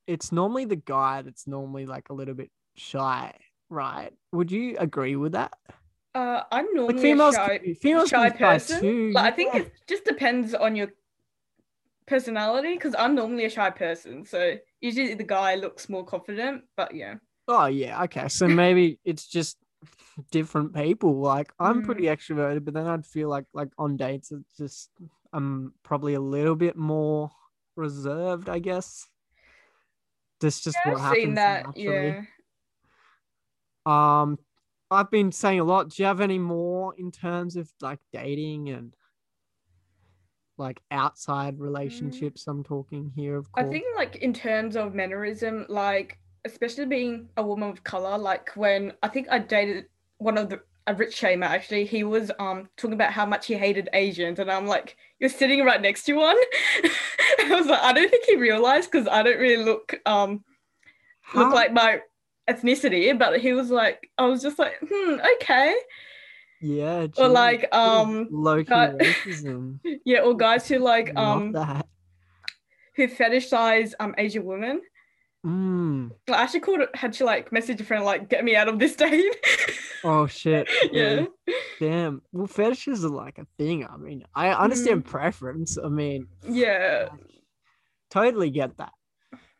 it's 0.06 0.32
normally 0.32 0.64
the 0.64 0.76
guy 0.76 1.22
that's 1.22 1.46
normally 1.46 1.86
like 1.86 2.08
a 2.10 2.14
little 2.14 2.34
bit 2.34 2.50
shy, 2.76 3.34
right? 3.68 4.12
Would 4.32 4.50
you 4.52 4.76
agree 4.78 5.16
with 5.16 5.32
that? 5.32 5.52
Uh, 6.14 6.42
I'm 6.50 6.64
Like 6.64 6.74
normally 6.74 7.02
females, 7.02 7.34
a 7.34 7.38
shy, 7.38 7.74
females 7.80 8.08
shy 8.08 8.30
person. 8.30 8.80
too. 8.80 9.12
Like, 9.12 9.32
I 9.32 9.36
think 9.36 9.54
it 9.54 9.72
just 9.86 10.04
depends 10.04 10.54
on 10.54 10.76
your 10.76 10.88
personality 12.06 12.74
because 12.74 12.94
I'm 12.98 13.14
normally 13.14 13.44
a 13.44 13.50
shy 13.50 13.70
person. 13.70 14.24
So 14.24 14.56
usually 14.80 15.14
the 15.14 15.24
guy 15.24 15.56
looks 15.56 15.88
more 15.88 16.04
confident, 16.04 16.64
but 16.76 16.94
yeah. 16.94 17.14
Oh 17.48 17.66
yeah, 17.66 18.02
okay. 18.04 18.28
So 18.28 18.48
maybe 18.62 18.98
it's 19.04 19.26
just 19.26 19.58
different 20.30 20.74
people. 20.74 21.20
Like 21.20 21.52
I'm 21.58 21.80
Mm. 21.80 21.84
pretty 21.84 22.04
extroverted, 22.04 22.64
but 22.64 22.74
then 22.74 22.86
I'd 22.86 23.06
feel 23.06 23.28
like 23.28 23.44
like 23.52 23.68
on 23.78 23.96
dates 23.96 24.32
it's 24.32 24.56
just 24.56 24.90
I'm 25.32 25.74
probably 25.82 26.14
a 26.14 26.20
little 26.20 26.56
bit 26.56 26.76
more 26.76 27.30
reserved, 27.76 28.48
I 28.48 28.58
guess. 28.58 29.06
That's 30.40 30.60
just 30.60 30.76
Yeah, 30.84 30.92
what 30.92 31.00
I've 31.00 31.06
happens 31.06 31.22
seen 31.24 31.34
that. 31.34 31.66
naturally. 31.66 32.26
Yeah. 33.86 34.20
Um 34.20 34.38
I've 34.90 35.10
been 35.10 35.32
saying 35.32 35.58
a 35.60 35.64
lot. 35.64 35.88
Do 35.90 36.02
you 36.02 36.06
have 36.06 36.20
any 36.20 36.38
more 36.38 36.94
in 36.96 37.10
terms 37.10 37.56
of 37.56 37.68
like 37.80 37.98
dating 38.12 38.68
and 38.68 38.94
like 40.58 40.80
outside 40.90 41.58
relationships? 41.58 42.46
I'm 42.46 42.62
talking 42.62 43.10
here, 43.16 43.36
of 43.36 43.46
Mm. 43.52 43.68
I 43.68 43.70
think 43.70 43.86
like 43.96 44.16
in 44.16 44.32
terms 44.32 44.76
of 44.76 44.94
mannerism, 44.94 45.66
like 45.68 46.18
especially 46.44 46.86
being 46.86 47.28
a 47.36 47.42
woman 47.44 47.70
of 47.70 47.82
color, 47.82 48.16
like 48.16 48.50
when 48.54 48.92
I 49.02 49.08
think 49.08 49.26
I 49.30 49.38
dated 49.40 49.86
one 50.18 50.38
of 50.38 50.48
the 50.48 50.60
rich 50.94 51.20
shamer 51.20 51.46
actually, 51.46 51.84
he 51.84 52.04
was 52.04 52.30
um 52.38 52.68
talking 52.76 52.94
about 52.94 53.12
how 53.12 53.26
much 53.26 53.46
he 53.46 53.54
hated 53.54 53.88
Asians, 53.92 54.38
and 54.38 54.50
I'm 54.50 54.66
like, 54.66 54.96
you're 55.18 55.30
sitting 55.30 55.64
right 55.64 55.80
next 55.80 56.04
to 56.04 56.14
one. 56.14 56.36
I 57.38 57.48
was 57.50 57.66
like, 57.66 57.82
I 57.82 57.92
don't 57.92 58.10
think 58.10 58.24
he 58.24 58.36
realized 58.36 58.90
because 58.90 59.08
I 59.08 59.22
don't 59.22 59.38
really 59.38 59.64
look 59.64 59.94
um 60.06 60.44
look 61.34 61.52
like 61.52 61.72
my 61.72 62.00
ethnicity, 62.48 63.16
but 63.18 63.40
he 63.40 63.52
was 63.52 63.70
like, 63.70 64.10
I 64.18 64.26
was 64.26 64.42
just 64.42 64.58
like, 64.58 64.74
hmm, 64.88 65.18
okay, 65.34 65.74
yeah, 66.60 67.06
or 67.18 67.28
like 67.28 67.72
um 67.74 68.28
low-key 68.30 68.70
racism. 68.70 69.78
yeah, 70.04 70.20
or 70.20 70.36
guys 70.36 70.68
who 70.68 70.78
like 70.78 71.12
um 71.16 71.52
that. 71.52 71.86
who 72.94 73.08
fetishize 73.08 73.92
um 74.00 74.14
Asian 74.18 74.44
women. 74.44 74.80
Mm. 75.46 76.10
I 76.28 76.42
actually 76.42 76.60
called 76.60 76.80
it, 76.80 76.94
had 76.96 77.12
to 77.14 77.24
like 77.24 77.52
message 77.52 77.80
a 77.80 77.84
friend, 77.84 78.04
like, 78.04 78.28
get 78.28 78.44
me 78.44 78.56
out 78.56 78.68
of 78.68 78.78
this 78.78 78.96
date. 78.96 79.34
Oh 80.04 80.26
shit. 80.28 80.68
yeah. 80.92 81.24
Damn. 81.80 82.22
Well, 82.30 82.46
fetishes 82.46 83.04
are 83.04 83.08
like 83.08 83.38
a 83.38 83.46
thing. 83.58 83.84
I 83.84 83.96
mean, 83.96 84.22
I 84.34 84.50
understand 84.50 85.04
preference. 85.04 85.78
I 85.82 85.88
mean, 85.88 86.28
Yeah. 86.46 87.08
totally 88.10 88.50
get 88.50 88.76
that. 88.76 88.92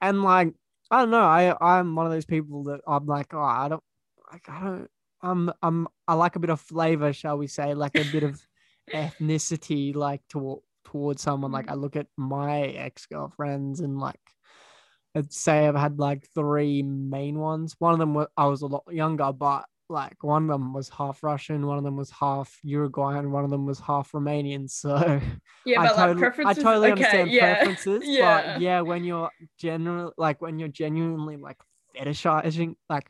And 0.01 0.23
like, 0.23 0.55
I 0.91 1.01
don't 1.01 1.11
know. 1.11 1.23
I 1.23 1.57
I'm 1.61 1.97
one 1.97 2.07
of 2.07 2.13
those 2.13 2.27
people 2.27 2.65
that 2.65 2.81
I'm 2.87 3.07
like, 3.07 3.35
oh, 3.35 3.41
I 3.41 3.69
don't, 3.69 3.83
like, 4.31 4.49
I 4.49 4.61
don't. 4.61 4.91
I'm 5.23 5.51
I'm 5.63 5.89
I 6.07 6.15
like 6.15 6.37
a 6.37 6.41
bit 6.41 6.51
of 6.51 6.61
flavor, 6.61 7.13
shall 7.13 7.39
we 7.39 7.49
say, 7.49 7.75
like 7.75 7.97
a 7.97 8.05
bit 8.13 8.23
of 8.23 8.41
ethnicity, 8.95 9.97
like 9.97 10.21
to, 10.31 10.63
towards 10.85 11.23
someone. 11.23 11.51
Like 11.51 11.69
I 11.71 11.75
look 11.75 11.97
at 11.97 12.07
my 12.17 12.61
ex 12.63 13.07
girlfriends 13.07 13.81
and 13.81 13.99
like. 13.99 14.21
I'd 15.17 15.33
say 15.33 15.67
I've 15.67 15.75
had 15.75 15.99
like 15.99 16.29
three 16.35 16.83
main 16.83 17.39
ones. 17.39 17.75
One 17.79 17.95
of 17.95 17.99
them 17.99 18.13
was 18.15 18.29
I 18.37 18.47
was 18.47 18.61
a 18.63 18.67
lot 18.67 18.85
younger, 18.91 19.33
but 19.33 19.65
like 19.89 20.23
one 20.23 20.43
of 20.43 20.49
them 20.49 20.75
was 20.75 20.89
half 20.91 21.23
Russian, 21.23 21.67
one 21.67 21.79
of 21.79 21.85
them 21.85 21.97
was 21.97 22.11
half 22.11 22.55
Uruguayan, 22.65 23.31
one 23.31 23.45
of 23.45 23.51
them 23.51 23.65
was 23.67 23.81
half 23.81 24.13
Romanian. 24.13 24.69
So 24.71 25.21
Yeah, 25.65 25.81
I 25.81 25.87
but 25.87 25.95
totally, 25.95 26.09
like 26.15 26.19
preferences. 26.19 26.59
I 26.59 26.63
totally 26.63 26.93
okay, 26.93 26.93
understand 26.93 27.31
yeah. 27.31 27.55
preferences, 27.55 28.03
Yeah. 28.07 28.43
but 28.55 28.61
yeah, 28.61 28.81
when 28.83 29.05
you're 29.05 29.31
general, 29.59 30.13
like 30.19 30.43
when 30.43 30.59
you're 30.59 30.69
genuinely 30.69 31.37
like 31.37 31.57
fetishizing 31.97 32.75
like 32.91 33.09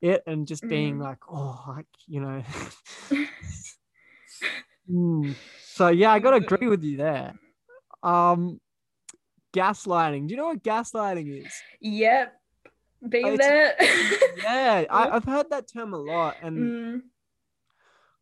it 0.00 0.22
and 0.26 0.46
just 0.46 0.66
being 0.66 0.96
Mm. 0.98 1.02
like, 1.02 1.18
oh, 1.30 1.62
like 1.68 1.86
you 2.06 2.20
know. 2.20 2.42
Mm. 4.90 5.34
So 5.74 5.88
yeah, 5.88 6.12
I 6.12 6.18
gotta 6.18 6.36
agree 6.36 6.66
with 6.68 6.82
you 6.82 6.96
there. 6.96 7.34
Um, 8.02 8.58
gaslighting. 9.58 10.28
Do 10.28 10.32
you 10.32 10.36
know 10.36 10.46
what 10.46 10.62
gaslighting 10.62 11.44
is? 11.44 11.52
Yep. 11.80 12.34
Been 13.08 13.36
there. 13.36 13.74
Yeah, 14.40 14.84
I, 14.88 15.10
I've 15.10 15.24
heard 15.24 15.50
that 15.50 15.70
term 15.70 15.92
a 15.92 15.98
lot. 15.98 16.36
And 16.42 16.72
Mm, 16.72 17.02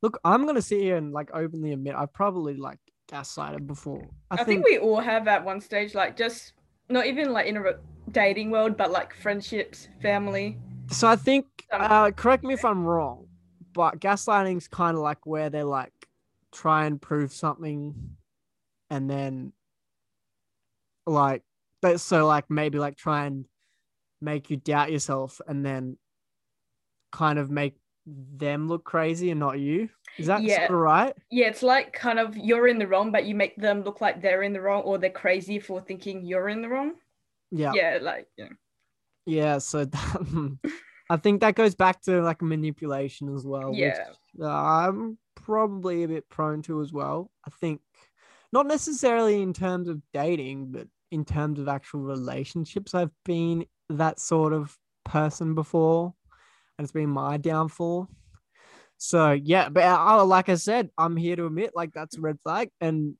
look, 0.03 0.19
I'm 0.25 0.47
gonna 0.47 0.63
sit 0.63 0.81
here 0.81 0.97
and 0.97 1.13
like 1.13 1.31
openly 1.35 1.73
admit 1.73 1.95
I've 1.95 2.13
probably 2.13 2.57
like 2.57 2.79
gaslighted 3.09 3.67
before. 3.67 4.09
I, 4.31 4.35
I, 4.35 4.37
think, 4.39 4.65
think 4.65 4.67
we 4.67 4.79
all 4.79 5.01
have 5.01 5.29
at 5.29 5.45
one 5.45 5.61
stage, 5.61 5.95
like 5.95 6.17
just 6.17 6.55
not 6.89 7.07
even 7.07 7.33
like 7.33 7.47
in 7.47 7.57
a 7.59 7.63
dating 8.11 8.51
world, 8.51 8.77
but 8.77 8.91
like 8.91 9.15
friendships, 9.15 9.89
family. 10.01 10.59
so. 10.91 11.07
I 11.07 11.17
think 11.17 11.47
uh, 11.71 12.11
correct 12.13 12.43
me 12.43 12.55
if 12.55 12.65
I'm 12.65 12.85
wrong, 12.85 13.29
but 13.73 14.01
gaslighting's 14.01 14.69
kind 14.69 14.97
of 14.97 15.03
like 15.03 15.27
where 15.27 15.51
they 15.51 15.63
like 15.63 15.93
try 16.53 16.87
and 16.87 17.01
prove 17.01 17.33
something, 17.33 18.17
and 18.91 19.11
then 19.11 19.53
like 21.07 21.43
but 21.83 22.01
so 22.01 22.27
like 22.27 22.51
maybe 22.51 22.79
like 22.79 22.97
try 22.97 23.27
and 23.27 23.47
make 24.21 24.51
you 24.51 24.57
doubt 24.57 24.91
yourself, 24.91 25.41
and 25.47 25.65
then 25.65 25.97
kind 27.13 27.39
of 27.39 27.51
make 27.51 27.77
them 28.07 28.69
look 28.69 28.85
crazy 28.85 29.31
and 29.31 29.41
not 29.41 29.59
you. 29.59 29.89
Is 30.19 30.27
that 30.27 30.43
Yeah. 30.43 30.59
sort 30.59 30.71
of 30.71 30.77
right? 30.79 31.15
Yeah, 31.31 31.47
it's 31.49 31.63
like 31.63 31.93
kind 31.93 32.19
of 32.19 32.37
you're 32.37 32.69
in 32.69 32.79
the 32.79 32.87
wrong, 32.87 33.13
but 33.13 33.25
you 33.27 33.35
make 33.35 33.57
them 33.57 33.83
look 33.83 34.01
like 34.01 34.21
they're 34.23 34.43
in 34.43 34.53
the 34.53 34.61
wrong, 34.61 34.83
or 34.83 34.99
they're 34.99 35.11
crazy 35.11 35.59
for 35.59 35.81
thinking 35.81 36.25
you're 36.25 36.49
in 36.49 36.63
the 36.63 36.69
wrong. 36.69 36.95
Yeah. 37.51 37.73
Yeah, 37.75 37.99
like 38.01 38.27
yeah. 38.37 38.49
Yeah, 39.27 39.59
so 39.59 39.85
that, 39.85 40.59
I 41.11 41.17
think 41.17 41.41
that 41.41 41.55
goes 41.57 41.75
back 41.75 42.01
to 42.03 42.23
like 42.23 42.43
manipulation 42.43 43.35
as 43.35 43.45
well. 43.45 43.71
which, 43.71 43.79
Yeah. 43.79 44.09
uh, 44.41 44.47
I'm 44.49 45.19
probably 45.35 46.05
a 46.05 46.09
bit 46.09 46.29
prone 46.29 46.63
to 46.63 46.81
as 46.81 46.93
well. 46.93 47.31
I 47.47 47.51
think 47.51 47.81
not 48.53 48.67
necessarily 48.67 49.43
in 49.43 49.53
terms 49.53 49.89
of 49.89 50.01
dating, 50.13 50.71
but 50.73 50.87
in 51.11 51.25
terms 51.25 51.59
of 51.59 51.69
actual 51.69 52.01
relationships. 52.01 52.95
I've 52.95 53.11
been 53.25 53.67
that 53.89 54.21
sort 54.21 54.53
of 54.53 54.77
person 55.05 55.55
before, 55.55 56.15
and 56.79 56.85
it's 56.85 56.93
been 56.93 57.11
my 57.11 57.37
downfall. 57.37 58.09
So 58.99 59.33
yeah, 59.33 59.69
but 59.69 59.85
uh, 59.85 60.25
like 60.25 60.49
I 60.49 60.55
said, 60.55 60.91
I'm 60.97 61.17
here 61.17 61.37
to 61.37 61.47
admit 61.47 61.73
like 61.75 61.93
that's 61.93 62.17
a 62.17 62.21
red 62.21 62.39
flag, 62.43 62.71
and 62.81 63.15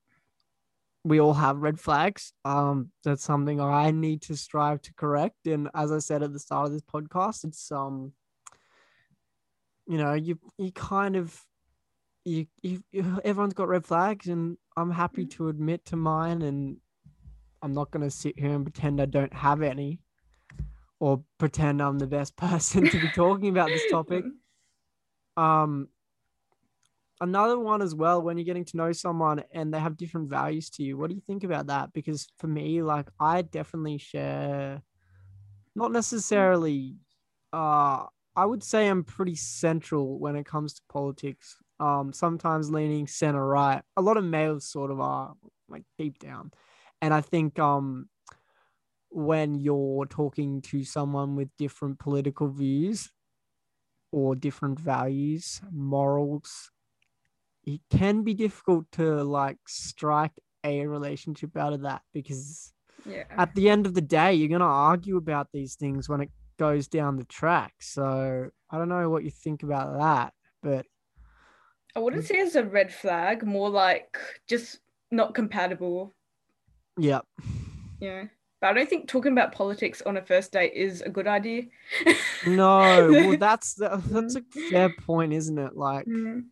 we 1.03 1.19
all 1.21 1.33
have 1.33 1.57
red 1.57 1.79
flags. 1.79 2.33
Um, 2.43 2.91
that's 3.03 3.23
something 3.23 3.61
I 3.61 3.91
need 3.91 4.23
to 4.23 4.35
strive 4.35 4.81
to 4.83 4.93
correct. 4.93 5.47
And 5.47 5.69
as 5.73 5.91
I 5.91 5.99
said 5.99 6.23
at 6.23 6.33
the 6.33 6.39
start 6.39 6.67
of 6.67 6.73
this 6.73 6.81
podcast, 6.81 7.45
it's 7.45 7.71
um, 7.71 8.13
you 9.87 9.97
know, 9.97 10.13
you 10.13 10.37
you 10.57 10.71
kind 10.71 11.15
of 11.15 11.39
you, 12.25 12.47
you, 12.61 12.83
you 12.91 13.21
everyone's 13.23 13.53
got 13.53 13.69
red 13.69 13.85
flags, 13.85 14.27
and 14.27 14.57
I'm 14.75 14.91
happy 14.91 15.25
to 15.27 15.47
admit 15.47 15.85
to 15.85 15.95
mine, 15.95 16.41
and 16.41 16.77
I'm 17.61 17.73
not 17.73 17.91
gonna 17.91 18.11
sit 18.11 18.37
here 18.39 18.53
and 18.53 18.65
pretend 18.65 19.01
I 19.01 19.05
don't 19.05 19.33
have 19.33 19.61
any, 19.61 19.99
or 20.99 21.23
pretend 21.37 21.81
I'm 21.81 21.99
the 21.99 22.07
best 22.07 22.35
person 22.37 22.89
to 22.89 22.99
be 22.99 23.09
talking 23.09 23.49
about 23.49 23.69
this 23.69 23.89
topic. 23.91 24.25
Um, 25.35 25.89
another 27.21 27.59
one 27.59 27.81
as 27.81 27.95
well 27.95 28.21
when 28.21 28.37
you're 28.37 28.45
getting 28.45 28.65
to 28.65 28.77
know 28.77 28.91
someone 28.91 29.43
and 29.51 29.73
they 29.73 29.79
have 29.79 29.97
different 29.97 30.29
values 30.29 30.69
to 30.69 30.83
you 30.83 30.97
what 30.97 31.09
do 31.09 31.15
you 31.15 31.21
think 31.21 31.43
about 31.43 31.67
that? 31.67 31.93
Because 31.93 32.27
for 32.37 32.47
me 32.47 32.81
like 32.81 33.09
i 33.19 33.41
definitely 33.41 33.97
share 33.97 34.81
not 35.75 35.91
necessarily 35.91 36.97
uh 37.53 38.05
i 38.35 38.45
would 38.45 38.63
say 38.63 38.87
i'm 38.87 39.03
pretty 39.03 39.35
central 39.35 40.19
when 40.19 40.35
it 40.35 40.45
comes 40.45 40.73
to 40.75 40.81
politics. 40.89 41.57
Um 41.79 42.13
sometimes 42.13 42.71
leaning 42.71 43.07
center 43.07 43.45
right. 43.45 43.81
A 43.95 44.01
lot 44.01 44.17
of 44.17 44.23
males 44.23 44.65
sort 44.65 44.91
of 44.91 44.99
are 44.99 45.35
like 45.69 45.83
deep 45.97 46.19
down 46.19 46.51
and 47.01 47.13
i 47.13 47.21
think 47.21 47.59
um 47.59 48.09
when 49.09 49.55
you're 49.55 50.05
talking 50.05 50.61
to 50.61 50.83
someone 50.83 51.35
with 51.35 51.49
different 51.57 51.99
political 51.99 52.49
views 52.49 53.11
or 54.11 54.35
different 54.35 54.79
values 54.79 55.61
morals 55.71 56.71
it 57.65 57.81
can 57.89 58.23
be 58.23 58.33
difficult 58.33 58.91
to 58.91 59.23
like 59.23 59.59
strike 59.67 60.33
a 60.63 60.87
relationship 60.87 61.55
out 61.57 61.73
of 61.73 61.81
that 61.81 62.03
because 62.13 62.73
Yeah. 63.05 63.25
at 63.37 63.55
the 63.55 63.69
end 63.69 63.87
of 63.87 63.95
the 63.95 64.01
day 64.01 64.33
you're 64.33 64.49
going 64.49 64.61
to 64.61 64.65
argue 64.65 65.17
about 65.17 65.49
these 65.53 65.75
things 65.75 66.09
when 66.09 66.21
it 66.21 66.31
goes 66.59 66.87
down 66.87 67.17
the 67.17 67.25
track 67.25 67.75
so 67.81 68.49
i 68.71 68.77
don't 68.77 68.89
know 68.89 69.09
what 69.09 69.23
you 69.23 69.31
think 69.31 69.63
about 69.63 69.97
that 69.99 70.33
but 70.63 70.85
I 71.95 71.99
wouldn't 71.99 72.23
say 72.25 72.35
it's 72.35 72.55
a 72.55 72.63
red 72.63 72.93
flag, 72.93 73.43
more 73.43 73.69
like 73.69 74.17
just 74.47 74.79
not 75.11 75.33
compatible. 75.33 76.15
Yeah 76.97 77.21
Yeah. 77.99 78.25
But 78.59 78.67
I 78.71 78.73
don't 78.73 78.89
think 78.89 79.07
talking 79.07 79.33
about 79.33 79.51
politics 79.51 80.01
on 80.01 80.17
a 80.17 80.21
first 80.21 80.51
date 80.51 80.73
is 80.73 81.01
a 81.01 81.09
good 81.09 81.27
idea. 81.27 81.63
no 82.47 83.11
well 83.11 83.37
that's 83.47 83.75
the, 83.75 84.01
that's 84.09 84.35
a 84.35 84.41
fair 84.71 84.89
point 84.89 85.31
isn't 85.33 85.57
it 85.59 85.75
like 85.77 86.05
Mm, 86.07 86.45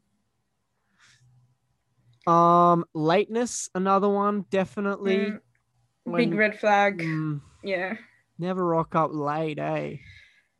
um 2.27 2.85
lateness 2.93 3.69
another 3.75 4.09
one 4.09 4.45
definitely 4.49 5.17
mm, 5.17 5.39
when- 6.03 6.29
Big 6.29 6.33
red 6.37 6.59
flag. 6.59 6.99
mm, 6.99 7.41
Yeah. 7.63 7.97
never 8.39 8.65
rock 8.65 8.95
up 8.95 9.11
late 9.13 9.59
eh 9.59 9.97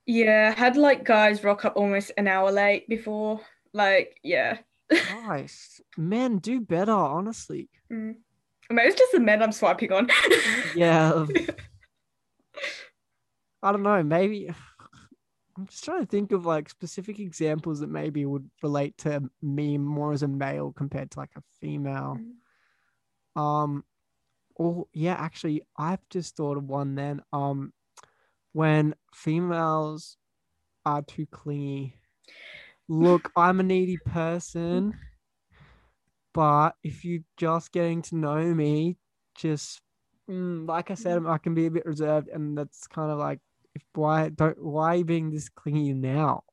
Yeah. 0.06 0.52
Had 0.54 0.78
like 0.78 1.04
guys 1.04 1.44
rock 1.44 1.66
up 1.66 1.74
almost 1.76 2.12
an 2.18 2.28
hour 2.28 2.52
late 2.52 2.88
before. 2.88 3.42
Like, 3.74 4.18
yeah. 4.24 4.60
nice. 5.26 5.82
men 5.98 6.38
do 6.40 6.62
better 6.62 6.92
honestly 6.92 7.70
Mm. 7.92 8.16
Maybe 8.70 8.88
it's 8.88 9.00
just 9.00 9.12
the 9.12 9.20
men 9.20 9.44
I'm 9.44 9.52
swiping 9.52 9.92
on. 9.92 10.10
yeah 10.76 11.26
I 13.64 13.72
don't 13.72 13.84
know. 13.84 14.04
Maybe 14.04 14.48
I'm 15.58 15.66
just 15.66 15.84
trying 15.84 16.02
to 16.02 16.06
think 16.06 16.32
of 16.32 16.46
like 16.46 16.70
specific 16.70 17.20
examples 17.20 17.80
that 17.80 17.90
maybe 17.90 18.24
would 18.24 18.48
relate 18.62 18.96
to 19.00 19.24
me 19.42 19.80
more 19.80 20.14
as 20.14 20.22
a 20.22 20.28
male 20.28 20.72
compared 20.72 21.10
to 21.12 21.20
like 21.20 21.32
a 21.36 21.42
female. 21.60 22.20
Um, 23.36 23.84
or 24.56 24.86
yeah, 24.94 25.16
actually, 25.16 25.64
I've 25.76 26.08
just 26.12 26.36
thought 26.36 26.58
of 26.58 26.66
one. 26.66 26.94
Then, 26.94 27.22
um, 27.34 27.74
when 28.54 28.94
females 29.14 30.18
are 30.86 31.02
too 31.02 31.26
clingy. 31.26 32.00
Look, 32.88 33.32
I'm 33.36 33.60
a 33.60 33.64
needy 33.64 33.98
person, 33.98 34.94
but 36.36 36.78
if 36.84 37.06
you're 37.06 37.24
just 37.38 37.74
getting 37.74 38.04
to 38.04 38.18
know 38.18 38.54
me, 38.56 39.00
just 39.36 39.82
mm, 40.30 40.68
like 40.70 40.92
I 40.92 40.96
said, 40.96 41.26
I 41.28 41.40
can 41.40 41.56
be 41.56 41.68
a 41.68 41.72
bit 41.72 41.88
reserved, 41.88 42.30
and 42.30 42.58
that's 42.58 42.88
kind 42.88 43.12
of 43.12 43.20
like, 43.20 43.42
if 43.76 43.84
why 43.96 44.30
don't 44.30 44.64
why 44.64 44.90
are 44.90 44.98
you 44.98 45.06
being 45.06 45.32
this 45.32 45.50
clingy 45.50 45.94
now? 45.94 46.44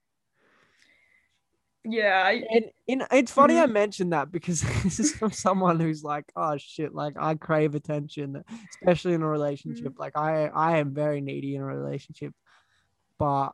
yeah. 1.85 2.23
I, 2.25 2.43
And 2.51 2.65
in, 2.87 3.05
it's 3.13 3.33
funny 3.33 3.59
I 3.59 3.67
Mhm. 3.67 3.73
mentioned 3.73 4.13
that 4.13 4.31
because 4.33 4.61
this 4.83 5.01
is 5.01 5.13
from 5.13 5.33
someone 5.33 5.81
who's 5.81 6.03
like, 6.03 6.33
oh 6.37 6.57
shit, 6.59 6.95
like 6.95 7.15
I 7.19 7.35
crave 7.35 7.75
attention, 7.75 8.43
especially 8.71 9.15
in 9.15 9.23
a 9.23 9.29
relationship. 9.29 9.95
Like 9.99 10.17
I 10.17 10.47
I 10.49 10.79
am 10.79 10.95
very 10.95 11.21
needy 11.21 11.57
in 11.57 11.63
a 11.63 11.67
relationship, 11.67 12.35
but 13.19 13.53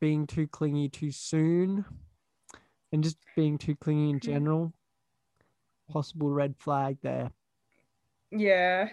being 0.00 0.26
too 0.28 0.48
clingy 0.48 0.90
too 0.90 1.12
soon, 1.12 1.86
and 2.92 3.02
just 3.02 3.18
being 3.34 3.58
too 3.58 3.76
clingy 3.76 4.10
in 4.10 4.20
general, 4.20 4.72
possible 5.90 6.30
red 6.30 6.54
flag 6.58 6.98
there. 7.02 7.30
Yeah. 8.30 8.88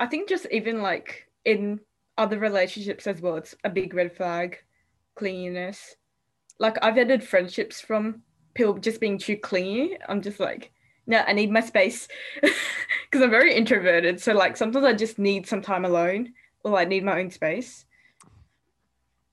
I 0.00 0.06
think 0.06 0.28
just 0.28 0.46
even 0.50 0.82
like 0.82 1.28
in 1.44 1.80
other 2.16 2.38
relationships 2.38 3.06
as 3.06 3.20
well, 3.20 3.36
it's 3.36 3.54
a 3.64 3.70
big 3.70 3.94
red 3.94 4.16
flag, 4.16 4.58
clinginess. 5.16 5.78
Like 6.58 6.76
I've 6.82 6.98
ended 6.98 7.24
friendships 7.24 7.80
from 7.80 8.22
people 8.54 8.74
just 8.74 9.00
being 9.00 9.18
too 9.18 9.36
clingy. 9.36 9.96
I'm 10.08 10.22
just 10.22 10.40
like, 10.40 10.72
no, 11.06 11.18
I 11.26 11.32
need 11.32 11.50
my 11.50 11.60
space 11.60 12.08
because 12.42 13.22
I'm 13.22 13.30
very 13.30 13.54
introverted. 13.54 14.20
So 14.20 14.32
like 14.32 14.56
sometimes 14.56 14.84
I 14.84 14.92
just 14.92 15.18
need 15.18 15.46
some 15.46 15.62
time 15.62 15.84
alone 15.84 16.32
or 16.64 16.78
I 16.78 16.84
need 16.84 17.04
my 17.04 17.20
own 17.20 17.30
space. 17.30 17.86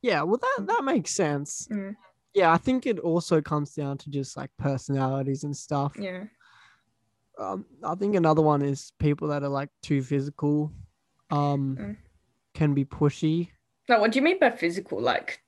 Yeah, 0.01 0.21
well 0.21 0.37
that 0.37 0.67
that 0.67 0.83
makes 0.83 1.11
sense. 1.11 1.67
Mm. 1.71 1.95
Yeah, 2.35 2.51
I 2.51 2.57
think 2.57 2.85
it 2.85 2.99
also 2.99 3.41
comes 3.41 3.73
down 3.73 3.97
to 3.99 4.09
just 4.09 4.37
like 4.37 4.51
personalities 4.57 5.43
and 5.43 5.55
stuff. 5.55 5.95
Yeah. 5.99 6.25
Um 7.37 7.65
I 7.83 7.95
think 7.95 8.15
another 8.15 8.41
one 8.41 8.61
is 8.61 8.91
people 8.99 9.27
that 9.29 9.43
are 9.43 9.49
like 9.49 9.69
too 9.81 10.01
physical 10.01 10.71
um 11.31 11.77
Mm. 11.79 11.97
can 12.53 12.73
be 12.73 12.85
pushy. 12.85 13.49
Now, 13.89 13.99
what 13.99 14.11
do 14.11 14.19
you 14.19 14.23
mean 14.23 14.39
by 14.39 14.51
physical? 14.51 15.01
Like 15.01 15.41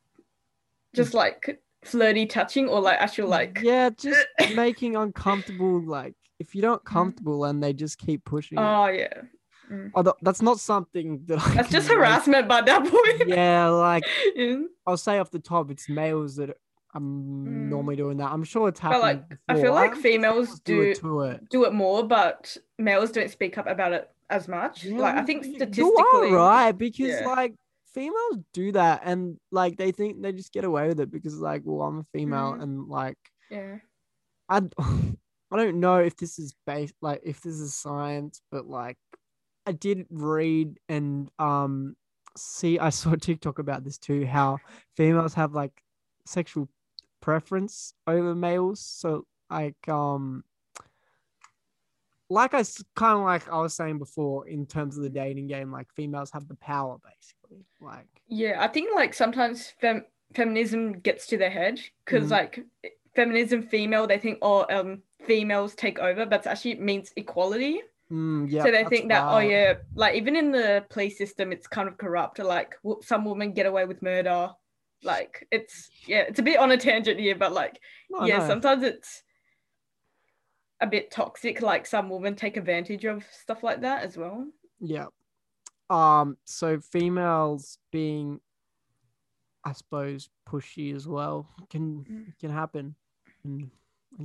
just 0.96 1.14
like 1.14 1.60
flirty 1.86 2.26
touching 2.26 2.68
or 2.68 2.82
like 2.82 2.98
actual 3.00 3.28
like 3.30 3.60
yeah, 3.62 3.90
just 3.90 4.26
making 4.56 4.96
uncomfortable 4.96 5.82
like 5.86 6.16
if 6.40 6.54
you're 6.56 6.70
not 6.70 6.84
comfortable 6.86 7.46
and 7.46 7.64
they 7.64 7.74
just 7.74 7.98
keep 7.98 8.24
pushing. 8.26 8.58
it. 8.58 8.62
oh 8.62 8.88
yeah. 8.88 9.22
Although 9.96 10.16
that's 10.22 10.42
not 10.42 10.60
something 10.62 11.24
that 11.26 11.40
I 11.46 11.54
That's 11.56 11.70
just 11.70 11.90
harassment 11.90 12.48
by 12.48 12.62
that 12.62 12.86
point. 12.86 13.28
Yeah, 13.30 13.68
like 13.68 14.04
Yeah. 14.36 14.60
I'll 14.86 14.96
say 14.98 15.20
off 15.20 15.30
the 15.30 15.40
top, 15.40 15.70
it's 15.72 15.90
males 15.90 16.38
that 16.38 16.52
are 16.98 17.02
Mm. 17.02 17.70
normally 17.70 17.96
doing 17.96 18.18
that. 18.18 18.32
I'm 18.32 18.44
sure 18.44 18.68
it's 18.70 18.80
happening. 18.80 19.02
like, 19.30 19.40
I 19.48 19.60
feel 19.62 19.74
like 19.74 19.96
females 19.96 20.60
Females 20.60 20.60
do 20.62 20.82
it 21.22 21.50
do 21.50 21.66
it 21.66 21.74
more, 21.74 22.04
but 22.04 22.58
males 22.78 23.12
don't 23.12 23.30
speak 23.30 23.58
up 23.58 23.68
about 23.68 23.94
it 23.94 24.10
as 24.30 24.48
much. 24.48 24.84
Yeah, 24.84 25.00
like 25.00 25.16
I 25.16 25.24
think 25.24 25.44
statistically, 25.46 25.84
you 25.84 25.96
are 25.98 26.36
right 26.36 26.72
because 26.72 27.08
yeah. 27.22 27.26
like 27.28 27.56
females 27.94 28.38
do 28.54 28.72
that 28.74 29.02
and 29.06 29.38
like 29.52 29.78
they 29.78 29.92
think 29.92 30.22
they 30.22 30.32
just 30.32 30.52
get 30.54 30.64
away 30.66 30.88
with 30.88 31.00
it 31.00 31.10
because 31.12 31.40
like 31.40 31.62
well 31.66 31.88
I'm 31.88 32.00
a 32.00 32.04
female 32.14 32.54
Mhm. 32.54 32.62
and 32.64 32.88
like 32.88 33.18
yeah, 33.50 33.78
I 34.50 34.62
I 35.52 35.56
don't 35.56 35.80
know 35.80 36.00
if 36.00 36.16
this 36.18 36.38
is 36.40 36.54
based 36.66 36.96
like 37.02 37.22
if 37.24 37.42
this 37.42 37.56
is 37.60 37.74
science 37.74 38.42
but 38.52 38.68
like 38.68 38.98
I 39.66 39.72
did 39.72 40.06
read 40.10 40.78
and 40.90 41.30
um 41.40 41.96
see 42.38 42.78
I 42.80 42.90
saw 42.90 43.16
TikTok 43.16 43.60
about 43.60 43.84
this 43.84 43.98
too 43.98 44.26
how 44.26 44.60
females 44.96 45.34
have 45.36 45.54
like 45.54 45.72
sexual 46.26 46.68
preference 47.28 47.94
over 48.08 48.34
males 48.34 48.80
so 48.80 49.26
like 49.50 49.76
um 49.90 50.46
like 52.30 52.54
I 52.54 52.64
kind 52.96 53.18
of 53.20 53.26
like 53.26 53.50
I 53.52 53.60
was 53.60 53.74
saying 53.74 53.98
before 54.00 54.48
in 54.48 54.66
terms 54.66 54.96
of 54.96 55.04
the 55.04 55.10
dating 55.10 55.48
game 55.48 55.70
like 55.70 55.92
females 55.94 56.32
have 56.32 56.48
the 56.48 56.56
power 56.56 56.96
basically 57.04 57.66
like 57.82 58.08
yeah. 58.30 58.56
I 58.64 58.70
think 58.70 58.96
like 58.96 59.14
sometimes 59.14 59.74
fem- 59.82 60.06
feminism 60.34 61.00
gets 61.00 61.28
to 61.28 61.38
their 61.38 61.50
head 61.50 61.82
because 62.06 62.28
Mhm. 62.28 62.32
like 62.32 62.66
feminism 63.14 63.62
female 63.64 64.08
they 64.08 64.20
think 64.20 64.38
oh 64.42 64.66
um 64.70 65.02
females 65.26 65.76
take 65.76 66.00
over, 66.00 66.26
but 66.26 66.46
it 66.46 66.48
actually 66.48 66.76
means 66.76 67.12
equality. 67.18 67.82
mm, 68.10 68.50
yeah 68.50 68.64
so 68.64 68.72
they 68.72 68.86
think 68.86 69.10
that 69.10 69.26
oh 69.28 69.40
yeah, 69.40 69.74
like 69.96 70.16
even 70.16 70.38
in 70.38 70.52
the 70.54 70.86
police 70.90 71.18
system, 71.18 71.52
it's 71.52 71.68
kind 71.68 71.90
of 71.90 71.98
corrupt. 71.98 72.40
Like 72.40 72.76
some 73.02 73.26
women 73.26 73.52
get 73.52 73.66
away 73.66 73.84
with 73.86 74.02
murder. 74.02 74.52
Like 75.04 75.48
it's 75.52 75.90
yeah, 76.08 76.22
it's 76.22 76.40
a 76.40 76.44
bit 76.44 76.58
on 76.60 76.72
a 76.72 76.78
tangent 76.78 77.20
here, 77.20 77.36
but 77.36 77.54
like 77.54 77.80
No, 78.10 78.26
yeah, 78.26 78.40
no. 78.40 78.48
sometimes 78.48 78.84
it's 78.84 79.24
a 80.82 80.88
bit 80.88 81.12
toxic. 81.12 81.62
Like 81.62 81.86
some 81.86 82.10
women 82.10 82.36
take 82.36 82.58
advantage 82.58 83.06
of 83.06 83.24
stuff 83.32 83.64
like 83.64 83.82
that 83.82 84.04
as 84.04 84.18
well. 84.18 84.48
Yeah. 84.80 85.06
Um, 85.90 86.38
so 86.46 86.80
females 86.80 87.78
being 87.92 88.42
I 89.64 89.74
suppose 89.74 90.30
pushy 90.48 90.96
as 90.96 91.08
well 91.08 91.48
can 91.70 92.06
Mm. 92.06 92.40
can 92.40 92.52
happen. 92.52 92.96
And 93.44 93.70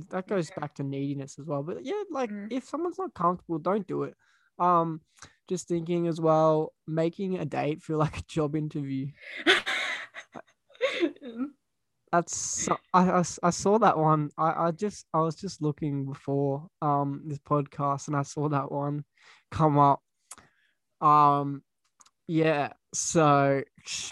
that 0.09 0.27
goes 0.27 0.49
Yeah. 0.49 0.59
back 0.59 0.75
to 0.75 0.83
neediness 0.83 1.37
as 1.37 1.45
well. 1.45 1.63
But 1.63 1.85
yeah, 1.85 2.01
like 2.09 2.29
Mm. 2.31 2.51
if 2.51 2.63
someone's 2.63 2.97
not 2.97 3.13
comfortable, 3.13 3.59
don't 3.59 3.85
do 3.87 4.03
it. 4.03 4.15
Um, 4.59 5.01
just 5.47 5.67
thinking 5.67 6.07
as 6.07 6.21
well, 6.21 6.73
making 6.87 7.37
a 7.39 7.45
date 7.45 7.81
feel 7.83 7.97
like 8.05 8.17
a 8.19 8.23
job 8.23 8.55
interview. 8.55 9.07
That's 12.11 12.35
so- 12.37 12.77
I, 12.93 13.09
I, 13.09 13.23
I 13.41 13.49
saw 13.49 13.79
that 13.79 13.97
one. 13.97 14.29
I, 14.37 14.67
I 14.67 14.71
just 14.71 15.05
I 15.13 15.21
was 15.21 15.35
just 15.35 15.61
looking 15.61 16.05
before 16.05 16.67
um 16.81 17.23
this 17.25 17.39
podcast 17.39 18.07
and 18.07 18.15
I 18.15 18.21
saw 18.23 18.49
that 18.49 18.71
one 18.71 19.03
come 19.51 19.79
up. 19.79 20.01
Um 21.01 21.63
yeah, 22.27 22.73
so 22.93 23.63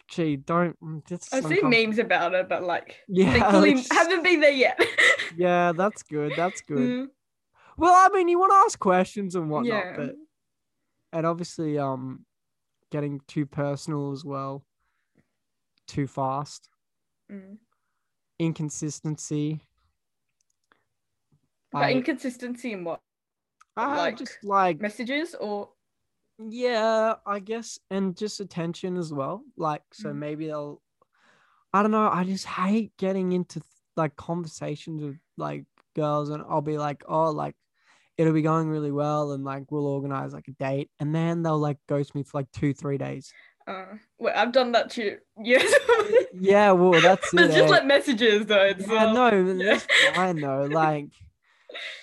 gee, 0.09 0.35
don't 0.35 0.77
mm, 0.81 1.05
just 1.07 1.33
I've 1.33 1.45
seen 1.45 1.69
memes 1.69 1.97
about 1.99 2.33
it, 2.33 2.49
but 2.49 2.63
like 2.63 2.97
Yeah, 3.07 3.31
thankfully 3.33 3.69
it's- 3.79 3.91
haven't 3.91 4.23
been 4.23 4.41
there 4.41 4.51
yet. 4.51 4.79
yeah, 5.37 5.71
that's 5.71 6.03
good. 6.03 6.33
That's 6.35 6.61
good. 6.67 6.77
Mm, 6.77 7.07
Well, 7.77 7.93
I 7.93 8.09
mean, 8.13 8.27
you 8.27 8.37
want 8.39 8.51
to 8.51 8.63
ask 8.65 8.77
questions 8.79 9.35
and 9.35 9.49
whatnot, 9.49 9.85
yeah. 9.85 9.93
but 9.95 10.15
and 11.13 11.25
obviously, 11.25 11.77
um, 11.77 12.25
getting 12.91 13.21
too 13.27 13.45
personal 13.45 14.11
as 14.11 14.23
well, 14.25 14.65
too 15.87 16.07
fast, 16.07 16.69
Mm. 17.31 17.57
inconsistency. 18.39 19.61
But 21.71 21.83
I, 21.83 21.91
inconsistency 21.91 22.73
in 22.73 22.83
what 22.83 22.99
I 23.77 23.95
like, 23.95 24.17
just 24.17 24.37
like 24.43 24.81
messages 24.81 25.35
or 25.35 25.69
yeah, 26.37 27.15
I 27.25 27.39
guess, 27.39 27.79
and 27.89 28.17
just 28.17 28.39
attention 28.39 28.97
as 28.97 29.13
well. 29.13 29.43
Like, 29.57 29.83
so 29.93 30.09
Mhm. 30.09 30.15
maybe 30.15 30.47
they'll. 30.47 30.81
I 31.73 31.81
don't 31.81 31.91
know. 31.91 32.09
I 32.09 32.25
just 32.25 32.45
hate 32.45 32.97
getting 32.97 33.31
into 33.31 33.61
like 33.95 34.15
conversations 34.15 35.01
with 35.01 35.17
like 35.37 35.65
girls, 35.95 36.29
and 36.29 36.43
I'll 36.49 36.61
be 36.61 36.77
like, 36.77 37.03
oh, 37.07 37.31
like 37.31 37.55
it'll 38.17 38.33
be 38.33 38.41
going 38.41 38.67
really 38.67 38.91
well, 38.91 39.31
and 39.31 39.43
like 39.45 39.71
we'll 39.71 39.87
organize 39.87 40.33
like 40.33 40.47
a 40.47 40.51
date, 40.51 40.89
and 40.99 41.15
then 41.15 41.43
they'll 41.43 41.59
like 41.59 41.77
ghost 41.87 42.13
me 42.15 42.23
for 42.23 42.39
like 42.39 42.51
two, 42.51 42.73
three 42.73 42.97
days. 42.97 43.31
Uh, 43.71 43.85
well, 44.19 44.33
I've 44.35 44.51
done 44.51 44.71
that 44.73 44.89
too. 44.91 45.17
Yes, 45.43 45.73
Yeah, 46.33 46.71
well, 46.71 47.01
that's 47.01 47.33
it. 47.33 47.39
it's 47.41 47.55
just 47.55 47.69
like 47.71 47.85
messages 47.85 48.45
though. 48.45 48.63
It's 48.65 48.87
yeah, 48.87 49.05
uh, 49.05 49.13
no, 49.13 49.29
yeah. 49.53 49.63
that's 49.63 49.85
fine. 50.13 50.41
Like, 50.41 51.07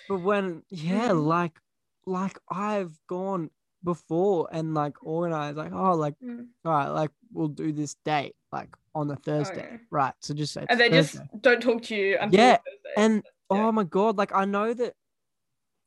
but 0.09 0.19
when, 0.19 0.63
yeah, 0.71 1.09
Mhm. 1.11 1.27
like, 1.27 1.59
like 2.07 2.39
I've 2.51 2.99
gone 3.09 3.51
before 3.85 4.49
and 4.53 4.75
like 4.75 4.97
organized, 5.03 5.57
like, 5.57 5.73
oh, 5.73 5.95
like, 5.95 6.15
Mm. 6.23 6.49
all 6.65 6.73
right, 6.73 6.89
like 6.89 7.11
we'll 7.33 7.49
do 7.49 7.73
this 7.73 7.95
date, 8.05 8.35
like 8.53 8.71
on 8.95 9.11
a 9.11 9.17
Thursday, 9.17 9.61
Okay. 9.61 9.79
right? 9.91 10.15
So 10.21 10.35
just 10.35 10.53
say, 10.53 10.67
and 10.69 10.81
they 10.81 10.89
just 10.91 11.17
don't 11.41 11.61
talk 11.63 11.83
to 11.85 11.95
you 11.95 12.17
until 12.21 12.41
Yeah, 12.41 12.59
and 12.97 13.23
yeah. 13.51 13.67
oh 13.67 13.73
my 13.73 13.85
god, 13.85 14.17
like 14.17 14.35
I 14.35 14.45
know 14.45 14.75
that 14.75 14.95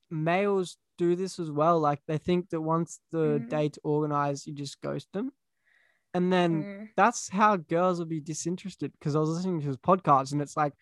males 0.10 0.78
do 0.98 1.16
this 1.16 1.40
as 1.40 1.50
well. 1.52 1.80
Like 1.80 2.02
they 2.08 2.18
think 2.18 2.50
that 2.50 2.62
once 2.62 3.00
the 3.12 3.40
Mhm. 3.40 3.50
date's 3.50 3.80
organized, 3.84 4.48
you 4.48 4.54
just 4.54 4.80
ghost 4.82 5.08
them, 5.14 5.32
and 6.14 6.32
then 6.32 6.64
Mm. 6.64 6.88
that's 6.98 7.30
how 7.30 7.56
girls 7.58 8.00
will 8.00 8.06
be 8.06 8.20
disinterested 8.20 8.92
because 8.94 9.16
I 9.16 9.20
was 9.20 9.30
listening 9.30 9.62
to 9.62 9.68
his 9.68 9.78
podcast 9.78 10.32
and 10.34 10.42
it's 10.42 10.58
like 10.58 10.74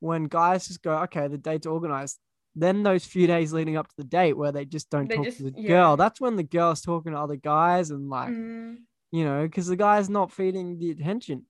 when 0.00 0.24
guys 0.24 0.66
just 0.68 0.82
go, 0.82 0.96
okay, 1.04 1.28
the 1.28 1.38
date's 1.38 1.66
organized, 1.66 2.18
then 2.56 2.82
those 2.82 3.04
few 3.04 3.26
days 3.26 3.52
leading 3.52 3.76
up 3.76 3.88
to 3.88 3.94
the 3.96 4.04
date 4.04 4.34
where 4.36 4.52
they 4.52 4.64
just 4.64 4.90
don't 4.90 5.08
They 5.08 5.16
talk 5.16 5.24
just- 5.26 5.38
to 5.38 5.44
the 5.50 5.54
yeah. 5.56 5.68
girl, 5.68 5.96
that's 5.96 6.20
when 6.20 6.36
the 6.36 6.42
girl's 6.42 6.80
talking 6.82 7.12
to 7.12 7.18
other 7.18 7.36
guys 7.36 7.90
and 7.90 8.08
like, 8.10 8.30
Mm. 8.30 8.78
you 9.10 9.24
know, 9.24 9.42
because 9.42 9.66
the 9.68 9.76
guy's 9.76 10.08
not 10.10 10.32
feeding 10.32 10.78
the 10.78 10.90
attention. 10.90 11.46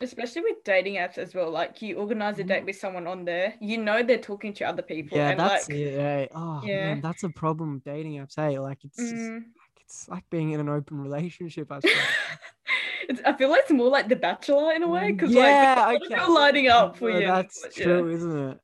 especially 0.00 0.42
with 0.42 0.64
dating 0.64 0.94
apps 0.96 1.16
as 1.16 1.32
well. 1.32 1.48
Like 1.50 1.80
you 1.80 1.96
organize 1.96 2.36
a 2.40 2.42
date 2.44 2.64
with 2.64 2.74
someone 2.76 3.06
on 3.06 3.24
there, 3.24 3.54
you 3.60 3.78
know 3.78 4.02
they're 4.02 4.18
talking 4.18 4.52
to 4.54 4.64
other 4.64 4.82
people. 4.82 5.16
Yeah, 5.16 5.36
that's 5.36 5.68
like, 5.68 5.78
it. 5.78 5.94
eh? 5.94 6.26
Oh 6.34 6.60
Yeah. 6.64 6.86
man, 6.94 7.00
that's 7.02 7.22
a 7.22 7.28
problem 7.28 7.74
with 7.74 7.84
dating 7.84 8.14
apps. 8.14 8.34
Hey, 8.34 8.58
like 8.58 8.78
it's 8.84 9.00
mm, 9.00 9.34
like, 9.34 9.42
it's 9.92 10.08
like 10.08 10.24
being 10.30 10.52
in 10.52 10.60
an 10.60 10.68
open 10.68 11.00
relationship. 11.00 11.70
I 11.70 11.80
suppose. 11.80 11.96
I 13.26 13.32
feel 13.34 13.50
like 13.50 13.62
it's 13.62 13.72
more 13.72 13.88
like 13.90 14.08
The 14.08 14.16
Bachelor 14.16 14.72
in 14.72 14.82
a 14.82 14.88
way 14.88 15.12
because 15.12 15.32
yeah, 15.32 15.74
like 15.86 16.02
okay. 16.02 16.14
people 16.14 16.34
lining 16.34 16.68
up 16.68 16.96
for 16.96 17.10
you. 17.10 17.26
That's 17.26 17.60
but 17.60 17.76
yeah. 17.76 17.84
true, 17.84 18.10
isn't 18.10 18.38
it? 18.50 18.60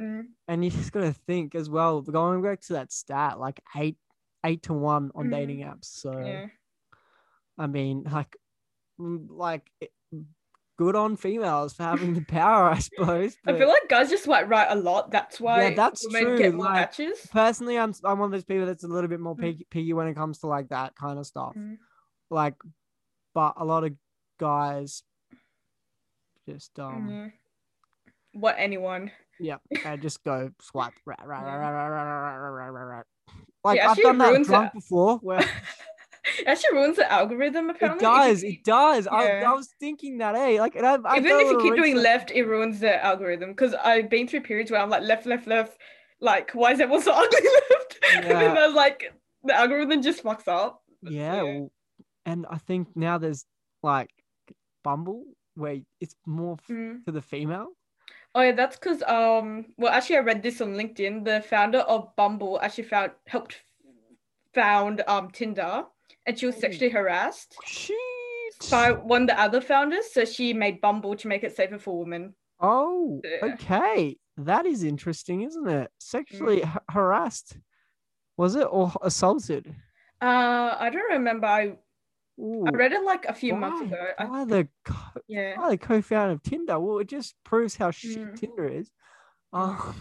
Mm, 0.00 0.22
and 0.48 0.64
you 0.64 0.70
just 0.70 0.92
gotta 0.92 1.12
think 1.12 1.54
as 1.54 1.68
well. 1.68 2.00
Going 2.00 2.42
back 2.42 2.60
to 2.62 2.74
that 2.74 2.92
stat, 2.92 3.38
like 3.38 3.60
eight, 3.76 3.98
eight 4.44 4.62
to 4.64 4.72
one 4.72 5.10
on 5.14 5.26
Mhm. 5.26 5.30
dating 5.32 5.58
apps. 5.60 5.84
So 5.84 6.18
yeah. 6.18 6.46
I 7.58 7.66
mean, 7.66 8.04
like, 8.10 8.36
mm, 8.98 9.26
like 9.28 9.70
good 10.80 10.96
on 10.96 11.14
females 11.14 11.74
for 11.74 11.82
having 11.82 12.14
the 12.14 12.22
power, 12.22 12.70
I 12.70 12.78
suppose. 12.78 13.36
I 13.46 13.52
feel 13.52 13.68
like 13.68 13.86
guys 13.90 14.08
just 14.08 14.26
like 14.26 14.48
write 14.48 14.68
a 14.70 14.74
lot. 14.76 15.10
That's 15.10 15.38
why 15.38 15.68
yeah, 15.68 15.74
that's 15.74 16.08
true, 16.08 16.38
get 16.38 16.54
more 16.54 16.64
like, 16.64 16.74
matches. 16.74 17.28
personally, 17.30 17.78
I'm 17.78 17.92
I'm 18.02 18.18
one 18.18 18.28
of 18.28 18.32
those 18.32 18.44
people 18.44 18.64
that's 18.64 18.82
a 18.84 18.88
little 18.88 19.08
bit 19.08 19.20
more 19.20 19.36
Mm. 19.36 19.40
picky, 19.40 19.66
picky 19.70 19.92
when 19.92 20.08
it 20.08 20.14
comes 20.14 20.38
to 20.38 20.46
like 20.46 20.70
that 20.70 20.94
kind 20.96 21.18
of 21.18 21.26
stuff. 21.26 21.52
Mm. 21.54 21.76
Like, 22.30 22.54
but 23.34 23.54
a 23.58 23.64
lot 23.64 23.84
of 23.84 23.92
guys 24.38 25.02
just 26.48 26.78
um 26.78 27.08
Mhm. 27.08 27.32
What 28.32 28.54
anyone? 28.58 29.10
yeah, 29.38 29.56
I 29.84 29.96
just 29.98 30.24
go 30.24 30.50
swipe 30.62 30.94
right, 31.04 31.18
right, 31.26 31.42
right, 31.42 31.56
right, 31.58 31.72
right, 31.72 31.88
right, 31.88 32.38
right, 32.38 32.48
right, 32.48 32.68
right, 32.70 32.84
right. 32.96 33.04
Like 33.64 33.80
I've 33.80 33.98
done 33.98 34.16
that 34.18 34.42
drunk 34.44 34.68
it. 34.68 34.74
before 34.74 35.18
where. 35.18 35.44
it 36.38 36.46
actually 36.46 36.76
ruins 36.78 36.96
the 36.96 37.10
algorithm. 37.10 37.70
Apparently, 37.70 38.06
It 38.06 38.10
does. 38.10 38.40
keep- 38.42 38.58
It 38.60 38.64
does. 38.64 39.06
I, 39.06 39.24
Yeah. 39.26 39.50
I 39.50 39.54
was 39.54 39.68
thinking 39.80 40.18
that, 40.18 40.34
hey, 40.36 40.60
like, 40.60 40.74
and 40.76 40.86
I've, 40.86 41.04
I've 41.06 41.24
even 41.24 41.40
if 41.40 41.50
you 41.50 41.62
keep 41.62 41.74
doing 41.76 41.94
research- 41.94 42.04
left, 42.04 42.30
it 42.32 42.44
ruins 42.44 42.80
the 42.80 43.04
algorithm. 43.04 43.50
Because 43.50 43.74
I've 43.74 44.08
been 44.10 44.26
through 44.28 44.42
periods 44.42 44.70
where 44.70 44.80
I'm 44.80 44.90
like 44.90 45.02
left, 45.02 45.26
left, 45.26 45.46
left. 45.46 45.78
Like, 46.20 46.50
why 46.52 46.72
is 46.72 46.80
everyone 46.80 47.02
so 47.02 47.12
ugly 47.14 47.40
left? 47.70 47.98
And 48.14 48.24
then 48.26 48.56
I 48.58 48.66
was 48.66 48.74
like, 48.76 49.12
the 49.44 49.54
algorithm 49.54 50.02
just 50.02 50.22
fucks 50.22 50.46
up. 50.48 50.82
Yeah, 51.02 51.42
well, 51.42 51.72
and 52.26 52.44
I 52.50 52.58
think 52.58 52.88
now 52.94 53.16
there's 53.16 53.46
like 53.82 54.10
Bumble 54.84 55.24
where 55.54 55.78
it's 56.00 56.14
more 56.26 56.56
f- 56.60 56.68
Mm. 56.68 57.04
to 57.06 57.12
the 57.12 57.22
female. 57.22 57.68
Oh 58.34 58.42
yeah, 58.42 58.52
that's 58.52 58.76
because 58.78 59.02
um. 59.04 59.66
Well, 59.78 59.90
actually, 59.92 60.16
I 60.18 60.20
read 60.20 60.42
this 60.42 60.60
on 60.60 60.74
LinkedIn. 60.74 61.24
The 61.24 61.40
founder 61.40 61.78
of 61.80 62.14
Bumble 62.16 62.60
actually 62.62 62.84
found 62.84 63.12
helped 63.26 63.56
found 64.54 65.02
um 65.08 65.30
Tinder, 65.30 65.84
and 66.26 66.38
she 66.38 66.46
was 66.46 66.56
sexually 66.56 66.90
harassed 66.90 67.54
Shit. 67.66 67.96
by 68.70 68.92
one 68.92 69.22
of 69.22 69.28
the 69.28 69.40
other 69.40 69.60
founders. 69.60 70.12
So 70.12 70.24
she 70.24 70.52
made 70.52 70.80
Bumble 70.80 71.16
to 71.16 71.28
make 71.28 71.44
it 71.44 71.54
safer 71.56 71.78
for 71.78 71.98
women. 71.98 72.34
Oh, 72.60 73.20
Yeah. 73.24 73.54
okay. 73.54 74.18
That 74.36 74.66
is 74.66 74.84
interesting, 74.84 75.42
isn't 75.42 75.68
it? 75.68 75.90
Sexually 75.98 76.60
Mm. 76.60 76.64
ha- 76.64 76.82
harassed, 76.90 77.58
was 78.36 78.54
it, 78.54 78.66
or 78.70 78.92
assaulted? 79.02 79.74
Uh, 80.22 80.76
I 80.78 80.90
don't 80.90 81.12
remember. 81.12 81.46
I 81.46 81.76
Ooh, 82.38 82.64
I 82.66 82.70
read 82.70 82.92
it 82.92 83.02
like 83.04 83.26
a 83.26 83.34
few 83.34 83.54
months 83.54 83.80
why? 83.82 83.86
ago. 83.98 84.06
I, 84.18 84.44
the 84.44 84.68
co- 84.84 85.20
yeah. 85.28 85.58
why 85.58 85.70
the 85.70 85.78
co-founder 85.78 86.32
of 86.34 86.42
Tinder? 86.42 86.78
Well, 86.80 86.98
it 86.98 87.06
just 87.08 87.34
proves 87.44 87.76
how 87.76 87.90
shit 87.90 88.18
Mm. 88.18 88.36
Tinder 88.38 88.66
is. 88.68 88.90
Um, 89.52 89.94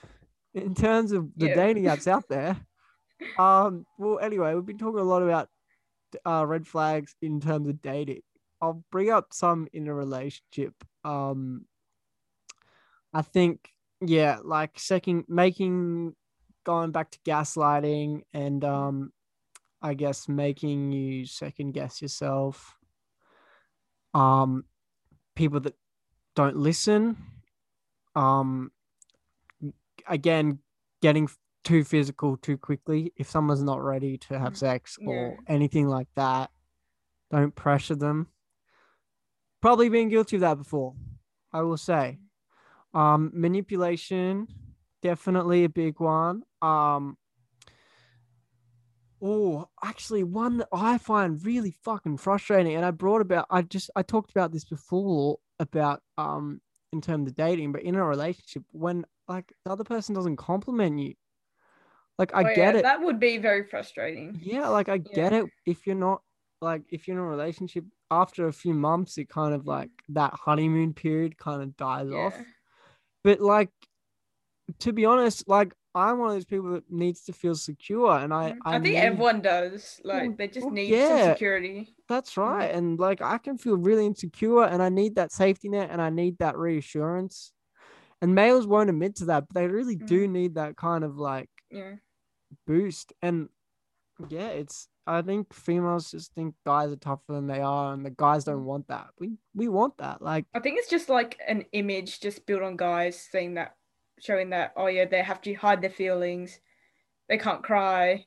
in 0.54 0.74
terms 0.74 1.12
of 1.12 1.28
the 1.36 1.48
Yeah. 1.48 1.54
dating 1.54 1.84
apps 1.84 2.06
out 2.08 2.28
there. 2.28 2.56
Um. 3.38 3.86
Well, 3.98 4.18
anyway, 4.18 4.54
we've 4.54 4.66
been 4.66 4.78
talking 4.78 5.00
a 5.00 5.04
lot 5.04 5.22
about 5.22 5.48
uh, 6.24 6.44
red 6.46 6.66
flags 6.66 7.14
in 7.22 7.40
terms 7.40 7.68
of 7.68 7.82
dating. 7.82 8.22
I'll 8.60 8.84
bring 8.90 9.10
up 9.10 9.32
some 9.32 9.68
in 9.72 9.88
a 9.88 9.94
relationship. 9.94 10.74
Um. 11.04 11.66
I 13.14 13.22
think, 13.22 13.70
yeah, 14.02 14.40
like 14.44 14.78
second 14.78 15.24
making, 15.26 16.14
going 16.64 16.90
back 16.90 17.10
to 17.12 17.18
gaslighting 17.20 18.22
and 18.34 18.62
um, 18.62 19.12
I 19.80 19.94
guess 19.94 20.28
making 20.28 20.92
you 20.92 21.24
second 21.24 21.72
guess 21.72 22.02
yourself. 22.02 22.76
Um, 24.12 24.66
people 25.34 25.60
that 25.60 25.76
don't 26.34 26.58
listen. 26.58 27.16
Um, 28.14 28.70
again, 30.06 30.58
getting 31.00 31.28
too 31.66 31.82
physical 31.82 32.36
too 32.36 32.56
quickly. 32.56 33.12
If 33.16 33.28
someone's 33.28 33.62
not 33.62 33.82
ready 33.82 34.18
to 34.18 34.38
have 34.38 34.56
sex 34.56 34.96
or 35.04 35.36
anything 35.48 35.88
like 35.88 36.06
that, 36.14 36.50
don't 37.32 37.54
pressure 37.54 37.96
them. 37.96 38.28
Probably 39.60 39.88
been 39.88 40.08
guilty 40.08 40.36
of 40.36 40.42
that 40.42 40.58
before, 40.58 40.94
I 41.52 41.62
will 41.62 41.76
say. 41.76 42.20
Um, 42.94 43.32
manipulation, 43.34 44.46
definitely 45.02 45.64
a 45.64 45.68
big 45.68 45.98
one. 45.98 46.44
Um, 46.62 47.16
oh, 49.20 49.68
actually, 49.82 50.22
one 50.22 50.58
that 50.58 50.68
I 50.72 50.98
find 50.98 51.44
really 51.44 51.74
fucking 51.82 52.18
frustrating, 52.18 52.76
and 52.76 52.84
I 52.84 52.92
brought 52.92 53.22
about, 53.22 53.46
I 53.50 53.62
just, 53.62 53.90
I 53.96 54.02
talked 54.02 54.30
about 54.30 54.52
this 54.52 54.64
before 54.64 55.38
about, 55.58 56.00
um, 56.16 56.60
in 56.92 57.00
terms 57.00 57.28
of 57.28 57.34
dating, 57.34 57.72
but 57.72 57.82
in 57.82 57.96
a 57.96 58.04
relationship, 58.04 58.62
when 58.70 59.04
like 59.26 59.52
the 59.64 59.72
other 59.72 59.82
person 59.82 60.14
doesn't 60.14 60.36
compliment 60.36 61.00
you, 61.00 61.14
like 62.18 62.34
I 62.34 62.40
Oh, 62.40 62.54
get 62.54 62.74
yeah, 62.74 62.78
it. 62.80 62.82
That 62.82 63.02
would 63.02 63.20
be 63.20 63.38
very 63.38 63.64
frustrating. 63.64 64.38
Yeah, 64.42 64.68
like 64.68 64.88
I 64.88 64.98
get 64.98 65.32
it 65.32 65.46
if 65.66 65.86
you're 65.86 65.96
not 65.96 66.22
like 66.60 66.82
if 66.90 67.06
you're 67.06 67.16
in 67.18 67.22
a 67.22 67.26
relationship 67.26 67.84
after 68.10 68.46
a 68.48 68.52
few 68.52 68.72
months, 68.74 69.18
it 69.18 69.28
kind 69.28 69.54
of 69.54 69.66
like 69.66 69.90
that 70.10 70.32
honeymoon 70.34 70.94
period 70.94 71.36
kind 71.36 71.62
of 71.62 71.76
dies 71.76 72.10
off. 72.10 72.34
But 73.24 73.40
like 73.40 73.70
to 74.80 74.92
be 74.92 75.04
honest, 75.04 75.48
like 75.48 75.72
I'm 75.94 76.18
one 76.18 76.28
of 76.28 76.34
those 76.34 76.44
people 76.44 76.72
that 76.72 76.90
needs 76.90 77.22
to 77.24 77.32
feel 77.32 77.54
secure 77.54 78.16
and 78.18 78.32
I 78.32 78.52
Mm, 78.52 78.58
I, 78.64 78.72
think 78.72 78.84
need- 78.84 78.96
everyone 78.96 79.40
does. 79.40 80.00
Like 80.04 80.36
they 80.36 80.48
just 80.48 80.70
need 80.70 80.90
yeah. 80.90 81.18
some 81.24 81.32
security. 81.34 81.94
that's 82.08 82.36
right. 82.36 82.66
And 82.70 82.98
like 82.98 83.22
I 83.22 83.38
can 83.38 83.58
feel 83.58 83.76
really 83.76 84.06
insecure 84.06 84.64
and 84.64 84.82
I 84.82 84.88
need 84.88 85.16
that 85.16 85.32
safety 85.32 85.68
net 85.68 85.88
and 85.90 86.00
I 86.02 86.10
need 86.10 86.38
that 86.38 86.56
reassurance. 86.58 87.52
And 88.22 88.34
males 88.34 88.66
won't 88.66 88.88
admit 88.90 89.16
to 89.16 89.26
that, 89.26 89.44
but 89.48 89.54
they 89.60 89.68
really 89.68 89.96
do 89.96 90.26
need 90.28 90.54
that 90.54 90.76
kind 90.76 91.04
of 91.04 91.16
like 91.18 91.50
Yeah. 91.70 91.94
Boost. 92.66 93.12
And 93.22 93.48
yeah, 94.28 94.48
it's 94.48 94.88
I 95.06 95.22
think 95.22 95.54
females 95.54 96.10
just 96.10 96.34
think 96.34 96.54
guys 96.64 96.90
are 96.90 96.96
tougher 96.96 97.32
than 97.32 97.46
they 97.46 97.60
are, 97.60 97.94
and 97.94 98.04
the 98.04 98.10
guys 98.10 98.44
don't 98.44 98.64
want 98.64 98.88
that. 98.88 99.08
We 99.18 99.36
we 99.54 99.68
want 99.68 99.98
that. 99.98 100.20
Like 100.20 100.46
I 100.54 100.60
think 100.60 100.78
it's 100.78 100.90
just 100.90 101.08
like 101.08 101.38
an 101.46 101.64
image 101.72 102.20
just 102.20 102.44
built 102.46 102.62
on 102.62 102.76
guys 102.76 103.20
saying 103.30 103.54
that, 103.54 103.76
showing 104.20 104.50
that, 104.50 104.72
oh 104.76 104.88
yeah, 104.88 105.04
they 105.04 105.22
have 105.22 105.40
to 105.42 105.54
hide 105.54 105.80
their 105.80 105.90
feelings, 105.90 106.58
they 107.28 107.38
can't 107.38 107.62
cry, 107.62 108.26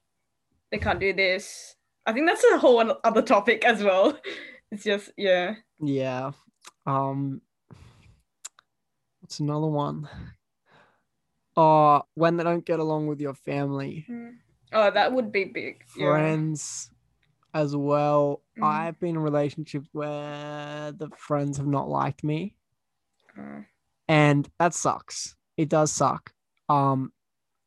they 0.71 0.77
can't 0.77 0.99
do 0.99 1.13
this. 1.13 1.75
I 2.05 2.13
think 2.13 2.27
that's 2.27 2.45
a 2.45 2.57
whole 2.57 2.95
other 3.03 3.21
topic 3.21 3.65
as 3.65 3.83
well. 3.83 4.17
It's 4.71 4.83
just 4.83 5.09
yeah, 5.17 5.55
yeah. 5.81 6.29
Um 6.85 7.41
what's 9.19 9.39
another 9.39 9.65
one? 9.65 10.07
Oh, 11.61 12.03
when 12.13 12.37
they 12.37 12.43
don't 12.45 12.63
get 12.65 12.79
along 12.79 13.07
with 13.07 13.19
your 13.19 13.33
family, 13.33 14.05
oh 14.71 14.91
that 14.91 15.11
would 15.11 15.29
be 15.31 15.43
big. 15.43 15.83
Yeah. 15.97 16.05
friends 16.05 16.89
as 17.53 17.75
well. 17.75 18.41
Mhm. 18.57 18.63
I've 18.63 18.99
been 18.99 19.15
in 19.17 19.19
relationships 19.19 19.89
where 19.91 20.93
the 20.93 21.09
friends 21.17 21.57
have 21.57 21.67
not 21.67 21.89
liked 21.89 22.23
me. 22.23 22.55
Uh, 23.37 23.61
and 24.07 24.49
that 24.57 24.73
sucks. 24.73 25.35
It 25.57 25.67
does 25.67 25.91
suck. 25.91 26.33
Um, 26.69 27.11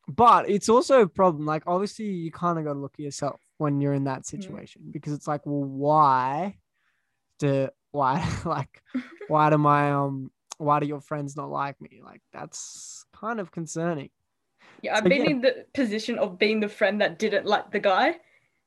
but 0.08 0.48
it's 0.48 0.68
also 0.68 1.02
a 1.02 1.08
problem. 1.08 1.44
Like, 1.44 1.64
obviously, 1.66 2.06
you 2.06 2.30
kind 2.30 2.58
of 2.58 2.64
got 2.64 2.72
to 2.72 2.78
look 2.78 2.94
at 2.94 3.04
yourself 3.04 3.40
when 3.58 3.80
you're 3.80 3.94
in 3.94 4.04
that 4.04 4.24
situation 4.26 4.82
because 4.90 5.12
it's 5.12 5.28
like, 5.28 5.44
well, 5.44 5.64
why 5.64 6.56
do 7.38 7.68
why 7.90 8.26
like 8.44 8.82
why 9.28 9.50
do 9.50 9.58
my 9.58 9.92
um 9.92 10.30
why 10.62 10.80
do 10.80 10.86
your 10.86 11.00
friends 11.00 11.36
not 11.36 11.50
like 11.50 11.80
me? 11.80 12.00
Like, 12.04 12.22
that's 12.32 13.04
kind 13.14 13.40
of 13.40 13.50
concerning. 13.50 14.10
yeah, 14.82 14.96
I've 14.96 15.04
So, 15.04 15.08
been 15.08 15.24
yeah. 15.24 15.30
in 15.30 15.40
the 15.40 15.66
position 15.74 16.18
of 16.18 16.38
being 16.38 16.60
the 16.60 16.68
friend 16.68 17.00
that 17.00 17.18
didn't 17.18 17.46
like 17.46 17.70
the 17.70 17.80
guy. 17.80 18.16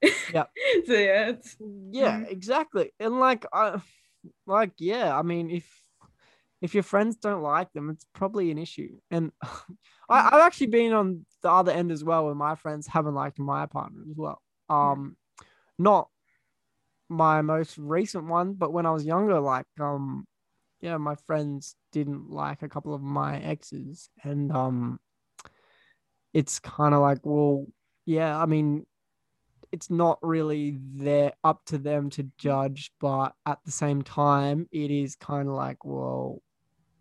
Yep. 0.33 0.49
so 0.85 0.93
yeah, 0.93 1.29
it's 1.29 1.55
Yeah, 1.91 2.19
Mhm. 2.19 2.29
exactly. 2.31 2.91
And 2.99 3.19
like, 3.19 3.45
I 3.53 3.81
like, 4.45 4.73
yeah. 4.79 5.17
I 5.17 5.21
mean, 5.21 5.49
if 5.49 5.65
if 6.61 6.73
your 6.73 6.83
friends 6.83 7.17
don't 7.17 7.43
like 7.43 7.71
them, 7.73 7.89
it's 7.89 8.05
probably 8.13 8.51
an 8.51 8.57
issue. 8.57 8.97
And 9.11 9.31
I, 10.09 10.29
I've 10.31 10.41
actually 10.41 10.67
been 10.67 10.93
on 10.93 11.25
the 11.43 11.49
other 11.51 11.71
end 11.71 11.91
as 11.91 12.03
well, 12.03 12.25
where 12.25 12.35
my 12.35 12.55
friends 12.55 12.87
haven't 12.87 13.13
liked 13.15 13.39
my 13.39 13.65
partner 13.67 14.01
as 14.09 14.15
well. 14.15 14.41
Um, 14.69 15.15
not 15.77 16.09
my 17.09 17.41
most 17.41 17.77
recent 17.77 18.25
one, 18.25 18.53
but 18.53 18.73
when 18.73 18.85
I 18.85 18.91
was 18.91 19.05
younger, 19.05 19.39
like, 19.39 19.67
um, 19.79 20.25
yeah, 20.85 20.97
my 20.97 21.15
friends 21.25 21.75
didn't 21.91 22.29
like 22.29 22.61
a 22.61 22.69
couple 22.69 22.93
of 22.93 23.01
my 23.01 23.39
exes, 23.39 24.07
and 24.23 24.51
um, 24.51 24.99
it's 26.31 26.59
kind 26.59 26.93
of 26.93 27.01
like, 27.01 27.19
well, 27.23 27.65
yeah, 28.05 28.37
I 28.39 28.45
mean, 28.45 28.85
it's 29.71 29.89
not 29.89 30.19
really 30.21 30.77
there 30.93 31.33
up 31.43 31.65
to 31.65 31.79
them 31.79 32.11
to 32.11 32.29
judge, 32.37 32.91
but 32.99 33.33
at 33.47 33.57
the 33.65 33.71
same 33.71 34.03
time, 34.03 34.69
it 34.71 34.91
is 34.91 35.15
kind 35.15 35.47
of 35.47 35.55
like, 35.55 35.83
well, 35.83 36.43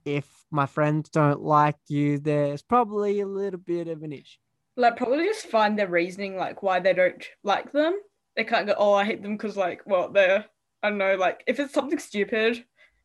if 0.07 0.27
my 0.51 0.65
friends 0.65 1.11
don't 1.11 1.43
like 1.43 1.77
you, 1.89 2.19
there's 2.19 2.63
probably 2.63 3.21
a 3.21 3.27
little 3.27 3.61
bit 3.61 3.89
of 3.89 4.03
an 4.03 4.13
issue. 4.13 4.39
like 4.77 4.97
probably 4.97 5.27
just 5.27 5.47
find 5.47 5.79
their 5.79 5.89
reasoning 5.89 6.37
like 6.37 6.63
why 6.63 6.81
they 6.81 6.95
don't 6.95 7.23
like 7.43 7.71
them. 7.73 7.99
They 8.35 8.45
can't 8.45 8.67
go, 8.67 8.75
oh, 8.79 8.95
I 8.95 9.05
hate 9.05 9.23
them 9.23 9.37
because 9.37 9.59
like, 9.59 9.83
well, 9.85 10.11
they're 10.11 10.47
I 10.83 10.89
don't 10.89 10.99
know, 10.99 11.17
like 11.17 11.45
if 11.47 11.61
it's 11.61 11.75
something 11.75 11.99
stupid, 11.99 12.65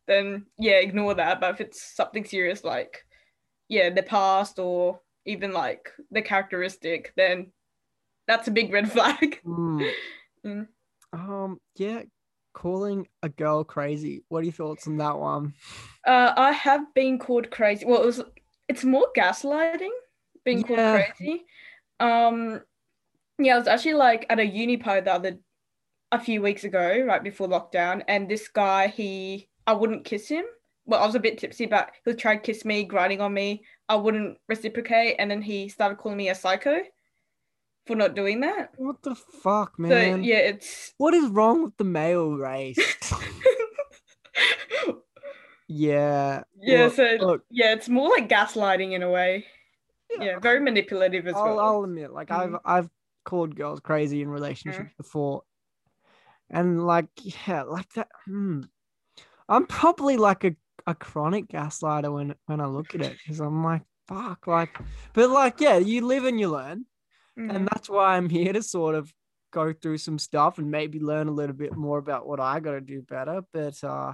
then 0.10 0.46
yeah, 0.58 0.80
ignore 0.80 1.14
that. 1.14 1.40
But 1.40 1.52
if 1.56 1.62
it's 1.62 1.96
something 1.96 2.26
serious, 2.26 2.64
like 2.64 3.06
yeah, 3.70 3.90
their 3.90 4.04
past 4.04 4.60
or 4.60 5.00
even 5.26 5.54
like 5.54 5.92
the 6.12 6.22
characteristic, 6.22 7.14
then 7.16 7.52
that's 8.28 8.48
a 8.48 8.52
big 8.52 8.72
red 8.74 8.92
flag. 8.92 9.40
Hmm. 9.46 9.84
Mm. 10.46 10.68
Um, 11.12 11.60
yeah, 11.76 12.04
calling 12.54 13.08
a 13.24 13.30
girl 13.30 13.64
crazy. 13.64 14.24
What 14.30 14.40
are 14.40 14.44
your 14.44 14.54
thoughts 14.54 14.88
on 14.88 14.98
that 14.98 15.18
one? 15.18 15.54
Uh, 16.06 16.34
I 16.36 16.52
have 16.52 16.94
been 16.94 17.20
called 17.20 17.52
crazy. 17.52 17.86
Well, 17.86 18.02
it 18.02 18.06
was 18.06 18.22
it's 18.70 18.84
more 18.86 19.08
gaslighting, 19.18 19.90
being 20.46 20.60
Yeah. 20.60 20.68
called 20.68 21.14
crazy. 21.18 21.46
Um, 22.00 22.62
yeah, 23.38 23.56
I 23.56 23.60
was 23.60 23.68
actually 23.68 23.96
like 23.96 24.26
at 24.30 24.40
a 24.40 24.46
uni 24.46 24.78
party 24.78 25.02
the 25.02 25.14
other 25.14 25.40
a 26.12 26.20
few 26.20 26.42
weeks 26.42 26.64
ago, 26.64 27.04
right 27.06 27.24
before 27.24 27.48
lockdown, 27.48 28.04
and 28.08 28.30
this 28.30 28.48
guy, 28.48 28.88
he 28.88 29.49
I 29.70 29.74
wouldn't 29.74 30.04
kiss 30.04 30.28
him. 30.28 30.46
Well, 30.86 31.00
I 31.00 31.06
was 31.06 31.14
a 31.14 31.20
bit 31.20 31.38
tipsy, 31.38 31.68
but 31.68 31.92
he 32.04 32.14
tried 32.16 32.38
to 32.38 32.42
kiss 32.42 32.66
me, 32.66 32.84
grinding 32.84 33.22
on 33.22 33.32
me. 33.36 33.64
I 33.88 33.98
wouldn't 33.98 34.40
reciprocate, 34.48 35.18
and 35.20 35.30
then 35.30 35.44
he 35.44 35.70
started 35.70 36.00
calling 36.00 36.18
me 36.18 36.30
a 36.30 36.34
psycho 36.34 36.80
for 37.86 37.96
not 37.96 38.16
doing 38.16 38.40
that. 38.40 38.72
What 38.78 39.04
the 39.04 39.14
fuck, 39.14 39.78
man? 39.78 39.92
So 39.92 40.22
yeah, 40.26 40.38
it's 40.38 40.96
What 40.98 41.14
is 41.14 41.30
wrong 41.30 41.62
with 41.64 41.78
the 41.78 41.84
male 41.84 42.32
race? 42.36 42.80
yeah. 45.68 46.42
yeah, 46.60 46.86
look- 46.86 46.94
so 46.96 47.18
look, 47.20 47.44
yeah, 47.52 47.74
it's 47.74 47.90
more 47.90 48.10
like 48.10 48.28
gaslighting 48.28 48.94
in 48.94 49.04
a 49.04 49.10
way. 49.12 49.46
Yeah, 50.20 50.40
very 50.40 50.62
manipulative 50.62 51.28
as 51.28 51.36
I'll, 51.36 51.44
well. 51.46 51.60
I'll 51.60 51.84
admit, 51.84 52.12
like 52.12 52.32
I've 52.32 52.50
Mhm. 52.50 52.62
I've 52.66 52.90
called 53.24 53.56
girls 53.56 53.82
crazy 53.82 54.24
in 54.24 54.30
relationships 54.30 54.96
before, 54.98 55.44
and 56.50 56.84
like 56.88 57.10
yeah, 57.22 57.62
like 57.62 57.94
that. 57.94 58.10
Hmm, 58.26 58.62
I'm 59.50 59.66
probably 59.66 60.16
like 60.18 60.44
a, 60.46 60.56
a 60.88 60.96
chronic 60.96 61.48
gaslighter 61.48 62.14
when 62.14 62.36
when 62.46 62.62
I 62.62 62.68
look 62.68 62.96
at 62.96 63.02
it 63.02 63.18
because 63.18 63.40
I'm 63.40 63.64
like 63.64 63.82
fuck, 64.08 64.48
like, 64.48 64.76
but 65.14 65.30
like 65.30 65.60
yeah, 65.62 65.78
you 65.78 66.06
live 66.06 66.26
and 66.26 66.40
you 66.40 66.50
learn, 66.50 66.86
Mhm. 67.38 67.56
and 67.56 67.68
that's 67.68 67.90
why 67.90 68.16
I'm 68.18 68.30
here 68.30 68.54
to 68.54 68.64
sort 68.64 68.96
of 68.96 69.14
go 69.52 69.74
through 69.74 69.98
some 69.98 70.20
stuff 70.20 70.58
and 70.58 70.70
maybe 70.72 71.00
learn 71.00 71.28
a 71.28 71.32
little 71.32 71.56
bit 71.56 71.76
more 71.76 71.98
about 71.98 72.28
what 72.28 72.40
I 72.40 72.60
got 72.60 72.72
to 72.74 72.82
do 72.82 73.02
better. 73.02 73.42
But 73.52 73.84
uh, 73.84 74.14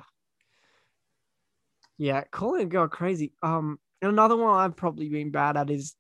yeah, 1.98 2.24
calling 2.32 2.64
a 2.64 2.66
girl 2.66 2.88
crazy. 2.88 3.34
Um, 3.42 3.80
and 4.02 4.12
another 4.12 4.36
one 4.36 4.60
I've 4.60 4.76
probably 4.76 5.10
been 5.10 5.32
bad 5.32 5.58
at 5.58 5.70
is 5.70 5.96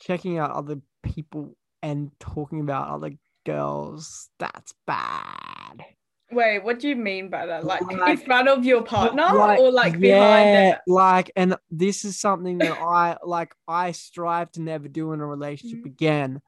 checking 0.00 0.38
out 0.38 0.50
other 0.50 0.80
people 1.02 1.56
and 1.82 2.10
talking 2.18 2.60
about 2.60 2.88
other 2.88 3.12
girls. 3.44 4.28
That's 4.38 4.74
bad. 4.86 5.84
Wait, 6.32 6.62
what 6.62 6.78
do 6.78 6.88
you 6.88 6.96
mean 6.96 7.28
by 7.28 7.46
that? 7.46 7.64
Like, 7.64 7.82
in 7.90 8.16
front 8.18 8.48
of 8.48 8.64
your 8.64 8.82
partner 8.82 9.28
Like, 9.32 9.58
or 9.58 9.70
like 9.72 9.98
behind 9.98 10.48
yeah, 10.50 10.70
them? 10.72 10.78
like, 10.86 11.30
and 11.36 11.56
this 11.70 12.04
is 12.04 12.18
something 12.20 12.58
that 12.58 12.78
I 12.78 13.16
like. 13.24 13.54
I 13.66 13.92
strive 13.92 14.52
to 14.52 14.60
never 14.62 14.88
do 14.88 15.12
in 15.12 15.20
a 15.20 15.26
relationship 15.26 15.80
Mhm. 15.80 15.86
again, 15.86 16.42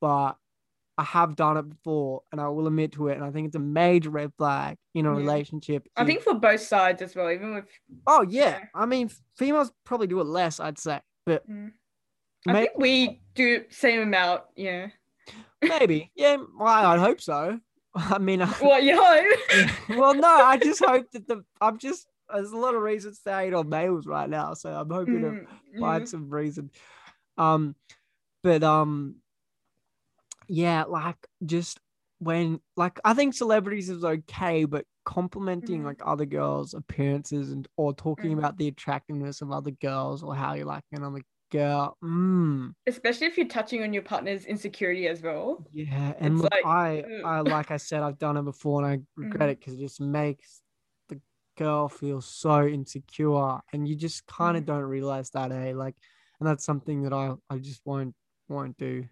but 0.00 0.36
I 0.98 1.04
have 1.04 1.34
done 1.36 1.56
it 1.56 1.68
before, 1.68 2.22
and 2.32 2.40
I 2.40 2.48
will 2.48 2.66
admit 2.66 2.92
to 2.92 3.08
it, 3.08 3.14
and 3.16 3.24
I 3.24 3.30
think 3.30 3.46
it's 3.46 3.56
a 3.56 3.60
major 3.60 4.10
red 4.10 4.32
flag 4.36 4.76
in 4.94 5.06
a 5.06 5.10
Yeah. 5.12 5.16
relationship. 5.18 5.86
I 5.96 6.04
think 6.04 6.20
for 6.22 6.34
both 6.34 6.60
sides 6.60 7.00
as 7.00 7.14
well, 7.14 7.30
even 7.30 7.54
with 7.54 7.64
Oh 8.06 8.22
yeah, 8.22 8.58
Yeah. 8.58 8.64
I 8.74 8.84
mean 8.86 9.10
females 9.36 9.72
probably 9.84 10.08
do 10.08 10.20
it 10.20 10.24
less, 10.26 10.60
I'd 10.60 10.78
say, 10.78 11.00
but 11.24 11.48
Mm. 11.48 11.72
I 12.48 12.52
may- 12.52 12.60
think 12.66 12.78
we 12.78 13.22
do 13.34 13.64
same 13.70 14.00
amount, 14.00 14.42
yeah. 14.56 14.88
maybe 15.62 16.10
yeah. 16.14 16.36
Well, 16.58 16.68
I'd 16.90 16.98
hope 17.00 17.20
so. 17.20 17.60
I 17.94 18.18
mean, 18.18 18.42
I, 18.42 18.46
What 18.46 18.82
you 18.82 18.98
hope? 19.02 19.70
well, 19.88 20.14
no, 20.14 20.28
I 20.28 20.56
just 20.56 20.84
hope 20.84 21.10
that 21.12 21.26
the 21.26 21.44
I'm 21.60 21.78
just 21.78 22.06
there's 22.32 22.52
a 22.52 22.56
lot 22.56 22.74
of 22.74 22.82
reasons 22.82 23.20
to 23.26 23.32
hate 23.34 23.54
on 23.54 23.68
males 23.68 24.06
right 24.06 24.28
now, 24.28 24.54
so 24.54 24.70
I'm 24.72 24.90
hoping 24.90 25.22
to 25.22 25.30
Mm, 25.32 25.46
find 25.80 26.02
yeah. 26.02 26.08
some 26.08 26.30
reason. 26.30 26.70
Um, 27.36 27.74
but 28.42 28.62
um, 28.62 29.16
yeah, 30.48 30.84
like 30.84 31.26
just 31.44 31.80
when 32.18 32.60
like 32.76 33.00
I 33.04 33.14
think 33.14 33.34
celebrities 33.34 33.88
is 33.88 34.04
okay, 34.04 34.64
but 34.64 34.84
complimenting 35.04 35.82
Mhm. 35.82 35.86
like 35.86 36.00
other 36.04 36.26
girls' 36.26 36.74
appearances 36.74 37.50
and 37.50 37.66
or 37.76 37.94
talking 37.94 38.32
Mhm. 38.32 38.38
about 38.38 38.58
the 38.58 38.68
attractiveness 38.68 39.40
of 39.40 39.50
other 39.52 39.70
girls 39.72 40.22
or 40.22 40.34
how 40.34 40.54
you 40.54 40.64
like 40.64 40.84
another 40.92 41.20
girl. 41.50 41.96
Mm, 42.02 42.74
Especially 42.86 43.26
if 43.26 43.36
you're 43.38 43.48
touching 43.48 43.82
on 43.82 43.92
your 43.92 44.02
partner's 44.02 44.44
insecurity 44.46 45.06
as 45.08 45.22
well. 45.22 45.70
yeah, 45.72 46.14
and 46.18 46.40
look, 46.40 46.52
like, 46.52 46.64
I 46.64 47.04
ugh. 47.04 47.10
I 47.22 47.40
like 47.40 47.70
I 47.70 47.76
said, 47.76 48.02
I've 48.02 48.18
done 48.18 48.36
it 48.36 48.42
before 48.44 48.84
and 48.84 49.02
I 49.02 49.06
regret 49.16 49.48
Mhm. 49.48 49.50
it 49.50 49.58
because 49.60 49.74
it 49.74 49.78
just 49.80 50.00
makes 50.00 50.62
the 51.08 51.20
girl 51.56 51.88
feel 51.88 52.20
so 52.20 52.66
insecure, 52.66 53.60
and 53.72 53.86
you 53.86 53.94
just 53.96 54.26
kind 54.26 54.56
of 54.56 54.64
Mhm. 54.64 54.66
don't 54.66 54.82
realize 54.84 55.30
that, 55.30 55.52
eh? 55.52 55.72
Like, 55.74 55.96
and 56.40 56.48
that's 56.48 56.64
something 56.64 57.02
that 57.02 57.12
I 57.12 57.34
I 57.50 57.58
just 57.58 57.82
won't 57.84 58.14
won't 58.48 58.76
do. 58.78 59.08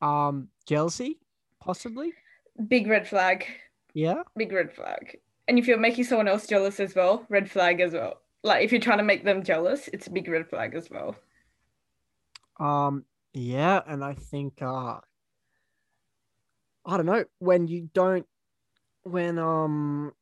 Um, 0.00 0.50
jealousy, 0.66 1.20
possibly. 1.60 2.14
Big 2.68 2.86
red 2.86 3.06
flag. 3.08 3.46
Yeah. 3.94 4.22
Big 4.36 4.52
red 4.52 4.72
flag. 4.72 5.20
And 5.48 5.58
if 5.58 5.68
you're 5.68 5.78
making 5.78 6.04
someone 6.04 6.28
else 6.28 6.46
jealous 6.46 6.80
as 6.80 6.94
well, 6.94 7.26
red 7.28 7.50
flag 7.50 7.80
as 7.80 7.92
well. 7.94 8.22
Like 8.42 8.64
if 8.64 8.72
you're 8.72 8.80
trying 8.80 8.98
to 8.98 9.04
make 9.04 9.24
them 9.24 9.42
jealous, 9.42 9.88
it's 9.92 10.06
a 10.06 10.10
big 10.10 10.28
red 10.28 10.48
flag 10.48 10.74
as 10.74 10.90
well. 10.90 11.16
Um, 12.58 13.04
yeah, 13.34 13.80
and 13.86 14.04
I 14.04 14.14
think 14.14 14.62
uh 14.62 15.00
I 16.84 16.96
don't 16.96 17.06
know, 17.06 17.24
when 17.38 17.66
you 17.66 17.90
don't 17.92 18.26
when 19.02 19.38
um 19.38 20.12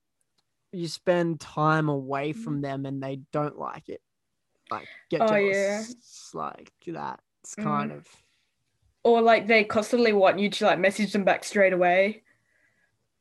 you 0.73 0.89
spend 0.89 1.41
time 1.41 1.89
away 1.89 2.33
from 2.33 2.61
them 2.61 2.85
and 2.87 3.03
they 3.03 3.21
don't 3.33 3.59
like 3.59 3.89
it. 3.89 4.03
Like 4.71 4.89
get 5.11 5.23
Oh, 5.23 5.29
jealous. 5.29 6.33
yeah. 6.35 6.39
Like 6.41 6.73
that. 6.89 7.21
It's 7.45 7.55
kind 7.55 7.93
Mm. 7.93 7.97
of 7.99 8.07
Or 9.05 9.23
like 9.23 9.47
they 9.47 9.65
constantly 9.65 10.13
want 10.13 10.39
you 10.39 10.51
to 10.51 10.65
like 10.67 10.79
message 10.79 11.13
them 11.13 11.25
back 11.25 11.45
straight 11.45 11.73
away. 11.73 12.25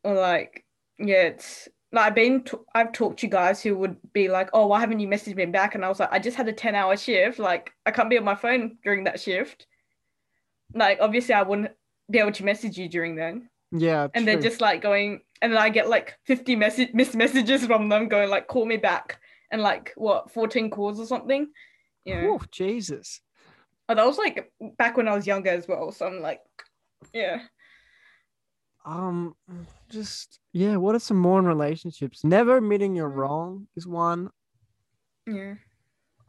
Or 0.03 0.15
like, 0.15 0.65
yeah, 0.97 1.23
it's 1.23 1.67
like 1.95 2.05
I've 2.07 2.15
been 2.15 2.43
t- 2.43 2.57
I've 2.75 2.91
talked 2.91 3.19
to 3.21 3.27
guys 3.27 3.63
who 3.63 3.75
would 3.77 3.97
be 4.13 4.27
like, 4.27 4.49
oh, 4.53 4.67
why 4.67 4.79
haven't 4.79 4.99
you 4.99 5.07
messaged 5.07 5.35
me 5.35 5.45
back? 5.47 5.73
And 5.75 5.83
I 5.83 5.89
was 5.89 5.99
like, 5.99 6.11
I 6.11 6.19
just 6.19 6.37
had 6.37 6.47
a 6.47 6.53
10 6.53 6.75
hour 6.75 6.95
shift. 6.97 7.39
Like 7.39 7.71
I 7.85 7.91
can't 7.91 8.09
be 8.09 8.17
on 8.17 8.23
my 8.23 8.35
phone 8.35 8.77
during 8.83 9.05
that 9.05 9.19
shift. 9.19 9.65
Like 10.73 10.99
obviously 11.01 11.33
I 11.33 11.41
wouldn't 11.43 11.71
be 12.11 12.19
able 12.19 12.31
to 12.33 12.45
message 12.45 12.77
you 12.77 12.87
during 12.89 13.15
then. 13.15 13.49
yeah. 13.71 14.07
and 14.13 14.27
they're 14.27 14.39
just 14.39 14.61
like 14.61 14.81
going 14.81 15.21
and 15.41 15.51
then 15.51 15.59
i 15.59 15.69
get 15.69 15.89
like 15.89 16.17
50 16.25 16.55
message 16.55 16.93
missed 16.93 17.15
messages 17.15 17.65
from 17.65 17.89
them 17.89 18.07
going 18.07 18.29
like 18.29 18.47
call 18.47 18.63
me 18.65 18.77
back 18.77 19.19
and 19.51 19.61
like 19.61 19.91
what 19.97 20.31
14 20.31 20.69
calls 20.69 20.99
or 20.99 21.05
something 21.07 21.47
yeah 22.05 22.25
Oh, 22.29 22.39
Jesus. 22.51 23.21
oh, 23.89 23.95
that 23.95 24.05
was 24.05 24.17
like 24.19 24.51
back 24.77 24.95
when 24.97 25.07
i 25.07 25.15
was 25.15 25.25
younger 25.27 25.49
as 25.49 25.67
well 25.67 25.91
so 25.91 26.05
i'm 26.05 26.21
like 26.21 26.41
yeah 27.11 27.41
Um 28.85 29.35
just 29.89 30.39
yeah, 30.53 30.77
what 30.77 30.95
are 30.95 30.99
some 30.99 31.17
more 31.17 31.39
in 31.39 31.45
relationships? 31.45 32.23
Never 32.23 32.57
admitting 32.57 32.95
you're 32.95 33.09
Mm. 33.09 33.15
wrong 33.15 33.67
is 33.75 33.87
one. 33.87 34.29
yeah 35.27 35.55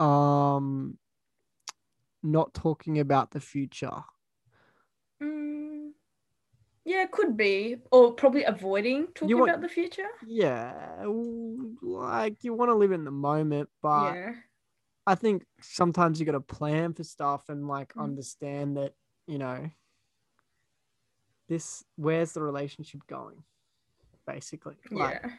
Um 0.00 0.98
not 2.22 2.54
talking 2.54 2.98
about 2.98 3.30
the 3.30 3.40
future. 3.40 4.02
mm, 5.22 5.90
yeah 6.84 7.02
it 7.02 7.10
could 7.12 7.36
be 7.36 7.76
or 7.92 8.12
probably 8.12 8.44
avoiding 8.44 9.06
talking 9.14 9.36
want- 9.38 9.50
about 9.50 9.60
the 9.62 9.68
future 9.68 10.08
Yeah, 10.26 11.04
like 11.82 12.42
you 12.42 12.52
want 12.54 12.70
to 12.70 12.74
live 12.74 12.92
in 12.92 13.04
the 13.04 13.10
moment, 13.10 13.68
but 13.82 14.14
yeah 14.14 14.32
I 15.06 15.14
think 15.14 15.44
sometimes 15.60 16.18
you 16.18 16.26
got 16.26 16.32
to 16.32 16.40
plan 16.40 16.92
for 16.94 17.04
stuff 17.04 17.48
and 17.48 17.68
like 17.68 17.94
Mm. 17.94 18.02
understand 18.02 18.76
that, 18.76 18.94
you 19.28 19.38
know, 19.38 19.70
this 21.48 21.84
where's 21.96 22.32
the 22.32 22.42
relationship 22.42 23.06
going, 23.06 23.42
basically. 24.26 24.76
Like, 24.90 25.20
yeah 25.22 25.30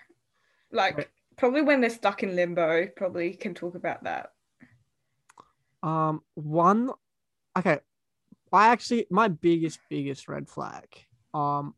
like 0.70 1.10
probably 1.38 1.62
when 1.62 1.80
they're 1.80 1.90
stuck 1.90 2.24
in 2.24 2.36
limbo 2.36 2.88
probably 2.98 3.32
can 3.34 3.54
talk 3.54 3.74
about 3.76 4.04
that 4.04 4.32
um, 5.84 6.24
one, 6.34 6.92
okay, 7.58 7.80
I 8.52 8.68
actually 8.70 9.06
my 9.10 9.28
biggest 9.28 9.80
biggest 9.90 10.28
red 10.28 10.50
flag. 10.50 10.86
Um, 11.34 11.76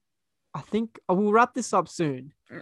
I 0.54 0.62
think 0.62 1.00
I 1.08 1.14
will 1.14 1.32
wrap 1.32 1.54
this 1.54 1.74
up 1.74 1.88
soon, 1.88 2.34
Yeah. 2.50 2.62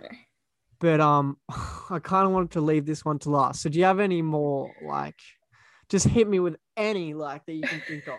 but 0.79 0.99
um, 0.99 1.37
I 1.89 1.99
kind 1.99 2.25
of 2.25 2.31
wanted 2.31 2.51
to 2.51 2.61
leave 2.61 2.85
this 2.85 3.05
one 3.05 3.19
to 3.19 3.29
last. 3.29 3.61
So 3.61 3.69
do 3.69 3.77
you 3.79 3.85
have 3.85 3.99
any 3.99 4.21
more 4.21 4.71
like? 4.85 5.19
Just 5.89 6.07
hit 6.07 6.27
me 6.27 6.39
with 6.39 6.57
any 6.75 7.13
like 7.13 7.45
that 7.45 7.53
you 7.53 7.61
can 7.61 7.81
think 7.87 8.07
of. 8.07 8.15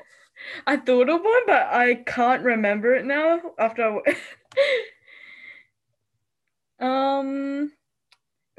I 0.66 0.76
thought 0.76 1.08
of 1.08 1.20
one, 1.22 1.42
but 1.46 1.66
I 1.66 2.02
can't 2.06 2.42
remember 2.42 2.94
it 2.94 3.04
now. 3.04 3.40
After 3.58 4.00
I... 6.80 6.80
um, 7.18 7.72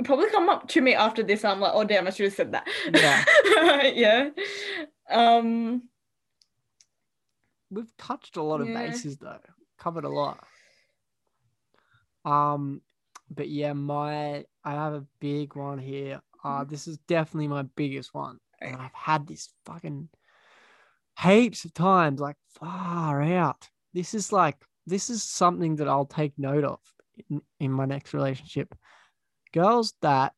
probably 0.03 0.29
come 0.29 0.49
up 0.49 0.67
to 0.69 0.81
me 0.81 0.93
after 0.93 1.23
this. 1.23 1.45
I'm 1.45 1.59
like, 1.59 1.71
oh 1.73 1.83
damn, 1.83 2.07
I 2.07 2.09
should 2.11 2.25
have 2.25 2.33
said 2.33 2.51
that. 2.53 2.67
Yeah. 2.93 3.83
yeah. 3.95 4.29
Um. 5.09 5.83
We've 7.71 7.95
touched 7.97 8.37
a 8.37 8.41
lot 8.41 8.61
of 8.61 8.67
Yeah. 8.67 8.87
bases 8.87 9.17
though. 9.17 9.39
Covered 9.77 10.03
a 10.03 10.09
lot. 10.09 10.43
Um, 12.25 12.81
but 13.29 13.47
yeah, 13.47 13.73
my 13.73 14.45
I 14.63 14.71
have 14.71 14.93
a 14.93 15.05
big 15.19 15.55
one 15.55 15.77
here. 15.79 16.21
Uh, 16.43 16.63
Mm. 16.63 16.69
this 16.69 16.87
is 16.87 16.97
definitely 16.99 17.47
my 17.47 17.63
biggest 17.63 18.13
one, 18.13 18.39
and 18.59 18.75
I've 18.75 18.93
had 18.93 19.27
this 19.27 19.49
fucking 19.65 20.09
heaps 21.21 21.65
of 21.65 21.73
times, 21.73 22.19
like 22.19 22.35
far 22.59 23.21
out. 23.21 23.67
This 23.93 24.13
is 24.13 24.31
like 24.31 24.55
this 24.85 25.09
is 25.09 25.23
something 25.23 25.75
that 25.77 25.87
I'll 25.87 26.05
take 26.05 26.33
note 26.37 26.63
of 26.63 26.79
in, 27.29 27.41
in 27.59 27.71
my 27.71 27.85
next 27.85 28.13
relationship. 28.13 28.73
Girls 29.53 29.93
that 30.01 30.33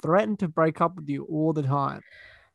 threaten 0.00 0.36
to 0.38 0.48
break 0.48 0.80
up 0.80 0.96
with 0.96 1.08
you 1.08 1.24
all 1.24 1.52
the 1.52 1.62
time. 1.62 2.02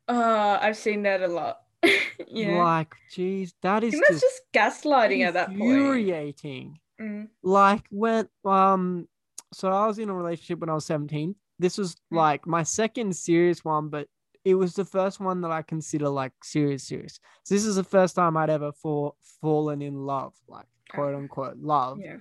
Uh, 0.06 0.58
I've 0.60 0.76
seen 0.76 1.02
that 1.02 1.22
a 1.22 1.28
lot. 1.28 1.58
yeah. 2.28 2.62
Like, 2.62 2.94
geez, 3.10 3.54
that 3.62 3.84
is 3.84 3.94
just 4.08 4.20
just 4.22 4.42
gaslighting 4.52 5.26
at 5.26 5.34
that 5.34 5.48
point. 5.48 5.60
infuriating. 5.60 6.78
Mm, 7.00 7.28
like 7.42 7.84
when 7.90 8.28
um 8.44 9.06
so 9.52 9.70
I 9.70 9.86
was 9.86 9.98
in 9.98 10.08
a 10.08 10.14
relationship 10.14 10.58
when 10.58 10.68
I 10.70 10.74
was 10.74 10.86
17. 10.86 11.34
This 11.60 11.78
was 11.78 11.94
Mm. 12.12 12.16
like 12.16 12.46
my 12.46 12.62
second 12.62 13.14
serious 13.16 13.64
one, 13.64 13.88
but 13.88 14.08
it 14.44 14.54
was 14.54 14.74
the 14.74 14.84
first 14.84 15.20
one 15.20 15.40
that 15.42 15.50
I 15.50 15.62
consider 15.62 16.08
like 16.08 16.32
serious 16.42 16.84
serious. 16.84 17.20
So 17.44 17.54
this 17.54 17.64
is 17.64 17.76
the 17.76 17.84
first 17.84 18.14
time 18.16 18.36
I'd 18.36 18.50
ever 18.50 18.72
fall 18.72 19.16
fallen 19.40 19.82
in 19.82 19.94
love, 20.06 20.34
like 20.48 20.66
quote 20.90 21.14
Ah. 21.14 21.18
unquote 21.18 21.56
love. 21.58 21.98
yeah. 22.00 22.16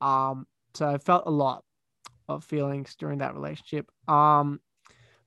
Um 0.00 0.46
so 0.74 0.88
I 0.88 0.98
felt 0.98 1.24
a 1.26 1.30
lot 1.30 1.64
of 2.28 2.44
feelings 2.44 2.94
during 2.96 3.18
that 3.18 3.34
relationship. 3.34 3.90
Um 4.08 4.60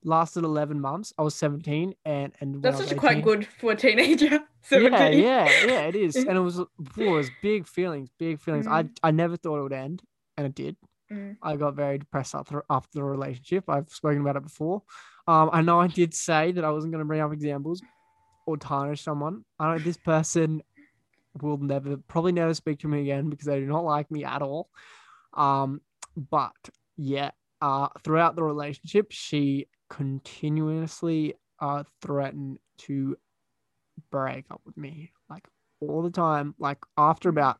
lasted 0.05 0.43
11 0.43 0.79
months. 0.81 1.13
I 1.17 1.21
was 1.21 1.35
17 1.35 1.93
and 2.05 2.33
and 2.41 2.61
That's 2.61 2.81
actually 2.81 2.97
quite 2.97 3.23
good 3.23 3.47
for 3.47 3.71
a 3.71 3.75
teenager. 3.75 4.25
yeah, 4.29 4.39
17. 4.63 5.19
yeah, 5.19 5.49
yeah, 5.65 5.81
it 5.87 5.95
is. 5.95 6.15
And 6.27 6.37
it 6.37 6.41
was, 6.41 6.59
it 6.59 7.09
was 7.09 7.29
big 7.41 7.67
feelings, 7.67 8.09
big 8.19 8.39
feelings. 8.39 8.67
I, 8.67 8.85
I 9.01 9.11
never 9.11 9.37
thought 9.37 9.59
it 9.59 9.63
would 9.63 9.73
end, 9.73 10.01
and 10.37 10.45
it 10.47 10.55
did. 10.55 10.75
Mm. 11.11 11.37
I 11.41 11.55
got 11.57 11.75
very 11.75 11.97
depressed 11.99 12.33
after 12.35 12.63
after 12.69 12.89
the 12.93 13.03
relationship. 13.03 13.69
I've 13.69 13.89
spoken 13.89 14.21
about 14.21 14.35
it 14.37 14.43
before. 14.43 14.83
Um, 15.28 15.49
I 15.53 15.61
know 15.61 15.80
I 15.80 15.88
did 15.88 16.13
say 16.13 16.51
that 16.51 16.65
I 16.65 16.71
wasn't 16.71 16.91
going 16.91 17.03
to 17.03 17.07
bring 17.07 17.21
up 17.21 17.34
examples 17.34 17.82
or 18.45 18.57
tarnish 18.57 19.01
someone. 19.01 19.45
I 19.59 19.71
know 19.71 19.80
this 19.80 19.97
person 19.97 20.61
will 21.41 21.57
never, 21.57 21.97
probably 21.97 22.34
never 22.34 22.53
speak 22.53 22.80
to 22.80 22.88
me 22.88 23.01
again 23.01 23.30
because 23.30 23.45
they 23.45 23.59
do 23.59 23.65
not 23.65 23.86
like 23.86 24.11
me 24.11 24.24
at 24.26 24.41
all. 24.41 24.69
Um, 25.34 25.82
but 26.15 26.51
yeah, 26.97 27.32
uh, 27.61 27.88
throughout 28.03 28.36
the 28.36 28.43
relationship, 28.43 29.07
she 29.11 29.67
continuously 29.89 31.36
uh 31.59 31.84
threatened 32.01 32.57
to 32.80 33.15
break 34.09 34.43
up 34.49 34.59
with 34.65 34.76
me 34.76 35.11
like 35.30 35.47
all 35.80 36.01
the 36.01 36.09
time. 36.09 36.55
Like 36.59 36.80
after 36.97 37.30
about 37.30 37.59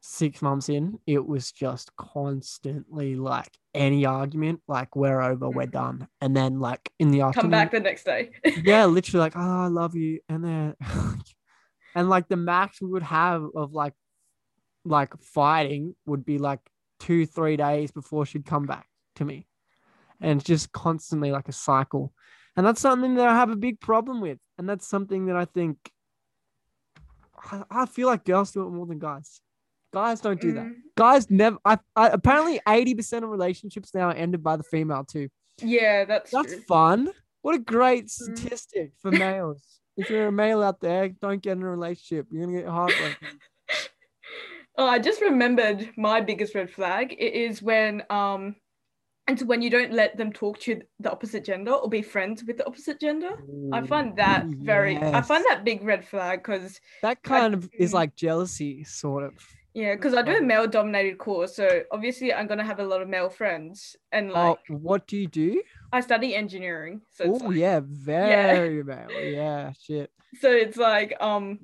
six 0.00 0.40
months 0.42 0.68
in, 0.68 0.98
it 1.06 1.26
was 1.26 1.50
just 1.52 1.94
constantly 1.96 3.16
like 3.16 3.56
any 3.74 4.06
argument, 4.06 4.60
like 4.68 4.94
we're 4.96 5.20
over, 5.20 5.50
we're 5.50 5.66
Mhm. 5.66 5.70
done. 5.72 6.08
And 6.20 6.36
then 6.36 6.60
like 6.60 6.90
in 6.98 7.10
the 7.10 7.22
afternoon, 7.22 7.42
Come 7.42 7.50
back 7.50 7.70
the 7.72 7.80
next 7.80 8.04
day. 8.04 8.30
yeah, 8.64 8.86
literally 8.86 9.20
like, 9.20 9.36
oh, 9.36 9.40
I 9.64 9.66
love 9.66 9.94
you. 9.94 10.20
And 10.28 10.44
then 10.44 10.74
and 11.94 12.08
like 12.08 12.28
the 12.28 12.36
max 12.36 12.80
we 12.80 12.88
would 12.88 13.02
have 13.02 13.44
of 13.54 13.72
like 13.72 13.94
like 14.84 15.16
fighting 15.20 15.94
would 16.06 16.24
be 16.24 16.38
like 16.38 16.60
two 17.00 17.26
three 17.26 17.56
days 17.56 17.90
before 17.90 18.24
she'd 18.24 18.46
come 18.46 18.64
back 18.66 18.86
to 19.16 19.24
me 19.24 19.46
and 20.20 20.40
it's 20.40 20.46
just 20.46 20.72
constantly 20.72 21.30
like 21.30 21.48
a 21.48 21.52
cycle 21.52 22.12
and 22.56 22.64
that's 22.66 22.80
something 22.80 23.14
that 23.16 23.28
i 23.28 23.34
have 23.34 23.50
a 23.50 23.56
big 23.56 23.80
problem 23.80 24.20
with 24.20 24.38
and 24.56 24.68
that's 24.68 24.86
something 24.86 25.26
that 25.26 25.36
i 25.36 25.44
think 25.44 25.76
i, 27.52 27.62
I 27.70 27.86
feel 27.86 28.06
like 28.08 28.24
girls 28.24 28.52
do 28.52 28.66
it 28.66 28.70
more 28.70 28.86
than 28.86 28.98
guys 28.98 29.40
guys 29.92 30.20
don't 30.20 30.40
do 30.40 30.52
that 30.52 30.66
Mm. 30.66 30.74
guys 30.96 31.30
never 31.30 31.58
I, 31.64 31.78
I 31.96 32.08
apparently 32.08 32.60
80% 32.66 33.22
of 33.24 33.30
relationships 33.30 33.94
now 33.94 34.08
are 34.08 34.14
ended 34.14 34.42
by 34.42 34.56
the 34.56 34.64
female 34.64 35.04
too 35.04 35.28
Yeah, 35.62 36.04
that's, 36.04 36.30
that's 36.30 36.52
true. 36.54 36.62
fun. 36.68 37.10
What 37.42 37.54
a 37.54 37.58
great 37.58 38.06
Mm. 38.06 38.10
statistic 38.10 38.92
for 39.00 39.10
males. 39.10 39.62
if 39.96 40.08
you're 40.10 40.28
a 40.28 40.32
male 40.32 40.62
out 40.62 40.80
there, 40.80 41.08
don't 41.08 41.42
get 41.42 41.56
in 41.56 41.62
a 41.62 41.68
relationship. 41.70 42.26
You're 42.30 42.44
gonna 42.46 42.58
get 42.58 42.68
heartbroken. 42.68 43.28
Oh, 44.80 44.86
I 44.86 45.00
just 45.00 45.20
remembered 45.20 45.90
my 45.96 46.20
biggest 46.20 46.54
red 46.54 46.70
flag. 46.70 47.12
It 47.18 47.34
is 47.34 47.60
when 47.60 48.02
um 48.10 48.54
it's 49.26 49.42
when 49.42 49.60
you 49.60 49.70
don't 49.70 49.92
let 49.92 50.16
them 50.16 50.32
talk 50.32 50.58
to 50.60 50.80
the 51.00 51.10
opposite 51.10 51.44
gender 51.44 51.72
or 51.72 51.88
be 51.88 52.00
friends 52.00 52.44
with 52.44 52.58
the 52.58 52.66
opposite 52.66 53.00
gender. 53.00 53.32
I 53.72 53.82
find 53.82 54.16
that 54.16 54.46
Ooh, 54.46 54.54
very 54.62 54.96
I 54.96 55.20
find 55.20 55.44
that 55.48 55.64
big 55.64 55.82
red 55.82 56.06
flag 56.06 56.44
because 56.44 56.80
that 57.02 57.22
kind 57.24 57.54
of 57.54 57.68
is 57.76 57.90
mm. 57.90 57.94
like 57.94 58.14
jealousy, 58.14 58.84
sort 58.84 59.24
of. 59.24 59.34
Yeah, 59.78 59.94
because 59.94 60.12
I 60.12 60.22
do 60.22 60.36
a 60.36 60.42
male 60.42 60.66
dominated 60.66 61.18
course, 61.18 61.54
so 61.54 61.82
obviously 61.92 62.34
I'm 62.34 62.48
gonna 62.48 62.64
have 62.64 62.80
a 62.80 62.84
lot 62.84 63.00
of 63.00 63.08
male 63.08 63.30
friends 63.30 63.94
and 64.10 64.30
Oh, 64.30 64.34
like 64.34 64.58
what 64.68 65.06
do 65.06 65.16
you 65.16 65.28
do? 65.28 65.62
I 65.92 66.00
study 66.00 66.34
engineering. 66.34 67.02
So 67.10 67.26
Oh 67.26 67.46
like, 67.46 67.56
yeah, 67.56 67.80
very 67.84 68.82
male. 68.82 69.08
Yeah, 69.22 69.70
shit. 69.80 70.10
so 70.40 70.50
it's 70.50 70.76
like 70.76 71.14
um 71.20 71.60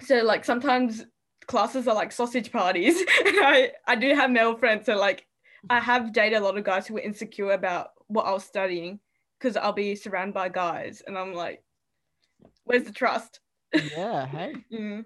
so 0.00 0.22
like 0.22 0.46
sometimes 0.46 1.04
classes 1.46 1.86
are 1.86 1.94
like 1.94 2.12
sausage 2.12 2.50
parties 2.50 2.96
i 3.08 3.70
i 3.86 3.94
do 3.94 4.14
have 4.14 4.30
male 4.30 4.56
friends 4.56 4.86
so 4.86 4.96
like 4.96 5.26
i 5.68 5.78
have 5.78 6.12
dated 6.12 6.38
a 6.38 6.44
lot 6.44 6.56
of 6.56 6.64
guys 6.64 6.86
who 6.86 6.94
were 6.94 7.00
insecure 7.00 7.52
about 7.52 7.90
what 8.06 8.24
i 8.24 8.32
was 8.32 8.42
studying 8.42 8.98
because 9.38 9.56
i'll 9.56 9.72
be 9.72 9.94
surrounded 9.94 10.32
by 10.32 10.48
guys 10.48 11.02
and 11.06 11.18
i'm 11.18 11.34
like 11.34 11.62
where's 12.64 12.84
the 12.84 12.92
trust 12.92 13.40
Yeah. 13.96 14.26
Hey. 14.26 14.54
Mm. 14.72 15.04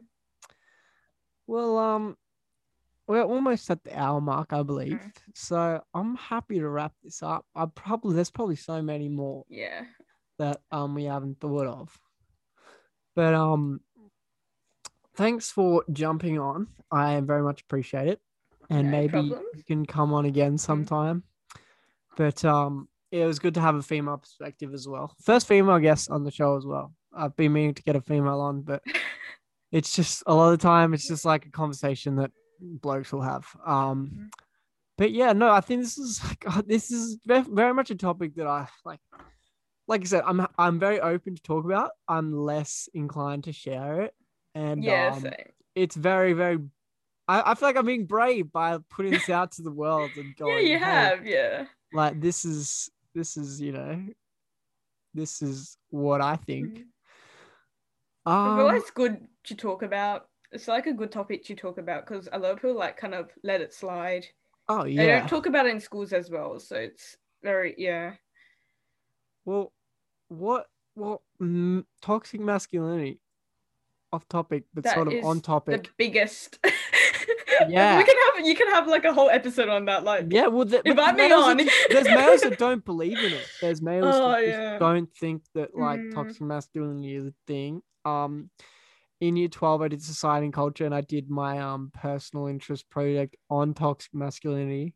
Well, 1.48 1.78
um, 1.78 2.16
we're 3.08 3.22
almost 3.22 3.70
at 3.70 3.82
the 3.82 3.98
hour 3.98 4.20
mark, 4.20 4.52
I 4.52 4.62
believe. 4.62 4.98
Mm. 4.98 5.12
So 5.34 5.82
I'm 5.94 6.14
happy 6.16 6.58
to 6.60 6.68
wrap 6.68 6.92
this 7.02 7.22
up. 7.22 7.46
I 7.56 7.66
probably 7.74 8.14
there's 8.14 8.30
probably 8.30 8.56
so 8.56 8.82
many 8.82 9.08
more 9.08 9.44
yeah 9.48 9.84
that 10.38 10.60
um 10.70 10.94
we 10.94 11.04
haven't 11.04 11.40
thought 11.40 11.66
of. 11.66 11.98
But 13.16 13.34
um 13.34 13.80
thanks 15.16 15.50
for 15.50 15.84
jumping 15.92 16.38
on. 16.38 16.68
I 16.90 17.18
very 17.20 17.42
much 17.42 17.62
appreciate 17.62 18.08
it. 18.08 18.20
And 18.70 18.84
No 18.84 18.90
maybe 18.90 19.10
problem. 19.12 19.42
you 19.56 19.64
can 19.64 19.86
come 19.86 20.12
on 20.12 20.26
again 20.26 20.58
sometime. 20.58 21.24
But 22.16 22.44
um 22.44 22.88
it 23.10 23.24
was 23.24 23.38
good 23.38 23.54
to 23.54 23.60
have 23.60 23.74
a 23.74 23.82
female 23.82 24.18
perspective 24.18 24.74
as 24.74 24.86
well. 24.86 25.14
First 25.22 25.48
female 25.48 25.78
guest 25.78 26.10
on 26.10 26.24
the 26.24 26.30
show 26.30 26.56
as 26.58 26.66
well. 26.66 26.92
I've 27.16 27.34
been 27.36 27.54
meaning 27.54 27.72
to 27.72 27.82
get 27.82 27.96
a 27.96 28.02
female 28.02 28.40
on, 28.40 28.60
but 28.60 28.82
it's 29.72 29.96
just 29.96 30.22
a 30.26 30.34
lot 30.34 30.52
of 30.52 30.58
the 30.58 30.62
time 30.62 30.92
it's 30.94 31.08
just 31.08 31.24
like 31.24 31.46
a 31.46 31.50
conversation 31.50 32.16
that 32.16 32.30
blokes 32.60 33.12
will 33.12 33.22
have. 33.22 33.46
Um 33.64 34.10
Mhm. 34.14 34.30
but 34.96 35.12
yeah, 35.12 35.32
no, 35.32 35.50
I 35.50 35.60
think 35.60 35.82
this 35.82 35.98
is 35.98 36.18
God, 36.40 36.64
this 36.68 36.90
is 36.90 37.18
very 37.24 37.72
much 37.74 37.90
a 37.90 37.94
topic 37.96 38.34
that 38.36 38.46
I 38.46 38.68
like. 38.84 39.00
Like 39.86 40.02
I 40.02 40.04
said, 40.04 40.22
I'm 40.26 40.46
I'm 40.58 40.78
very 40.78 41.00
open 41.00 41.34
to 41.34 41.42
talk 41.42 41.64
about. 41.64 41.92
I'm 42.08 42.32
less 42.32 42.88
inclined 42.92 43.44
to 43.44 43.52
share 43.52 44.02
it, 44.02 44.14
and 44.54 44.84
yeah 44.84 45.10
um, 45.10 45.26
it's 45.74 45.96
very 45.96 46.32
very. 46.34 46.58
I, 47.26 47.52
I 47.52 47.54
feel 47.54 47.68
like 47.68 47.76
I'm 47.76 47.86
being 47.86 48.06
brave 48.06 48.52
by 48.52 48.78
putting 48.90 49.12
this 49.12 49.28
out 49.30 49.52
to 49.52 49.62
the 49.62 49.70
world 49.70 50.16
and 50.16 50.34
going. 50.36 50.66
yeah 50.66 50.72
you 50.72 50.78
"Hey, 50.78 50.84
have 50.84 51.26
yeah 51.26 51.64
like 51.92 52.20
this 52.20 52.44
is 52.44 52.90
this 53.14 53.36
is 53.36 53.60
you 53.60 53.72
know, 53.72 54.06
this 55.14 55.42
is 55.42 55.78
what 55.90 56.20
I 56.20 56.36
think. 56.36 56.74
Mhm. 56.74 56.84
I 58.26 58.54
feel 58.54 58.64
Um, 58.64 58.66
like 58.66 58.80
it's 58.80 58.90
good 58.90 59.26
to 59.44 59.54
talk 59.54 59.82
about 59.82 60.28
it's 60.52 60.68
like 60.68 60.86
a 60.86 60.92
good 60.92 61.12
topic 61.12 61.44
to 61.44 61.54
talk 61.54 61.78
about 61.78 62.06
because 62.06 62.28
a 62.32 62.38
lot 62.38 62.52
of 62.52 62.56
people 62.56 62.74
like 62.76 62.96
kind 62.96 63.14
of 63.14 63.30
let 63.42 63.60
it 63.60 63.72
slide 63.74 64.24
oh 64.68 64.84
yeah. 64.84 65.00
they 65.02 65.06
don't 65.08 65.28
talk 65.28 65.46
about 65.46 65.66
it 65.66 65.70
in 65.70 65.80
schools 65.80 66.12
as 66.12 66.30
well 66.30 66.58
so 66.58 66.76
it's 66.76 67.16
very 67.42 67.74
yeah 67.78 68.12
Well, 69.44 69.72
what 70.28 70.66
what 70.94 71.20
mm, 71.40 71.84
toxic 72.02 72.40
masculinity? 72.40 73.20
Off 74.12 74.26
topic, 74.28 74.64
but 74.74 74.84
That 74.84 74.94
sort 74.94 75.08
of 75.08 75.22
on 75.24 75.36
the 75.36 75.42
topic. 75.42 75.90
biggest. 75.96 76.58
Yeah. 77.68 77.98
we 77.98 78.04
can 78.04 78.14
have 78.36 78.46
you 78.46 78.54
can 78.54 78.68
have 78.68 78.86
like 78.86 79.04
a 79.04 79.12
whole 79.12 79.28
episode 79.30 79.68
on 79.68 79.84
that. 79.86 80.04
Like, 80.04 80.26
Yeah, 80.30 80.46
well, 80.46 80.64
the, 80.64 80.80
invite 80.88 81.16
me 81.16 81.32
on. 81.32 81.58
just- 81.58 81.88
there's 81.90 82.06
males 82.06 82.40
that 82.42 82.56
don't 82.66 82.84
believe 82.84 83.18
in 83.18 83.32
it. 83.32 83.46
There's 83.60 83.82
males 83.82 84.14
Oh, 84.16 84.30
that 84.30 84.46
yeah. 84.46 84.78
don't 84.78 85.12
think 85.16 85.42
that 85.54 85.76
like 85.76 85.98
Mm. 86.00 86.14
toxic 86.14 86.42
masculinity 86.42 87.16
is 87.16 87.26
a 87.26 87.34
thing. 87.48 87.82
Um, 88.04 88.50
in 89.20 89.36
year 89.36 89.48
twelve, 89.48 89.82
I 89.82 89.88
did 89.88 90.02
society 90.02 90.46
and 90.46 90.52
culture, 90.54 90.86
and 90.86 90.94
I 90.94 91.00
did 91.00 91.30
my 91.30 91.58
um 91.58 91.90
personal 91.94 92.46
interest 92.46 92.88
project 92.90 93.36
on 93.50 93.74
toxic 93.74 94.14
masculinity. 94.14 94.94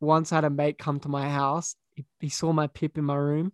Once 0.00 0.32
I 0.32 0.36
had 0.36 0.44
a 0.44 0.50
mate 0.50 0.78
come 0.78 1.00
to 1.00 1.08
my 1.08 1.28
house. 1.28 1.76
He, 1.94 2.04
he 2.18 2.28
saw 2.28 2.52
my 2.52 2.66
pip 2.66 2.98
in 2.98 3.04
my 3.04 3.14
room. 3.14 3.52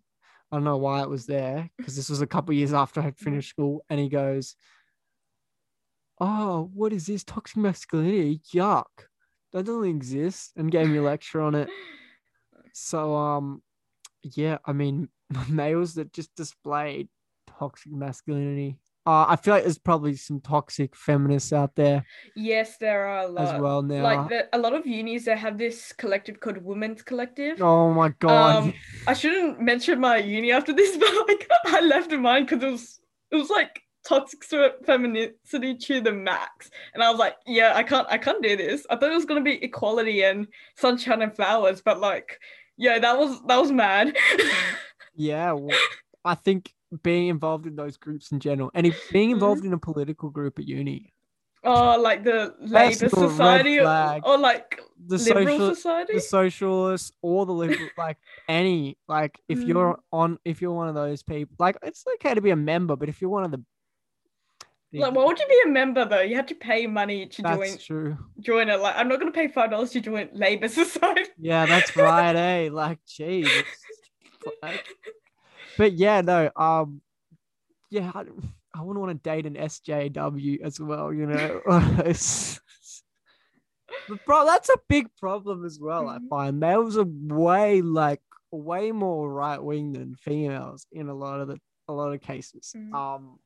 I 0.50 0.56
don't 0.56 0.64
know 0.64 0.78
why 0.78 1.02
it 1.02 1.10
was 1.10 1.26
there 1.26 1.70
because 1.76 1.94
this 1.94 2.08
was 2.08 2.22
a 2.22 2.26
couple 2.26 2.54
years 2.54 2.72
after 2.72 3.00
I'd 3.00 3.18
finished 3.18 3.50
school, 3.50 3.84
and 3.90 4.00
he 4.00 4.08
goes, 4.08 4.56
"Oh, 6.20 6.70
what 6.74 6.92
is 6.92 7.06
this 7.06 7.24
toxic 7.24 7.58
masculinity? 7.58 8.40
Yuck! 8.54 8.86
That 9.52 9.66
doesn't 9.66 9.84
exist," 9.84 10.52
and 10.56 10.70
gave 10.70 10.88
me 10.88 10.98
a 10.98 11.02
lecture 11.02 11.40
on 11.40 11.54
it. 11.54 11.68
So 12.72 13.14
um 13.14 13.62
yeah, 14.22 14.58
I 14.64 14.72
mean 14.72 15.08
males 15.48 15.94
that 15.94 16.12
just 16.12 16.34
displayed 16.34 17.08
toxic 17.46 17.92
masculinity. 17.92 18.78
Uh, 19.06 19.24
I 19.28 19.36
feel 19.36 19.54
like 19.54 19.64
there's 19.64 19.78
probably 19.78 20.14
some 20.14 20.40
toxic 20.40 20.94
feminists 20.94 21.54
out 21.54 21.74
there 21.74 22.04
yes, 22.36 22.76
there 22.76 23.06
are 23.06 23.24
a 23.24 23.28
lot. 23.28 23.54
as 23.54 23.60
well 23.60 23.82
now. 23.82 24.02
Like 24.02 24.28
the, 24.28 24.48
a 24.52 24.58
lot 24.58 24.74
of 24.74 24.86
unis, 24.86 25.24
they 25.24 25.36
have 25.36 25.56
this 25.56 25.92
collective 25.92 26.38
called 26.40 26.58
Women's 26.58 27.02
Collective. 27.02 27.62
oh 27.62 27.92
my 27.92 28.10
god. 28.18 28.64
Um, 28.64 28.74
I 29.06 29.14
shouldn't 29.14 29.60
mention 29.60 30.00
my 30.00 30.18
uni 30.18 30.52
after 30.52 30.72
this, 30.72 30.96
but 31.00 31.28
like 31.28 31.50
I 31.66 31.80
left 31.80 32.12
mine 32.12 32.44
because 32.44 32.62
it 32.62 32.70
was 32.70 33.00
it 33.30 33.36
was 33.36 33.48
like 33.50 33.80
toxic 34.06 34.44
fe- 34.44 34.72
femininity 34.84 35.76
to 35.76 36.00
the 36.00 36.12
max, 36.12 36.70
and 36.94 37.02
I 37.02 37.10
was 37.10 37.18
like, 37.18 37.36
yeah, 37.46 37.72
I 37.74 37.82
can't 37.82 38.06
I 38.10 38.18
can't 38.18 38.42
do 38.42 38.56
this. 38.56 38.86
I 38.90 38.96
thought 38.96 39.12
it 39.12 39.16
was 39.16 39.24
gonna 39.24 39.40
be 39.40 39.62
equality 39.64 40.24
and 40.24 40.46
sunshine 40.76 41.22
and 41.22 41.34
flowers, 41.34 41.80
but 41.80 42.00
like, 42.00 42.38
yeah, 42.76 42.98
that 42.98 43.18
was 43.18 43.40
that 43.46 43.58
was 43.58 43.72
mad. 43.72 44.16
yeah, 45.14 45.52
well, 45.52 45.78
I 46.24 46.34
think 46.34 46.72
being 47.02 47.28
involved 47.28 47.66
in 47.66 47.76
those 47.76 47.96
groups 47.96 48.32
in 48.32 48.40
general 48.40 48.70
and 48.74 48.86
if 48.86 48.96
being 49.12 49.30
Mhm. 49.30 49.34
involved 49.34 49.64
in 49.64 49.72
a 49.72 49.78
political 49.78 50.28
group 50.30 50.58
at 50.58 50.66
uni, 50.66 51.12
oh, 51.64 51.98
like 52.00 52.24
the 52.24 52.54
Labour 52.60 53.08
Society 53.08 53.78
or, 53.80 54.20
or 54.24 54.38
like 54.38 54.80
the 55.06 55.18
Liberal 55.18 55.46
social 55.46 55.74
Society. 55.74 56.12
the 56.14 56.20
socialists 56.20 57.12
or 57.22 57.46
the 57.46 57.52
liberal 57.52 57.88
like 57.96 58.18
any 58.48 58.96
like 59.08 59.38
if 59.48 59.58
Mm. 59.60 59.66
you're 59.68 59.98
on 60.12 60.38
if 60.44 60.60
you're 60.60 60.72
one 60.72 60.88
of 60.88 60.94
those 60.94 61.22
people 61.22 61.54
like 61.58 61.76
it's 61.82 62.04
okay 62.16 62.34
to 62.34 62.40
be 62.40 62.50
a 62.50 62.56
member 62.56 62.96
but 62.96 63.08
if 63.08 63.20
you're 63.20 63.30
one 63.30 63.44
of 63.44 63.50
the 63.52 63.62
Like, 64.92 65.14
why 65.14 65.24
would 65.24 65.38
you 65.38 65.46
be 65.46 65.60
a 65.66 65.68
member 65.68 66.04
though? 66.04 66.20
You 66.20 66.34
have 66.34 66.46
to 66.46 66.54
pay 66.56 66.88
money 66.88 67.26
to 67.26 67.42
that's 67.42 67.56
join 67.56 67.78
true 67.78 68.18
join 68.40 68.68
it. 68.68 68.80
Like, 68.80 68.96
I'm 68.96 69.06
not 69.06 69.20
gonna 69.20 69.30
pay 69.30 69.46
five 69.46 69.70
dollars 69.70 69.90
to 69.92 70.00
join 70.00 70.28
Labour 70.32 70.66
Society. 70.82 71.30
yeah 71.38 71.64
that's 71.66 71.94
right 71.96 72.34
eh 72.34 72.68
like 72.72 72.98
geez 73.06 73.46
it's 73.48 74.56
like- 74.62 74.84
but 75.76 75.92
yeah 75.92 76.20
no 76.20 76.50
um 76.56 77.00
yeah 77.90 78.12
i, 78.14 78.24
I 78.74 78.82
wouldn't 78.82 79.04
want 79.04 79.22
to 79.22 79.30
date 79.30 79.46
an 79.46 79.54
sjw 79.56 80.60
as 80.62 80.80
well 80.80 81.12
you 81.12 81.26
know 81.26 81.62
but 81.66 82.16
bro 84.24 84.44
that's 84.44 84.68
a 84.68 84.76
big 84.88 85.08
problem 85.16 85.64
as 85.64 85.78
well 85.80 86.08
i 86.08 86.18
Mhm. 86.18 86.28
find 86.28 86.58
males 86.58 86.96
are 86.96 87.04
way 87.06 87.80
like 87.82 88.22
way 88.50 88.90
more 88.92 89.32
right 89.32 89.62
wing 89.62 89.92
than 89.92 90.16
females 90.16 90.86
in 90.92 91.08
a 91.08 91.14
lot 91.14 91.40
of 91.40 91.48
the 91.48 91.58
a 91.88 91.92
lot 91.92 92.12
of 92.12 92.20
cases 92.20 92.74
Mhm. 92.74 92.92
um 92.92 93.38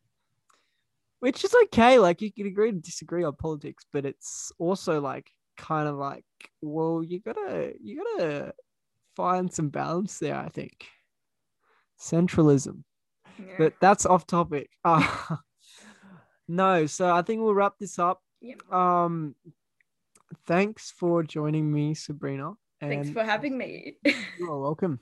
which 1.21 1.45
is 1.45 1.55
okay 1.65 1.99
like 1.99 2.21
you 2.21 2.33
can 2.33 2.47
agree 2.47 2.71
to 2.71 2.79
disagree 2.79 3.25
on 3.25 3.35
politics 3.37 3.85
but 3.93 4.05
it's 4.05 4.53
also 4.59 5.01
like 5.01 5.31
kind 5.57 5.89
of 5.89 5.97
like 5.97 6.25
well 6.61 7.03
you 7.03 7.21
gotta 7.21 7.73
you 7.81 7.97
gotta 8.19 8.55
find 9.17 9.53
some 9.53 9.69
balance 9.71 10.19
there 10.19 10.37
i 10.37 10.49
think 10.49 10.87
centralism 12.01 12.85
Yeah. 13.39 13.55
but 13.59 13.75
that's 13.81 14.07
off 14.07 14.27
topic 14.27 14.71
uh, 14.85 15.37
no 16.49 16.87
so 16.87 17.13
i 17.13 17.23
think 17.23 17.41
we'll 17.43 17.55
wrap 17.55 17.79
this 17.79 17.99
up 17.99 18.23
Yep. 18.41 18.73
um 18.73 19.35
thanks 20.47 20.91
for 20.91 21.23
joining 21.23 21.73
me 21.73 21.95
sabrina 21.95 22.53
and 22.81 22.91
Thanks 22.91 23.11
for 23.11 23.25
having 23.25 23.57
me. 23.57 23.97
you 24.39 24.51
are 24.51 24.61
welcome 24.61 25.01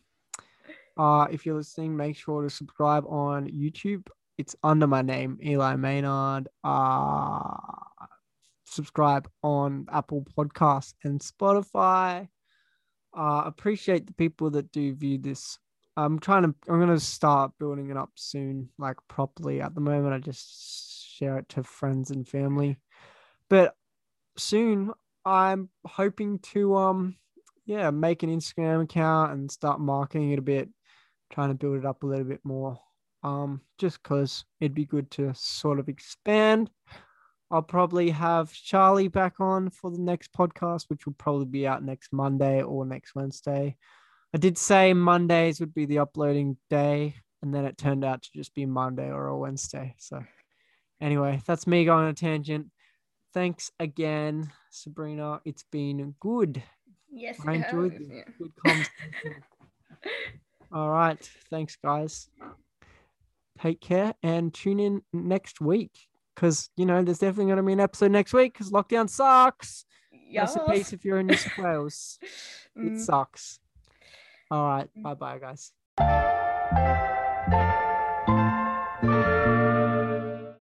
uh 0.96 1.26
if 1.30 1.44
you're 1.46 1.56
listening 1.56 1.96
make 1.96 2.16
sure 2.16 2.42
to 2.42 2.50
subscribe 2.50 3.04
on 3.06 3.48
youtube 3.48 4.06
it's 4.38 4.56
under 4.64 4.86
my 4.86 5.02
name, 5.02 5.38
Eli 5.44 5.76
Maynard. 5.76 6.48
Uh, 6.64 7.54
subscribe 8.64 9.28
on 9.42 9.86
Apple 9.92 10.24
Podcasts 10.36 10.94
and 11.04 11.20
Spotify. 11.20 12.28
Uh, 13.16 13.42
appreciate 13.44 14.06
the 14.06 14.14
people 14.14 14.48
that 14.50 14.72
do 14.72 14.94
view 14.94 15.18
this. 15.18 15.58
I'm 15.96 16.18
trying 16.18 16.44
to. 16.44 16.54
I'm 16.68 16.80
gonna 16.80 16.98
start 16.98 17.52
building 17.58 17.90
it 17.90 17.96
up 17.96 18.10
soon, 18.14 18.70
like 18.78 18.96
properly. 19.08 19.60
At 19.60 19.74
the 19.74 19.80
moment, 19.80 20.14
I 20.14 20.18
just 20.18 21.16
share 21.16 21.38
it 21.38 21.48
to 21.50 21.62
friends 21.62 22.10
and 22.10 22.26
family, 22.26 22.78
but 23.48 23.74
soon 24.36 24.92
I'm 25.24 25.68
hoping 25.86 26.38
to 26.38 26.74
um 26.76 27.16
yeah 27.66 27.90
make 27.90 28.22
an 28.22 28.30
Instagram 28.30 28.84
account 28.84 29.32
and 29.32 29.50
start 29.50 29.80
marketing 29.80 30.32
it 30.32 30.38
a 30.38 30.42
bit, 30.42 30.68
trying 31.30 31.50
to 31.50 31.54
build 31.54 31.78
it 31.78 31.86
up 31.86 32.02
a 32.02 32.06
little 32.06 32.24
bit 32.24 32.40
more. 32.44 32.78
Um, 33.22 33.60
just 33.78 34.02
because 34.02 34.44
it'd 34.60 34.74
be 34.74 34.84
good 34.84 35.10
to 35.12 35.32
sort 35.34 35.78
of 35.78 35.88
expand. 35.88 36.70
I'll 37.52 37.62
probably 37.62 38.08
have 38.10 38.50
Charlie 38.52 39.08
back 39.08 39.38
on 39.38 39.68
for 39.68 39.90
the 39.90 40.00
next 40.00 40.32
podcast, 40.32 40.86
which 40.88 41.04
will 41.04 41.14
probably 41.18 41.44
be 41.44 41.66
out 41.66 41.84
next 41.84 42.10
Monday 42.10 42.62
or 42.62 42.86
next 42.86 43.14
Wednesday. 43.14 43.76
I 44.34 44.38
did 44.38 44.56
say 44.56 44.94
Mondays 44.94 45.60
would 45.60 45.74
be 45.74 45.84
the 45.86 45.98
uploading 45.98 46.56
day, 46.70 47.16
and 47.42 47.54
then 47.54 47.64
it 47.64 47.76
turned 47.76 48.04
out 48.04 48.22
to 48.22 48.30
just 48.34 48.54
be 48.54 48.64
Monday 48.66 49.10
or 49.10 49.26
a 49.26 49.36
Wednesday. 49.36 49.94
So, 49.98 50.24
anyway, 51.00 51.40
that's 51.46 51.66
me 51.66 51.84
going 51.84 52.04
on 52.04 52.10
a 52.10 52.14
tangent. 52.14 52.68
Thanks 53.34 53.70
again, 53.78 54.50
Sabrina. 54.70 55.40
It's 55.44 55.64
been 55.70 56.14
good. 56.20 56.62
Yes, 57.10 57.38
I 57.46 57.52
enjoyed 57.54 57.92
this. 57.98 58.08
yeah. 58.10 58.22
Good 58.38 58.52
conversation. 58.56 59.42
All 60.72 60.90
right. 60.90 61.30
Thanks, 61.50 61.76
guys. 61.76 62.30
Take 63.60 63.80
care 63.82 64.14
and 64.22 64.52
tune 64.54 64.80
in 64.80 65.02
next 65.12 65.60
week 65.60 66.08
because, 66.34 66.70
you 66.76 66.86
know, 66.86 67.02
there's 67.02 67.18
definitely 67.18 67.46
going 67.46 67.58
to 67.58 67.62
be 67.62 67.74
an 67.74 67.80
episode 67.80 68.10
next 68.12 68.32
week 68.32 68.54
because 68.54 68.70
lockdown 68.70 69.08
sucks. 69.10 69.84
Rest 70.34 70.56
in 70.56 70.62
Yes. 70.66 70.78
peace 70.78 70.92
if 70.94 71.04
you're 71.04 71.18
in 71.18 71.26
New 71.26 71.36
South 71.36 71.58
Wales. 71.58 72.18
It 72.74 72.94
Mm. 72.94 72.98
sucks. 73.00 73.60
All 74.52 74.66
right. 74.66 74.88
Bye 74.94 75.14
bye, 75.14 75.38
guys. 75.38 75.72